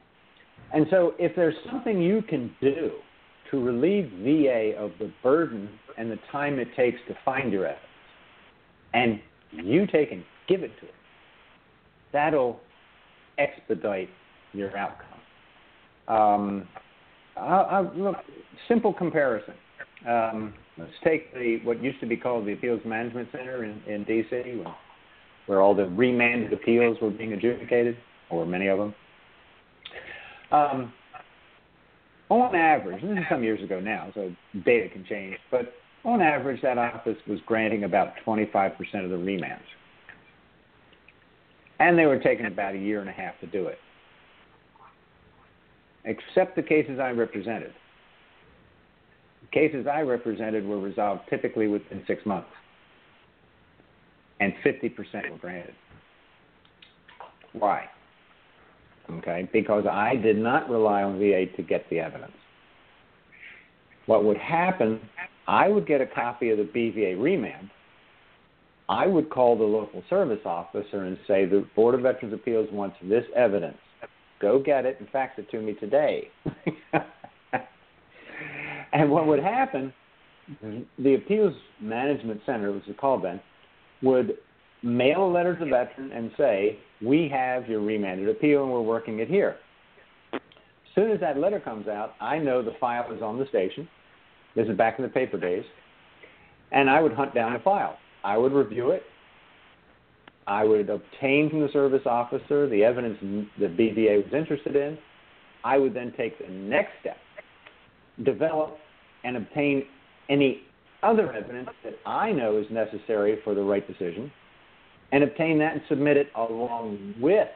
and 0.73 0.85
so, 0.89 1.13
if 1.19 1.35
there's 1.35 1.55
something 1.69 2.01
you 2.01 2.21
can 2.21 2.53
do 2.61 2.91
to 3.51 3.63
relieve 3.63 4.09
VA 4.23 4.73
of 4.77 4.91
the 4.99 5.11
burden 5.23 5.69
and 5.97 6.11
the 6.11 6.19
time 6.31 6.59
it 6.59 6.67
takes 6.75 6.97
to 7.07 7.15
find 7.23 7.51
your 7.51 7.65
evidence, 7.65 7.85
and 8.93 9.19
you 9.51 9.85
take 9.87 10.11
and 10.11 10.23
give 10.47 10.63
it 10.63 10.71
to 10.79 10.85
them, 10.85 10.95
that'll 12.13 12.59
expedite 13.37 14.09
your 14.53 14.75
outcome. 14.77 15.07
Um, 16.07 16.67
I'll, 17.37 17.91
look, 17.95 18.15
simple 18.67 18.93
comparison. 18.93 19.53
Um, 20.07 20.53
let's 20.77 20.91
take 21.03 21.33
the 21.33 21.59
what 21.63 21.81
used 21.81 21.99
to 21.99 22.05
be 22.05 22.17
called 22.17 22.45
the 22.45 22.53
Appeals 22.53 22.81
Management 22.85 23.29
Center 23.31 23.63
in, 23.63 23.81
in 23.87 24.05
DC, 24.05 24.63
where, 24.63 24.75
where 25.47 25.61
all 25.61 25.75
the 25.75 25.87
remanded 25.89 26.53
appeals 26.53 26.97
were 27.01 27.09
being 27.09 27.33
adjudicated, 27.33 27.97
or 28.29 28.45
many 28.45 28.67
of 28.67 28.77
them. 28.77 28.95
Um, 30.51 30.93
on 32.29 32.55
average, 32.55 33.01
this 33.01 33.11
is 33.11 33.25
some 33.29 33.43
years 33.43 33.61
ago 33.63 33.79
now, 33.79 34.11
so 34.13 34.31
data 34.63 34.89
can 34.89 35.05
change, 35.05 35.37
but 35.51 35.73
on 36.05 36.21
average, 36.21 36.61
that 36.61 36.77
office 36.77 37.17
was 37.27 37.39
granting 37.47 37.83
about 37.83 38.13
25% 38.25 38.71
of 39.03 39.09
the 39.09 39.17
remands. 39.17 39.59
And 41.79 41.97
they 41.97 42.05
were 42.05 42.19
taking 42.19 42.45
about 42.45 42.75
a 42.75 42.77
year 42.77 43.01
and 43.01 43.09
a 43.09 43.13
half 43.13 43.39
to 43.41 43.47
do 43.47 43.67
it. 43.67 43.79
Except 46.05 46.55
the 46.55 46.61
cases 46.61 46.99
I 46.99 47.09
represented. 47.09 47.73
The 49.41 49.47
cases 49.59 49.87
I 49.87 50.01
represented 50.01 50.65
were 50.65 50.79
resolved 50.79 51.21
typically 51.29 51.67
within 51.67 52.03
six 52.07 52.25
months, 52.25 52.49
and 54.39 54.53
50% 54.63 55.31
were 55.31 55.37
granted. 55.37 55.73
Why? 57.53 57.85
Okay, 59.09 59.47
because 59.53 59.85
I 59.89 60.15
did 60.15 60.37
not 60.37 60.69
rely 60.69 61.03
on 61.03 61.19
VA 61.19 61.45
to 61.55 61.63
get 61.63 61.89
the 61.89 61.99
evidence. 61.99 62.33
What 64.07 64.23
would 64.23 64.37
happen, 64.37 64.99
I 65.47 65.67
would 65.67 65.87
get 65.87 66.01
a 66.01 66.07
copy 66.07 66.49
of 66.49 66.57
the 66.57 66.63
BVA 66.63 67.21
remand. 67.21 67.69
I 68.87 69.07
would 69.07 69.29
call 69.29 69.57
the 69.57 69.63
local 69.63 70.03
service 70.09 70.41
officer 70.45 71.03
and 71.03 71.17
say, 71.27 71.45
the 71.45 71.65
Board 71.75 71.95
of 71.95 72.01
Veterans 72.01 72.33
Appeals 72.33 72.67
wants 72.71 72.97
this 73.03 73.23
evidence. 73.35 73.77
Go 74.41 74.59
get 74.59 74.85
it 74.85 74.97
and 74.99 75.09
fax 75.09 75.37
it 75.37 75.49
to 75.51 75.61
me 75.61 75.73
today. 75.73 76.29
and 78.93 79.09
what 79.09 79.27
would 79.27 79.39
happen, 79.39 79.93
the 80.99 81.15
Appeals 81.15 81.53
Management 81.81 82.41
Center, 82.45 82.71
which 82.71 82.87
is 82.87 82.95
called 82.99 83.23
then, 83.23 83.39
would 84.01 84.37
mail 84.83 85.25
a 85.25 85.31
letter 85.31 85.57
to 85.57 85.65
the 85.65 85.71
veteran 85.71 86.11
and 86.11 86.31
say, 86.37 86.77
We 87.01 87.29
have 87.31 87.67
your 87.67 87.81
remanded 87.81 88.29
appeal 88.29 88.63
and 88.63 88.71
we're 88.71 88.81
working 88.81 89.19
it 89.19 89.27
here. 89.27 89.57
As 90.33 90.41
soon 90.93 91.11
as 91.11 91.19
that 91.21 91.37
letter 91.37 91.59
comes 91.59 91.87
out, 91.87 92.13
I 92.21 92.37
know 92.37 92.61
the 92.61 92.75
file 92.79 93.11
is 93.11 93.21
on 93.21 93.37
the 93.37 93.45
station. 93.47 93.87
This 94.55 94.67
is 94.67 94.77
back 94.77 94.97
in 94.97 95.03
the 95.03 95.09
paper 95.09 95.37
days. 95.37 95.65
And 96.71 96.89
I 96.89 97.01
would 97.01 97.13
hunt 97.13 97.33
down 97.33 97.53
the 97.53 97.59
file. 97.59 97.97
I 98.23 98.37
would 98.37 98.53
review 98.53 98.91
it. 98.91 99.03
I 100.47 100.63
would 100.63 100.89
obtain 100.89 101.49
from 101.49 101.61
the 101.61 101.69
service 101.73 102.03
officer 102.05 102.69
the 102.69 102.83
evidence 102.83 103.17
the 103.59 103.67
BVA 103.67 104.23
was 104.23 104.33
interested 104.33 104.75
in. 104.75 104.97
I 105.63 105.77
would 105.77 105.93
then 105.93 106.13
take 106.15 106.37
the 106.37 106.51
next 106.51 106.91
step, 107.01 107.17
develop 108.23 108.77
and 109.23 109.37
obtain 109.37 109.85
any 110.29 110.61
other 111.03 111.31
evidence 111.33 111.69
that 111.83 111.93
I 112.05 112.31
know 112.31 112.57
is 112.57 112.65
necessary 112.71 113.39
for 113.43 113.55
the 113.55 113.61
right 113.61 113.85
decision. 113.87 114.31
and 115.11 115.23
obtain 115.23 115.59
that 115.59 115.73
and 115.73 115.81
submit 115.87 116.17
it 116.17 116.27
along 116.35 117.15
with 117.21 117.47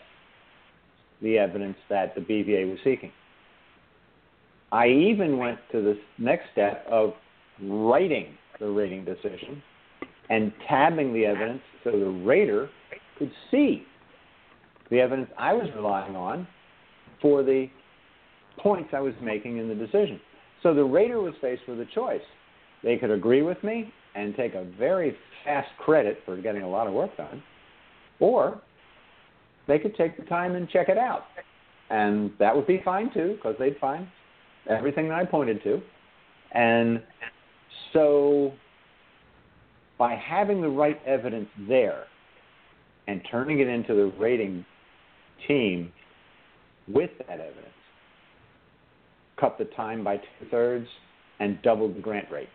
the 1.22 1.38
evidence 1.38 1.78
that 1.90 2.16
the 2.16 2.22
BVA 2.22 2.70
was 2.70 2.80
seeking. 2.84 3.12
I 4.72 4.88
even 4.88 5.38
went 5.38 5.60
to 5.72 5.82
the 5.82 6.00
next 6.18 6.46
step 6.54 6.86
of 6.90 7.14
writing 7.62 8.38
the 8.60 8.68
rating 8.68 9.04
decision 9.04 9.62
and 10.30 10.52
tabbing 10.68 11.14
the 11.14 11.26
evidence 11.26 11.62
so 11.84 11.92
the 11.92 12.24
rater 12.26 12.70
could 13.18 13.32
see 13.52 13.86
the 14.90 15.00
evidence 15.00 15.30
I 15.38 15.54
was 15.54 15.68
relying 15.76 16.16
on 16.16 16.48
for 17.22 17.44
the 17.44 17.68
points 18.58 18.90
I 18.94 19.00
was 19.00 19.14
making 19.22 19.58
in 19.58 19.68
the 19.68 19.76
decision. 19.76 20.20
So 20.64 20.74
the 20.74 20.84
rater 20.84 21.22
was 21.22 21.34
faced 21.42 21.64
with 21.68 21.80
a 21.80 21.86
choice. 21.94 22.22
They 22.84 22.98
could 22.98 23.12
agree 23.12 23.42
with 23.42 23.64
me 23.64 23.94
and 24.16 24.36
take 24.36 24.56
a 24.56 24.66
very 24.78 25.16
fast 25.46 25.70
credit 25.78 26.20
for 26.26 26.38
getting 26.38 26.64
a 26.64 26.70
lot 26.70 26.88
of 26.88 26.94
work 26.94 27.16
done, 27.18 27.44
or 28.20 28.60
they 29.68 29.80
could 29.80 29.96
take 29.96 30.18
the 30.18 30.24
time 30.24 30.56
and 30.56 30.70
check 30.70 30.90
it 30.90 30.98
out. 30.98 31.26
And 31.90 32.32
that 32.40 32.56
would 32.56 32.68
be 32.68 32.82
fine 32.84 33.12
too, 33.14 33.36
because 33.36 33.56
they'd 33.60 33.78
find 33.80 34.08
everything 34.70 35.08
that 35.10 35.18
I 35.20 35.26
pointed 35.26 35.64
to. 35.64 35.82
And 36.52 37.02
so 37.94 38.54
by 40.00 40.16
having 40.16 40.62
the 40.62 40.70
right 40.70 41.00
evidence 41.06 41.50
there 41.68 42.06
and 43.08 43.22
turning 43.30 43.60
it 43.60 43.68
into 43.68 43.94
the 43.94 44.12
rating 44.18 44.66
team 45.48 45.92
with 46.88 47.12
that 47.20 47.40
evidence, 47.40 47.68
cut 49.40 49.58
the 49.60 49.66
time 49.66 50.04
by 50.04 50.18
two 50.18 50.50
thirds 50.50 50.88
and 51.40 51.62
doubled 51.62 51.96
the 51.96 52.00
grant 52.00 52.32
rate. 52.32 52.50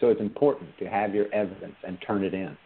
So 0.00 0.08
it's 0.08 0.20
important 0.20 0.70
to 0.78 0.86
have 0.86 1.14
your 1.14 1.32
evidence 1.34 1.76
and 1.86 1.98
turn 2.06 2.24
it 2.24 2.32
in. 2.32 2.56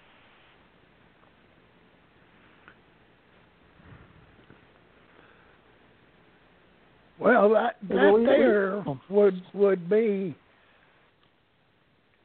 Well, 7.18 7.50
that, 7.50 7.76
that 7.88 8.24
there 8.26 8.84
would 9.08 9.42
would 9.52 9.90
be. 9.90 10.36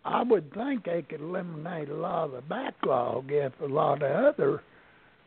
I 0.06 0.24
would 0.24 0.54
think 0.54 0.86
they 0.86 1.02
could 1.04 1.22
eliminate 1.22 1.90
a 1.90 1.96
lot 1.96 2.26
of 2.26 2.32
the 2.32 2.42
backlog 2.42 3.26
if 3.30 3.54
a 3.62 3.66
lot 3.66 4.02
of 4.02 4.36
other 4.36 4.62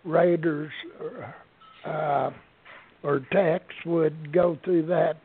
raters 0.05 0.71
uh, 1.87 2.31
or 3.03 3.21
techs 3.33 3.75
would 3.87 4.33
go 4.33 4.59
through 4.65 4.87
that 4.87 5.17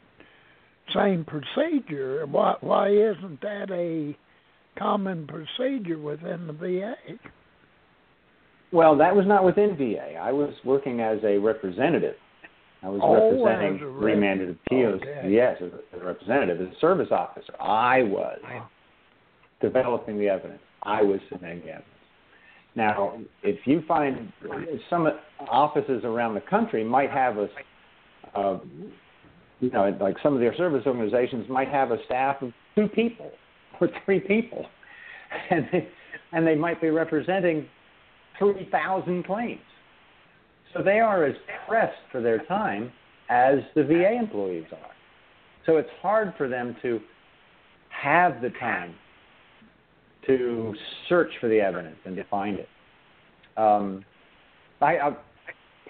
same 0.95 1.25
procedure. 1.25 2.25
Why 2.25 2.55
why 2.61 2.89
isn't 2.89 3.41
that 3.41 3.69
a 3.71 4.17
common 4.79 5.27
procedure 5.27 5.99
within 5.99 6.47
the 6.47 6.53
VA? 6.53 6.95
Well, 8.71 8.97
that 8.97 9.13
was 9.13 9.25
not 9.27 9.43
within 9.43 9.75
VA. 9.75 10.15
I 10.15 10.31
was 10.31 10.53
working 10.63 11.01
as 11.01 11.19
a 11.25 11.37
representative 11.37 12.15
I 12.83 12.89
was 12.89 12.99
oh, 13.03 13.45
representing 13.45 13.93
remanded 13.93 14.57
appeals. 14.65 15.01
Okay. 15.01 15.29
Yes, 15.29 15.57
as 15.61 15.71
a 16.01 16.03
representative, 16.03 16.61
as 16.61 16.75
a 16.75 16.79
service 16.79 17.09
officer. 17.11 17.53
I 17.61 18.01
was 18.03 18.39
developing 19.61 20.17
the 20.17 20.27
evidence. 20.27 20.61
I 20.83 21.01
was 21.01 21.19
submitting 21.31 21.61
evidence. 21.61 21.85
Now, 22.75 23.19
if 23.43 23.59
you 23.65 23.83
find 23.87 24.31
some 24.89 25.07
offices 25.49 26.03
around 26.03 26.35
the 26.35 26.41
country 26.41 26.83
might 26.83 27.11
have 27.11 27.37
a, 27.37 27.47
uh, 28.33 28.59
you 29.59 29.69
know, 29.71 29.95
like 29.99 30.15
some 30.23 30.33
of 30.33 30.39
their 30.39 30.55
service 30.55 30.83
organizations 30.85 31.47
might 31.49 31.67
have 31.67 31.91
a 31.91 31.97
staff 32.05 32.41
of 32.41 32.53
two 32.75 32.87
people 32.87 33.31
or 33.79 33.89
three 34.05 34.21
people, 34.21 34.65
and 35.49 35.67
they, 35.71 35.87
and 36.31 36.47
they 36.47 36.55
might 36.55 36.79
be 36.79 36.89
representing 36.89 37.67
three 38.39 38.69
thousand 38.71 39.25
claims. 39.25 39.59
So 40.73 40.81
they 40.81 40.99
are 40.99 41.25
as 41.25 41.35
pressed 41.67 41.99
for 42.11 42.21
their 42.21 42.39
time 42.45 42.91
as 43.29 43.55
the 43.75 43.83
VA 43.83 44.13
employees 44.17 44.65
are. 44.71 44.91
So 45.65 45.77
it's 45.77 45.89
hard 46.01 46.33
for 46.37 46.47
them 46.47 46.75
to 46.81 47.01
have 47.89 48.41
the 48.41 48.49
time 48.51 48.95
to 50.27 50.73
search 51.09 51.31
for 51.39 51.47
the 51.47 51.59
evidence 51.59 51.97
and 52.05 52.15
to 52.15 52.23
find 52.25 52.59
it. 52.59 52.69
Um, 53.57 54.05
I, 54.81 54.93
a 54.93 55.17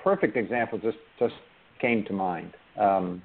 perfect 0.03 0.37
example 0.37 0.79
just 0.79 0.97
just 1.19 1.35
came 1.79 2.03
to 2.05 2.13
mind. 2.13 2.53
Um, 2.79 3.21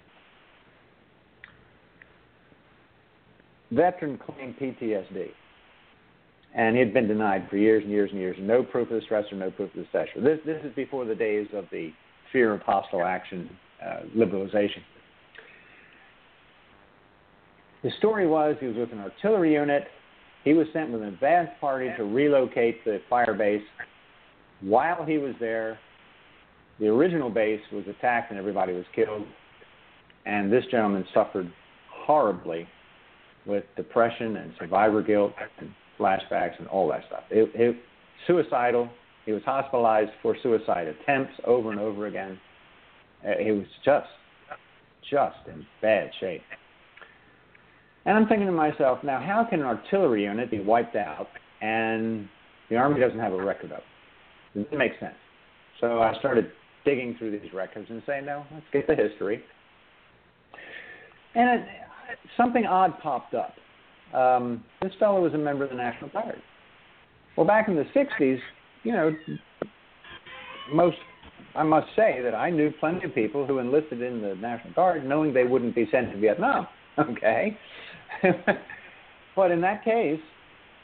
veteran 3.70 4.18
claimed 4.18 4.56
PTSD 4.58 5.30
and 6.56 6.74
he 6.74 6.80
had 6.80 6.94
been 6.94 7.06
denied 7.06 7.46
for 7.50 7.58
years 7.58 7.82
and 7.82 7.92
years 7.92 8.10
and 8.10 8.18
years. 8.18 8.36
No 8.40 8.62
proof 8.62 8.90
of 8.90 9.00
the 9.00 9.06
stressor, 9.06 9.34
no 9.34 9.50
proof 9.50 9.70
of 9.74 9.84
the 9.84 9.98
stressor. 9.98 10.24
This 10.24 10.40
this 10.46 10.64
is 10.64 10.74
before 10.74 11.04
the 11.04 11.14
days 11.14 11.46
of 11.52 11.66
the 11.70 11.92
fear 12.32 12.54
of 12.54 12.62
hostile 12.62 13.04
action 13.04 13.48
uh, 13.84 14.00
liberalization. 14.16 14.82
The 17.82 17.90
story 17.98 18.26
was 18.26 18.56
he 18.58 18.66
was 18.66 18.76
with 18.76 18.90
an 18.92 19.00
artillery 19.00 19.52
unit. 19.52 19.86
He 20.46 20.54
was 20.54 20.68
sent 20.72 20.92
with 20.92 21.02
an 21.02 21.08
advance 21.08 21.50
party 21.60 21.90
to 21.96 22.04
relocate 22.04 22.84
the 22.84 23.00
fire 23.10 23.34
base. 23.34 23.64
While 24.60 25.04
he 25.04 25.18
was 25.18 25.34
there, 25.40 25.76
the 26.78 26.86
original 26.86 27.30
base 27.30 27.60
was 27.72 27.82
attacked 27.88 28.30
and 28.30 28.38
everybody 28.38 28.72
was 28.72 28.84
killed. 28.94 29.26
And 30.24 30.52
this 30.52 30.62
gentleman 30.70 31.04
suffered 31.12 31.52
horribly 31.92 32.68
with 33.44 33.64
depression 33.74 34.36
and 34.36 34.52
survivor 34.56 35.02
guilt 35.02 35.32
and 35.58 35.68
flashbacks 35.98 36.56
and 36.60 36.68
all 36.68 36.86
that 36.90 37.02
stuff. 37.08 37.24
It, 37.28 37.50
it, 37.52 37.76
suicidal. 38.28 38.88
He 39.24 39.32
was 39.32 39.42
hospitalized 39.44 40.12
for 40.22 40.36
suicide 40.44 40.86
attempts 40.86 41.32
over 41.44 41.72
and 41.72 41.80
over 41.80 42.06
again. 42.06 42.38
Uh, 43.26 43.32
he 43.42 43.50
was 43.50 43.66
just, 43.84 44.06
just 45.10 45.38
in 45.48 45.66
bad 45.82 46.10
shape. 46.20 46.42
And 48.06 48.16
I'm 48.16 48.28
thinking 48.28 48.46
to 48.46 48.52
myself, 48.52 49.00
now 49.02 49.20
how 49.20 49.44
can 49.48 49.60
an 49.60 49.66
artillery 49.66 50.24
unit 50.24 50.50
be 50.50 50.60
wiped 50.60 50.94
out 50.94 51.26
and 51.60 52.28
the 52.70 52.76
Army 52.76 53.00
doesn't 53.00 53.18
have 53.18 53.32
a 53.32 53.44
record 53.44 53.72
of 53.72 53.78
it? 54.54 54.70
Doesn't 54.70 54.92
sense. 55.00 55.14
So 55.80 56.00
I 56.00 56.16
started 56.20 56.50
digging 56.84 57.16
through 57.18 57.32
these 57.32 57.52
records 57.52 57.88
and 57.90 58.00
saying, 58.06 58.24
no, 58.24 58.44
let's 58.54 58.64
get 58.72 58.86
the 58.86 58.94
history. 58.94 59.42
And 61.34 61.60
it, 61.60 61.68
something 62.36 62.64
odd 62.64 62.98
popped 63.00 63.34
up. 63.34 63.54
Um, 64.14 64.64
this 64.80 64.92
fellow 65.00 65.20
was 65.20 65.34
a 65.34 65.38
member 65.38 65.64
of 65.64 65.70
the 65.70 65.76
National 65.76 66.08
Guard. 66.10 66.40
Well, 67.36 67.46
back 67.46 67.68
in 67.68 67.74
the 67.74 67.84
60s, 67.94 68.38
you 68.84 68.92
know, 68.92 69.14
most, 70.72 70.96
I 71.56 71.64
must 71.64 71.88
say 71.96 72.20
that 72.22 72.34
I 72.36 72.50
knew 72.50 72.72
plenty 72.78 73.04
of 73.04 73.14
people 73.14 73.44
who 73.46 73.58
enlisted 73.58 74.00
in 74.00 74.22
the 74.22 74.36
National 74.36 74.72
Guard 74.74 75.04
knowing 75.04 75.34
they 75.34 75.44
wouldn't 75.44 75.74
be 75.74 75.88
sent 75.90 76.12
to 76.12 76.18
Vietnam. 76.18 76.68
Okay. 76.98 77.54
but 79.36 79.50
in 79.50 79.60
that 79.60 79.84
case, 79.84 80.20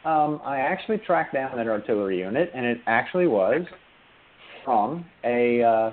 um, 0.04 0.40
I 0.44 0.58
actually 0.58 0.98
tracked 0.98 1.34
down 1.34 1.56
that 1.56 1.68
artillery 1.68 2.18
unit, 2.18 2.50
and 2.54 2.66
it 2.66 2.78
actually 2.86 3.26
was 3.26 3.62
from 4.64 5.04
a 5.24 5.62
uh, 5.62 5.90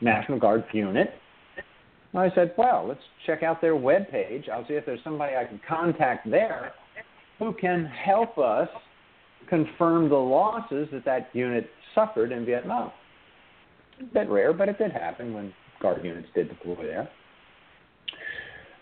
National 0.00 0.38
Guard 0.38 0.64
unit 0.72 1.12
And 2.12 2.20
I 2.20 2.34
said, 2.34 2.54
well, 2.58 2.86
let's 2.86 3.00
check 3.26 3.42
out 3.42 3.60
their 3.60 3.76
web 3.76 4.10
page. 4.10 4.48
I'll 4.52 4.66
see 4.66 4.74
if 4.74 4.86
there's 4.86 5.02
somebody 5.04 5.36
I 5.36 5.44
can 5.44 5.60
contact 5.66 6.28
there 6.30 6.72
who 7.38 7.52
can 7.54 7.86
help 7.86 8.38
us 8.38 8.68
confirm 9.48 10.08
the 10.08 10.14
losses 10.16 10.88
that 10.92 11.04
that 11.04 11.28
unit 11.32 11.68
suffered 11.94 12.32
in 12.32 12.44
Vietnam. 12.44 12.92
A 14.00 14.04
bit 14.04 14.28
rare, 14.28 14.52
but 14.52 14.68
it 14.68 14.78
did 14.78 14.92
happen 14.92 15.34
when 15.34 15.52
guard 15.80 16.04
units 16.04 16.28
did 16.34 16.48
deploy 16.48 16.76
there. 16.86 17.08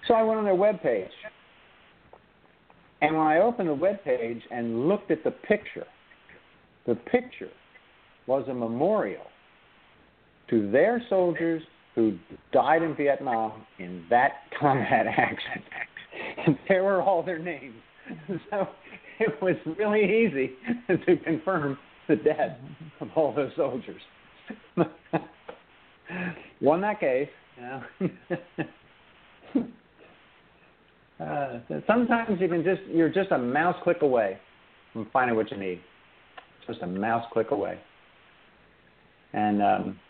So 0.06 0.14
I 0.14 0.22
went 0.22 0.38
on 0.38 0.44
their 0.44 0.54
web 0.54 0.82
page. 0.82 1.10
And 3.00 3.16
when 3.16 3.26
I 3.26 3.38
opened 3.38 3.68
the 3.68 3.74
web 3.74 4.02
page 4.04 4.42
and 4.50 4.88
looked 4.88 5.10
at 5.10 5.24
the 5.24 5.30
picture, 5.30 5.86
the 6.86 6.94
picture 6.94 7.50
was 8.26 8.46
a 8.48 8.54
memorial 8.54 9.24
to 10.50 10.70
their 10.70 11.02
soldiers 11.08 11.62
who 11.94 12.18
died 12.52 12.82
in 12.82 12.94
Vietnam 12.94 13.64
in 13.78 14.04
that 14.10 14.32
combat 14.60 15.06
action. 15.06 15.62
And 16.46 16.58
there 16.68 16.84
were 16.84 17.00
all 17.02 17.22
their 17.22 17.38
names. 17.38 17.74
So 18.50 18.66
it 19.20 19.40
was 19.40 19.54
really 19.78 20.02
easy 20.02 20.52
to 21.06 21.16
confirm 21.18 21.78
the 22.08 22.16
death 22.16 22.58
of 23.00 23.08
all 23.14 23.32
those 23.32 23.52
soldiers. 23.56 24.00
Won 26.60 26.80
that 26.80 26.98
case. 26.98 27.28
You 27.56 27.62
know. 27.62 27.82
Uh, 31.20 31.60
sometimes 31.86 32.40
you 32.40 32.48
can 32.48 32.64
just 32.64 32.82
you're 32.88 33.10
just 33.10 33.30
a 33.30 33.38
mouse 33.38 33.76
click 33.82 33.98
away 34.02 34.38
from 34.92 35.08
finding 35.12 35.36
what 35.36 35.50
you 35.50 35.56
need. 35.56 35.80
Just 36.66 36.82
a 36.82 36.86
mouse 36.86 37.24
click 37.32 37.50
away. 37.50 37.78
And 39.32 39.62
um, 39.62 40.00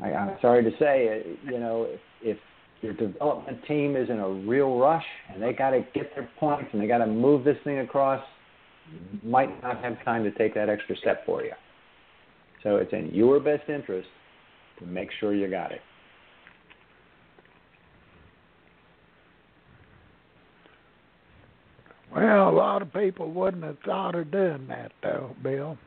I, 0.00 0.12
I'm 0.12 0.36
sorry 0.40 0.64
to 0.64 0.70
say, 0.78 1.22
uh, 1.24 1.50
you 1.50 1.58
know, 1.58 1.86
if, 1.88 2.00
if 2.22 2.38
your 2.80 2.92
development 2.94 3.58
team 3.66 3.96
is 3.96 4.10
in 4.10 4.18
a 4.18 4.28
real 4.28 4.78
rush 4.78 5.04
and 5.32 5.42
they 5.42 5.52
got 5.52 5.70
to 5.70 5.84
get 5.94 6.14
their 6.14 6.28
points 6.38 6.70
and 6.72 6.82
they 6.82 6.86
got 6.86 6.98
to 6.98 7.06
move 7.06 7.44
this 7.44 7.56
thing 7.64 7.78
across, 7.78 8.22
might 9.22 9.62
not 9.62 9.82
have 9.82 10.02
time 10.04 10.24
to 10.24 10.32
take 10.32 10.54
that 10.54 10.68
extra 10.68 10.96
step 10.96 11.24
for 11.24 11.44
you. 11.44 11.52
So 12.62 12.76
it's 12.76 12.92
in 12.92 13.10
your 13.12 13.40
best 13.40 13.68
interest 13.68 14.08
to 14.78 14.86
make 14.86 15.10
sure 15.20 15.34
you 15.34 15.48
got 15.48 15.72
it. 15.72 15.80
Well, 22.14 22.48
a 22.48 22.50
lot 22.50 22.82
of 22.82 22.92
people 22.92 23.30
wouldn't 23.30 23.64
have 23.64 23.78
thought 23.84 24.14
of 24.14 24.30
doing 24.30 24.66
that, 24.68 24.92
though, 25.02 25.34
Bill. 25.42 25.78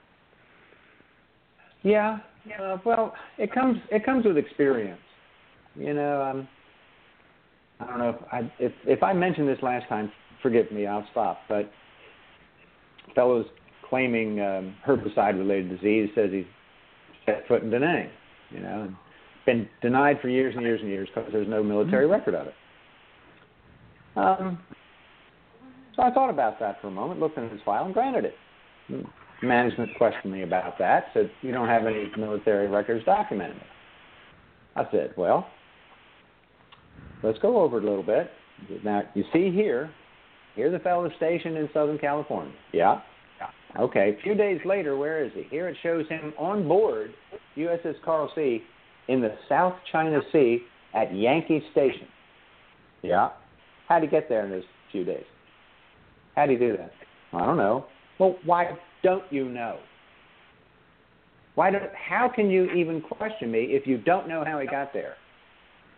Yeah. 1.83 2.17
Uh, 2.59 2.77
well, 2.83 3.13
it 3.37 3.53
comes 3.53 3.77
it 3.91 4.05
comes 4.05 4.25
with 4.25 4.37
experience. 4.37 4.99
You 5.75 5.93
know, 5.93 6.21
um, 6.21 6.47
I 7.79 7.85
don't 7.85 7.99
know 7.99 8.09
if 8.09 8.15
I 8.31 8.51
if 8.59 8.71
if 8.85 9.03
I 9.03 9.13
mentioned 9.13 9.47
this 9.47 9.59
last 9.61 9.87
time, 9.87 10.11
forgive 10.41 10.71
me, 10.71 10.87
I'll 10.87 11.07
stop. 11.11 11.39
But 11.47 11.69
fellows 13.13 13.45
claiming 13.87 14.39
um, 14.41 14.75
herbicide-related 14.87 15.69
disease 15.69 16.09
says 16.15 16.29
he's 16.31 16.45
set 17.25 17.47
foot 17.47 17.61
in 17.61 17.69
Da 17.69 17.79
Nang, 17.79 18.09
you 18.49 18.59
know, 18.59 18.83
and 18.83 18.95
been 19.45 19.67
denied 19.81 20.19
for 20.21 20.29
years 20.29 20.55
and 20.55 20.63
years 20.63 20.81
and 20.81 20.89
years 20.89 21.07
because 21.13 21.31
there's 21.31 21.47
no 21.47 21.63
military 21.63 22.07
record 22.07 22.33
of 22.33 22.47
it. 22.47 22.53
Um, 24.15 24.59
so 25.95 26.03
I 26.03 26.11
thought 26.11 26.29
about 26.29 26.59
that 26.59 26.81
for 26.81 26.87
a 26.87 26.91
moment, 26.91 27.19
looked 27.19 27.37
in 27.37 27.49
his 27.49 27.61
file, 27.63 27.85
and 27.85 27.93
granted 27.93 28.25
it. 28.25 29.05
Management 29.41 29.91
questioned 29.97 30.31
me 30.31 30.43
about 30.43 30.77
that, 30.79 31.05
said, 31.13 31.29
You 31.41 31.51
don't 31.51 31.67
have 31.67 31.85
any 31.85 32.09
military 32.17 32.67
records 32.67 33.05
documenting 33.05 33.57
it. 33.57 33.67
I 34.75 34.83
said, 34.91 35.13
Well, 35.17 35.47
let's 37.23 37.39
go 37.39 37.61
over 37.61 37.77
it 37.77 37.83
a 37.83 37.87
little 37.87 38.03
bit. 38.03 38.29
Now, 38.83 39.03
you 39.13 39.23
see 39.33 39.51
here, 39.51 39.91
here's 40.55 40.73
a 40.73 40.79
fellow 40.79 41.09
stationed 41.17 41.57
in 41.57 41.69
Southern 41.73 41.97
California. 41.97 42.53
Yeah. 42.71 43.01
Okay. 43.77 44.15
A 44.17 44.23
few 44.23 44.35
days 44.35 44.61
later, 44.63 44.95
where 44.95 45.23
is 45.23 45.31
he? 45.33 45.43
Here 45.43 45.67
it 45.67 45.77
shows 45.83 46.07
him 46.07 46.33
on 46.37 46.67
board 46.67 47.13
USS 47.57 47.95
Coral 48.03 48.31
Sea 48.33 48.63
in 49.07 49.21
the 49.21 49.35
South 49.49 49.73
China 49.91 50.21
Sea 50.31 50.61
at 50.93 51.13
Yankee 51.13 51.61
Station. 51.71 52.07
Yeah. 53.01 53.29
How'd 53.87 54.03
he 54.03 54.07
get 54.07 54.29
there 54.29 54.45
in 54.45 54.51
those 54.51 54.63
few 54.91 55.03
days? 55.03 55.25
How'd 56.35 56.51
you 56.51 56.59
do 56.59 56.77
that? 56.77 56.91
I 57.33 57.45
don't 57.45 57.57
know. 57.57 57.85
Well, 58.19 58.37
why 58.45 58.77
don't 59.03 59.23
you 59.31 59.49
know? 59.49 59.79
Why 61.55 61.71
don't, 61.71 61.83
how 61.93 62.29
can 62.33 62.49
you 62.49 62.69
even 62.71 63.01
question 63.01 63.51
me 63.51 63.67
if 63.69 63.87
you 63.87 63.97
don't 63.97 64.27
know 64.27 64.43
how 64.45 64.59
he 64.59 64.67
got 64.67 64.93
there? 64.93 65.15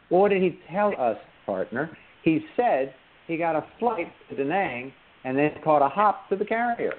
Well, 0.09 0.21
what 0.21 0.29
did 0.29 0.41
he 0.41 0.59
tell 0.71 0.93
us, 0.99 1.17
partner? 1.45 1.89
He 2.23 2.45
said 2.55 2.93
he 3.27 3.37
got 3.37 3.55
a 3.55 3.65
flight 3.79 4.11
to 4.29 4.35
Da 4.35 4.43
Nang 4.43 4.93
and 5.23 5.37
then 5.37 5.51
caught 5.63 5.81
a 5.81 5.89
hop 5.89 6.29
to 6.29 6.35
the 6.35 6.45
carrier. 6.45 6.93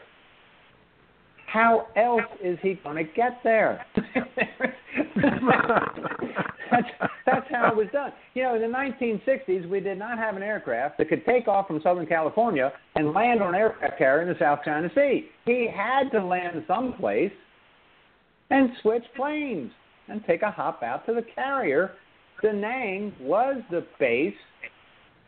How 1.46 1.86
else 1.96 2.22
is 2.42 2.58
he 2.60 2.78
going 2.82 2.96
to 2.96 3.04
get 3.04 3.38
there? 3.42 3.86
that's, 6.70 7.10
that's 7.26 7.46
how 7.50 7.68
it 7.68 7.76
was 7.76 7.86
done. 7.92 8.12
You 8.34 8.44
know, 8.44 8.54
in 8.54 8.62
the 8.62 8.68
1960s, 8.68 9.68
we 9.68 9.80
did 9.80 9.98
not 9.98 10.18
have 10.18 10.36
an 10.36 10.42
aircraft 10.42 10.98
that 10.98 11.08
could 11.08 11.24
take 11.24 11.48
off 11.48 11.66
from 11.66 11.80
Southern 11.82 12.06
California 12.06 12.72
and 12.94 13.12
land 13.12 13.42
on 13.42 13.54
an 13.54 13.60
aircraft 13.60 13.98
carrier 13.98 14.22
in 14.22 14.28
the 14.28 14.38
South 14.38 14.60
China 14.64 14.88
Sea. 14.94 15.26
He 15.44 15.68
had 15.74 16.10
to 16.10 16.24
land 16.24 16.64
someplace 16.66 17.32
and 18.50 18.70
switch 18.82 19.04
planes 19.16 19.70
and 20.08 20.24
take 20.26 20.42
a 20.42 20.50
hop 20.50 20.82
out 20.82 21.04
to 21.06 21.14
the 21.14 21.24
carrier. 21.34 21.92
Da 22.42 22.52
Nang 22.52 23.12
was 23.20 23.62
the 23.70 23.84
base 23.98 24.34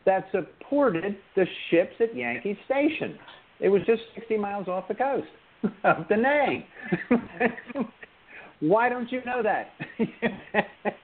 that 0.05 0.27
supported 0.31 1.17
the 1.35 1.45
ships 1.69 1.93
at 1.99 2.15
Yankee 2.15 2.57
Station. 2.65 3.17
It 3.59 3.69
was 3.69 3.81
just 3.85 4.01
60 4.15 4.37
miles 4.37 4.67
off 4.67 4.87
the 4.87 4.95
coast 4.95 5.27
of 5.83 6.07
Da 6.07 6.15
Nang. 6.15 6.63
Why 8.59 8.89
don't 8.89 9.11
you 9.11 9.21
know 9.25 9.43
that? 9.43 9.71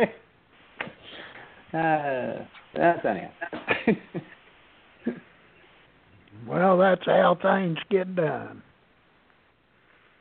uh, 1.74 2.44
that's 2.74 3.04
anyhow. 3.04 3.30
well, 6.48 6.78
that's 6.78 7.04
how 7.06 7.36
things 7.40 7.78
get 7.90 8.14
done. 8.14 8.62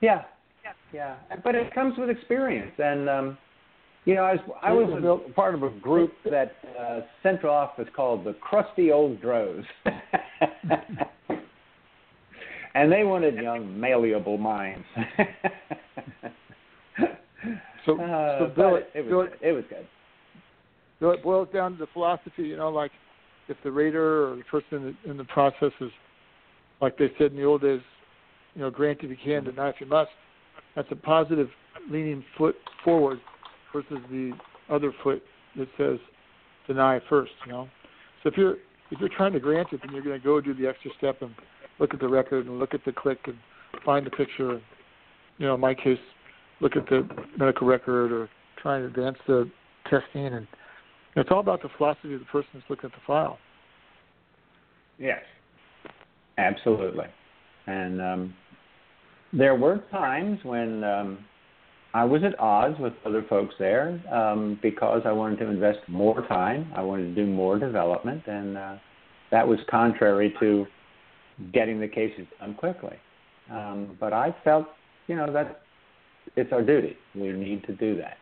Yeah, 0.02 0.24
yeah, 0.94 1.18
but 1.44 1.56
it 1.56 1.74
comes 1.74 1.98
with 1.98 2.10
experience, 2.10 2.72
and 2.78 3.10
um, 3.10 3.38
you 4.06 4.16
know, 4.16 4.24
I 4.24 4.34
was 4.34 4.42
I 4.64 4.72
was 4.72 5.22
a, 5.28 5.34
part 5.34 5.56
of 5.56 5.64
a 5.64 5.70
group 5.70 6.14
that 6.30 6.54
uh, 6.80 7.02
central 7.22 7.54
office 7.54 7.88
called 7.96 8.26
the 8.26 8.34
Crusty 8.34 8.92
Old 8.92 9.22
DROs. 9.22 9.66
and 12.74 12.92
they 12.92 13.04
wanted 13.04 13.36
young, 13.36 13.80
malleable 13.80 14.38
minds. 14.38 14.86
So, 17.98 18.04
uh, 18.04 18.40
so 18.40 18.54
Bill, 18.56 18.76
it, 18.76 18.90
it, 18.94 19.02
was 19.02 19.10
Bill, 19.10 19.22
good. 19.24 19.38
it 19.42 19.52
was 19.52 19.64
good. 19.70 19.88
Bill, 21.00 21.12
it 21.12 21.24
boils 21.24 21.48
down 21.54 21.74
to 21.74 21.78
the 21.78 21.88
philosophy, 21.94 22.44
you 22.44 22.58
know, 22.58 22.70
like 22.70 22.92
if 23.48 23.58
the 23.64 23.72
rater 23.72 24.32
or 24.32 24.36
the 24.36 24.44
person 24.44 24.66
in 24.72 24.98
the, 25.04 25.12
in 25.12 25.18
the 25.18 25.24
process 25.26 25.72
is, 25.82 25.92
like 26.82 26.98
they 26.98 27.12
said 27.18 27.32
in 27.32 27.38
the 27.38 27.44
old 27.44 27.62
days, 27.62 27.82
you 28.56 28.62
know, 28.62 28.70
grant 28.70 29.00
if 29.02 29.10
you 29.10 29.18
can, 29.24 29.44
deny 29.44 29.70
if 29.70 29.76
you 29.80 29.88
must. 29.88 30.10
That's 30.76 30.88
a 30.92 30.96
positive 30.96 31.50
leaning 31.90 32.24
foot 32.38 32.56
forward 32.84 33.20
versus 33.74 33.98
the 34.10 34.32
other 34.70 34.94
foot 35.04 35.22
that 35.58 35.68
says 35.78 35.98
deny 36.68 37.00
first, 37.10 37.32
you 37.46 37.52
know. 37.52 37.68
So 38.24 38.30
if 38.30 38.38
you're 38.38 38.56
if 38.92 39.00
you're 39.00 39.10
trying 39.10 39.34
to 39.34 39.40
grant 39.40 39.70
it, 39.72 39.82
then 39.84 39.94
you're 39.94 40.04
going 40.04 40.20
to 40.20 40.24
go 40.24 40.42
do 40.42 40.54
the 40.54 40.68
extra 40.68 40.92
step 40.98 41.22
and 41.22 41.32
look 41.80 41.94
at 41.94 42.00
the 42.00 42.08
record 42.08 42.48
and 42.48 42.60
look 42.60 42.74
at 42.74 42.84
the 42.86 42.92
click 42.92 43.20
and 43.26 43.36
find 43.86 44.06
the 44.06 44.10
picture. 44.10 44.52
And, 44.54 44.62
you 45.38 45.46
know, 45.46 45.56
in 45.56 45.62
my 45.62 45.76
case, 45.76 46.00
look 46.62 46.76
at 46.76 46.88
the 46.88 47.08
medical 47.38 47.68
record 47.68 48.12
or 48.12 48.30
try 48.62 48.78
and 48.78 48.86
advance 48.86 49.18
the 49.28 49.50
testing. 49.90 50.26
And 50.26 50.48
it's 51.16 51.30
all 51.32 51.40
about 51.40 51.62
the 51.62 51.70
philosophy 51.78 52.14
of 52.14 52.20
the 52.20 52.26
person 52.26 52.50
that's 52.54 52.66
looking 52.70 52.90
at 52.90 52.92
the 52.92 53.02
file. 53.06 53.38
Yes, 54.98 55.22
absolutely. 56.38 57.06
And 57.68 58.02
um, 58.02 58.34
there 59.32 59.56
were 59.56 59.84
times 59.92 60.40
when 60.44 60.84
um, 60.84 61.26
I 61.94 62.04
was 62.04 62.22
at 62.24 62.38
odds 62.40 62.80
with 62.80 62.94
other 63.06 63.26
folks 63.30 63.56
there 63.58 64.02
um, 64.12 64.60
because 64.62 65.02
I 65.06 65.12
wanted 65.12 65.40
to 65.40 65.48
invest 65.48 65.80
more 65.88 66.26
time. 66.28 66.72
I 66.76 66.82
wanted 66.82 67.16
to 67.16 67.26
do 67.26 67.32
more 67.32 67.58
development, 67.58 68.24
and 68.28 68.58
uh, 68.58 68.76
that 69.32 69.48
was 69.48 69.60
contrary 69.70 70.36
to 70.40 70.66
getting 71.54 71.80
the 71.80 71.88
cases 71.88 72.28
done 72.40 72.54
quickly. 72.56 72.98
Um, 73.50 73.98
but 74.00 74.14
I 74.14 74.36
felt, 74.44 74.68
you 75.08 75.16
know, 75.16 75.32
that 75.32 75.62
it's 76.36 76.52
our 76.52 76.62
duty. 76.62 76.96
We 77.16 77.32
need 77.32 77.64
to 77.66 77.74
do 77.74 77.98
that. 77.98 78.18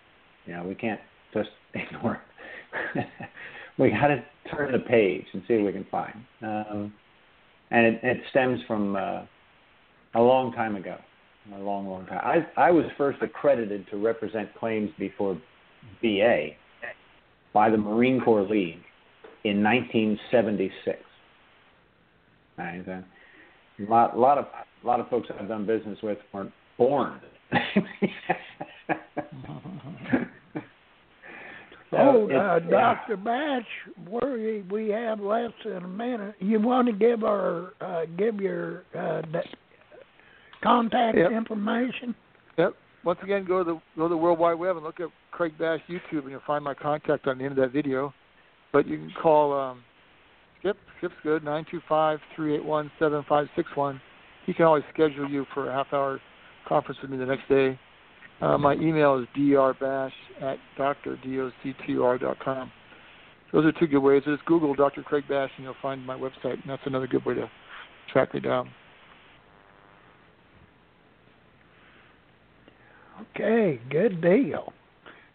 You 0.45 0.53
know, 0.53 0.63
we 0.63 0.75
can't 0.75 0.99
just 1.33 1.49
ignore 1.73 2.21
it. 2.95 3.07
we 3.77 3.91
got 3.91 4.07
to 4.07 4.23
turn 4.55 4.71
the 4.71 4.79
page 4.79 5.25
and 5.33 5.43
see 5.47 5.55
what 5.55 5.65
we 5.65 5.71
can 5.73 5.85
find. 5.91 6.15
Um, 6.41 6.93
and 7.71 7.85
it, 7.85 7.99
it 8.03 8.17
stems 8.29 8.59
from 8.67 8.95
uh, 8.95 9.23
a 10.15 10.21
long 10.21 10.53
time 10.53 10.75
ago, 10.75 10.97
a 11.53 11.59
long, 11.59 11.87
long 11.87 12.05
time. 12.05 12.45
I, 12.57 12.67
I 12.67 12.71
was 12.71 12.85
first 12.97 13.21
accredited 13.21 13.85
to 13.91 13.97
represent 13.97 14.53
claims 14.55 14.89
before 14.97 15.39
VA 16.01 16.49
by 17.53 17.69
the 17.69 17.77
Marine 17.77 18.21
Corps 18.21 18.43
League 18.43 18.81
in 19.43 19.63
1976. 19.63 20.99
Right? 22.57 22.83
A 22.87 23.03
lot, 23.89 24.17
lot 24.17 24.37
of, 24.37 24.45
a 24.83 24.87
lot 24.87 24.99
of 24.99 25.09
folks 25.09 25.27
I've 25.39 25.47
done 25.47 25.65
business 25.65 25.99
with 26.01 26.17
weren't 26.33 26.51
born. 26.77 27.19
oh, 31.93 32.29
uh, 32.29 32.59
Doctor 32.59 33.15
Bash, 33.17 33.65
we 34.09 34.63
we 34.69 34.89
have 34.89 35.19
less 35.19 35.51
than 35.63 35.83
a 35.83 35.87
minute. 35.87 36.35
You 36.39 36.59
want 36.59 36.87
to 36.87 36.93
give 36.93 37.23
our 37.23 37.73
uh, 37.79 38.05
give 38.17 38.41
your 38.41 38.83
uh, 38.97 39.21
contact 40.63 41.17
yep. 41.17 41.31
information? 41.31 42.13
Yep. 42.57 42.73
Once 43.05 43.19
again, 43.23 43.45
go 43.45 43.63
to 43.63 43.63
the 43.63 43.79
go 43.95 44.03
to 44.03 44.09
the 44.09 44.17
World 44.17 44.39
Wide 44.39 44.55
Web 44.55 44.75
and 44.75 44.85
look 44.85 44.99
at 44.99 45.07
Craig 45.31 45.57
Bash 45.57 45.79
YouTube, 45.87 46.23
and 46.23 46.31
you'll 46.31 46.41
find 46.45 46.63
my 46.63 46.73
contact 46.73 47.27
on 47.27 47.37
the 47.37 47.45
end 47.45 47.57
of 47.57 47.63
that 47.63 47.71
video. 47.71 48.13
But 48.73 48.87
you 48.87 48.97
can 48.97 49.13
call 49.21 49.57
um, 49.57 49.83
Skip. 50.59 50.77
Skip's 50.97 51.15
good. 51.23 51.43
Nine 51.43 51.65
two 51.71 51.79
five 51.87 52.19
three 52.35 52.55
eight 52.55 52.65
one 52.65 52.91
seven 52.99 53.23
five 53.29 53.47
six 53.55 53.69
one. 53.75 54.01
He 54.45 54.53
can 54.53 54.65
always 54.65 54.83
schedule 54.93 55.29
you 55.29 55.45
for 55.53 55.69
a 55.69 55.73
half 55.73 55.87
hour 55.93 56.19
conference 56.67 56.99
with 57.01 57.11
me 57.11 57.17
the 57.17 57.25
next 57.25 57.47
day. 57.49 57.79
Uh, 58.41 58.57
my 58.57 58.73
email 58.73 59.17
is 59.17 59.27
drbash 59.37 60.11
at 60.41 60.57
com. 60.77 62.71
Those 63.51 63.65
are 63.65 63.71
two 63.79 63.87
good 63.87 63.99
ways. 63.99 64.23
Just 64.25 64.45
Google 64.45 64.75
Dr. 64.75 65.01
Craig 65.03 65.23
Bash 65.27 65.49
and 65.55 65.63
you'll 65.63 65.75
find 65.81 66.05
my 66.05 66.17
website, 66.17 66.53
and 66.61 66.63
that's 66.67 66.81
another 66.85 67.07
good 67.07 67.25
way 67.25 67.33
to 67.35 67.49
track 68.11 68.33
me 68.33 68.41
down. 68.41 68.69
Okay, 73.35 73.79
good 73.89 74.21
deal. 74.21 74.73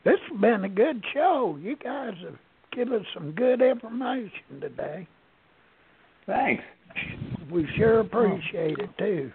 This 0.04 0.18
has 0.30 0.40
been 0.40 0.64
a 0.64 0.68
good 0.68 1.02
show. 1.12 1.58
You 1.60 1.76
guys 1.76 2.14
have 2.24 2.36
given 2.72 3.04
some 3.14 3.32
good 3.32 3.60
information 3.60 4.60
today. 4.60 5.08
Thanks. 6.26 6.62
we 7.50 7.66
sure 7.76 8.00
appreciate 8.00 8.78
it 8.78 8.90
too. 8.98 9.32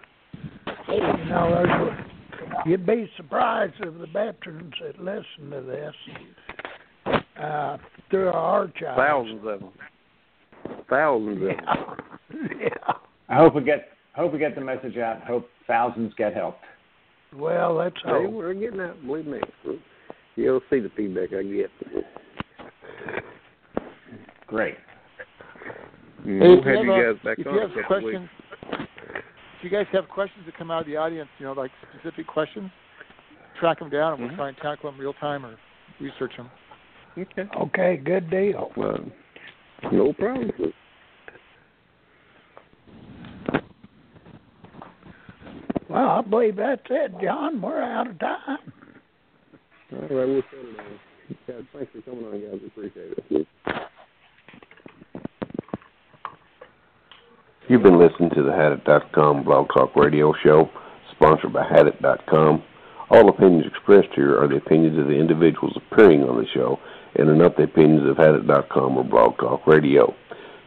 You 0.88 1.24
know, 1.26 1.50
there's 1.50 2.66
you'd 2.66 2.86
be 2.86 3.10
surprised 3.16 3.80
of 3.84 3.98
the 3.98 4.06
veterans 4.06 4.72
that 4.82 4.98
listen 4.98 5.50
to 5.50 5.60
this 5.60 7.14
uh, 7.42 7.76
through 8.10 8.28
our 8.28 8.34
archives. 8.34 8.96
Thousands 8.96 9.44
of 9.46 9.60
them. 9.60 9.70
Thousands 10.88 11.42
of 11.42 11.48
them. 11.48 11.56
yeah. 12.60 12.92
I 13.28 13.36
hope 13.36 13.54
we 13.54 13.62
get 13.62 13.88
hope 14.14 14.32
we 14.32 14.38
get 14.38 14.54
the 14.54 14.60
message 14.60 14.96
out. 14.96 15.22
Hope 15.22 15.48
thousands 15.66 16.12
get 16.16 16.34
helped. 16.34 16.64
Well, 17.36 17.74
let's 17.74 17.96
Hey, 18.04 18.10
hope. 18.10 18.32
we're 18.32 18.54
getting 18.54 18.80
out. 18.80 19.04
Believe 19.06 19.26
me. 19.26 19.40
You'll 20.36 20.62
see 20.70 20.80
the 20.80 20.90
feedback 20.96 21.30
I 21.34 21.42
get. 21.42 21.70
Great. 24.46 24.76
Mm, 26.24 26.40
Hey, 26.40 26.48
we'll 26.48 26.58
if 26.58 26.64
you 26.64 26.72
have 26.72 26.84
you 26.84 27.12
guys 27.14 27.24
back 27.24 27.38
if 27.38 27.46
on 27.46 27.54
you 27.54 27.60
have 27.60 27.70
a 27.70 27.82
couple 27.82 28.04
weeks. 28.04 28.20
Questions, 29.58 29.64
if 29.64 29.64
you 29.64 29.70
guys 29.70 29.86
have 29.92 30.08
questions 30.08 30.46
that 30.46 30.56
come 30.56 30.70
out 30.70 30.80
of 30.82 30.86
the 30.86 30.96
audience, 30.96 31.28
you 31.38 31.46
know, 31.46 31.52
like 31.52 31.70
specific 31.94 32.26
questions, 32.26 32.70
track 33.58 33.78
them 33.78 33.90
down 33.90 34.14
and 34.14 34.22
we'll 34.22 34.30
Mhm. 34.30 34.36
try 34.36 34.48
and 34.48 34.56
tackle 34.58 34.90
them 34.90 35.00
real 35.00 35.14
time 35.14 35.44
or 35.44 35.56
research 36.00 36.36
them. 36.36 36.50
Okay. 37.16 37.48
Okay, 37.54 37.96
good 37.96 38.30
deal. 38.30 38.72
Well, 38.76 39.04
no 39.90 40.12
problem. 40.12 40.72
Well, 45.88 46.10
I 46.10 46.20
believe 46.20 46.56
that's 46.56 46.82
it, 46.90 47.18
John. 47.20 47.60
We're 47.60 47.80
out 47.82 48.08
of 48.08 48.18
time. 48.18 48.58
All 49.90 50.00
right, 50.00 50.10
we'll 50.10 50.42
shut 50.42 50.60
it 50.60 50.76
down. 50.76 51.00
Guys, 51.46 51.64
thanks 51.72 51.92
for 51.92 52.02
coming 52.02 52.26
on, 52.26 52.40
guys. 52.40 52.60
We 52.60 52.66
Appreciate 52.66 53.18
it. 53.30 53.87
You've 57.68 57.82
been 57.82 57.98
listening 57.98 58.30
to 58.30 58.42
the 58.42 58.50
Hadit.com 58.50 59.44
Blog 59.44 59.68
Talk 59.74 59.94
Radio 59.94 60.32
Show, 60.42 60.70
sponsored 61.14 61.52
by 61.52 61.68
Hadit.com. 61.68 62.62
All 63.10 63.28
opinions 63.28 63.66
expressed 63.66 64.08
here 64.14 64.40
are 64.40 64.48
the 64.48 64.56
opinions 64.56 64.98
of 64.98 65.06
the 65.06 65.12
individuals 65.12 65.76
appearing 65.76 66.22
on 66.24 66.38
the 66.38 66.46
show 66.54 66.80
and 67.16 67.28
are 67.28 67.34
not 67.34 67.58
the 67.58 67.64
opinions 67.64 68.08
of 68.08 68.16
Hadit.com 68.16 68.96
or 68.96 69.04
Blog 69.04 69.36
Talk 69.36 69.66
Radio. 69.66 70.14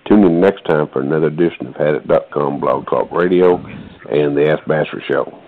Tune 0.07 0.23
in 0.25 0.39
next 0.39 0.63
time 0.65 0.89
for 0.93 1.01
another 1.01 1.25
edition 1.27 1.65
of 1.65 1.73
Hadit.com 1.73 2.59
Blog 2.59 2.85
Talk 2.85 3.11
Radio 3.11 3.55
and 3.57 4.37
the 4.37 4.51
Ask 4.51 4.67
Basher 4.67 5.01
Show. 5.11 5.40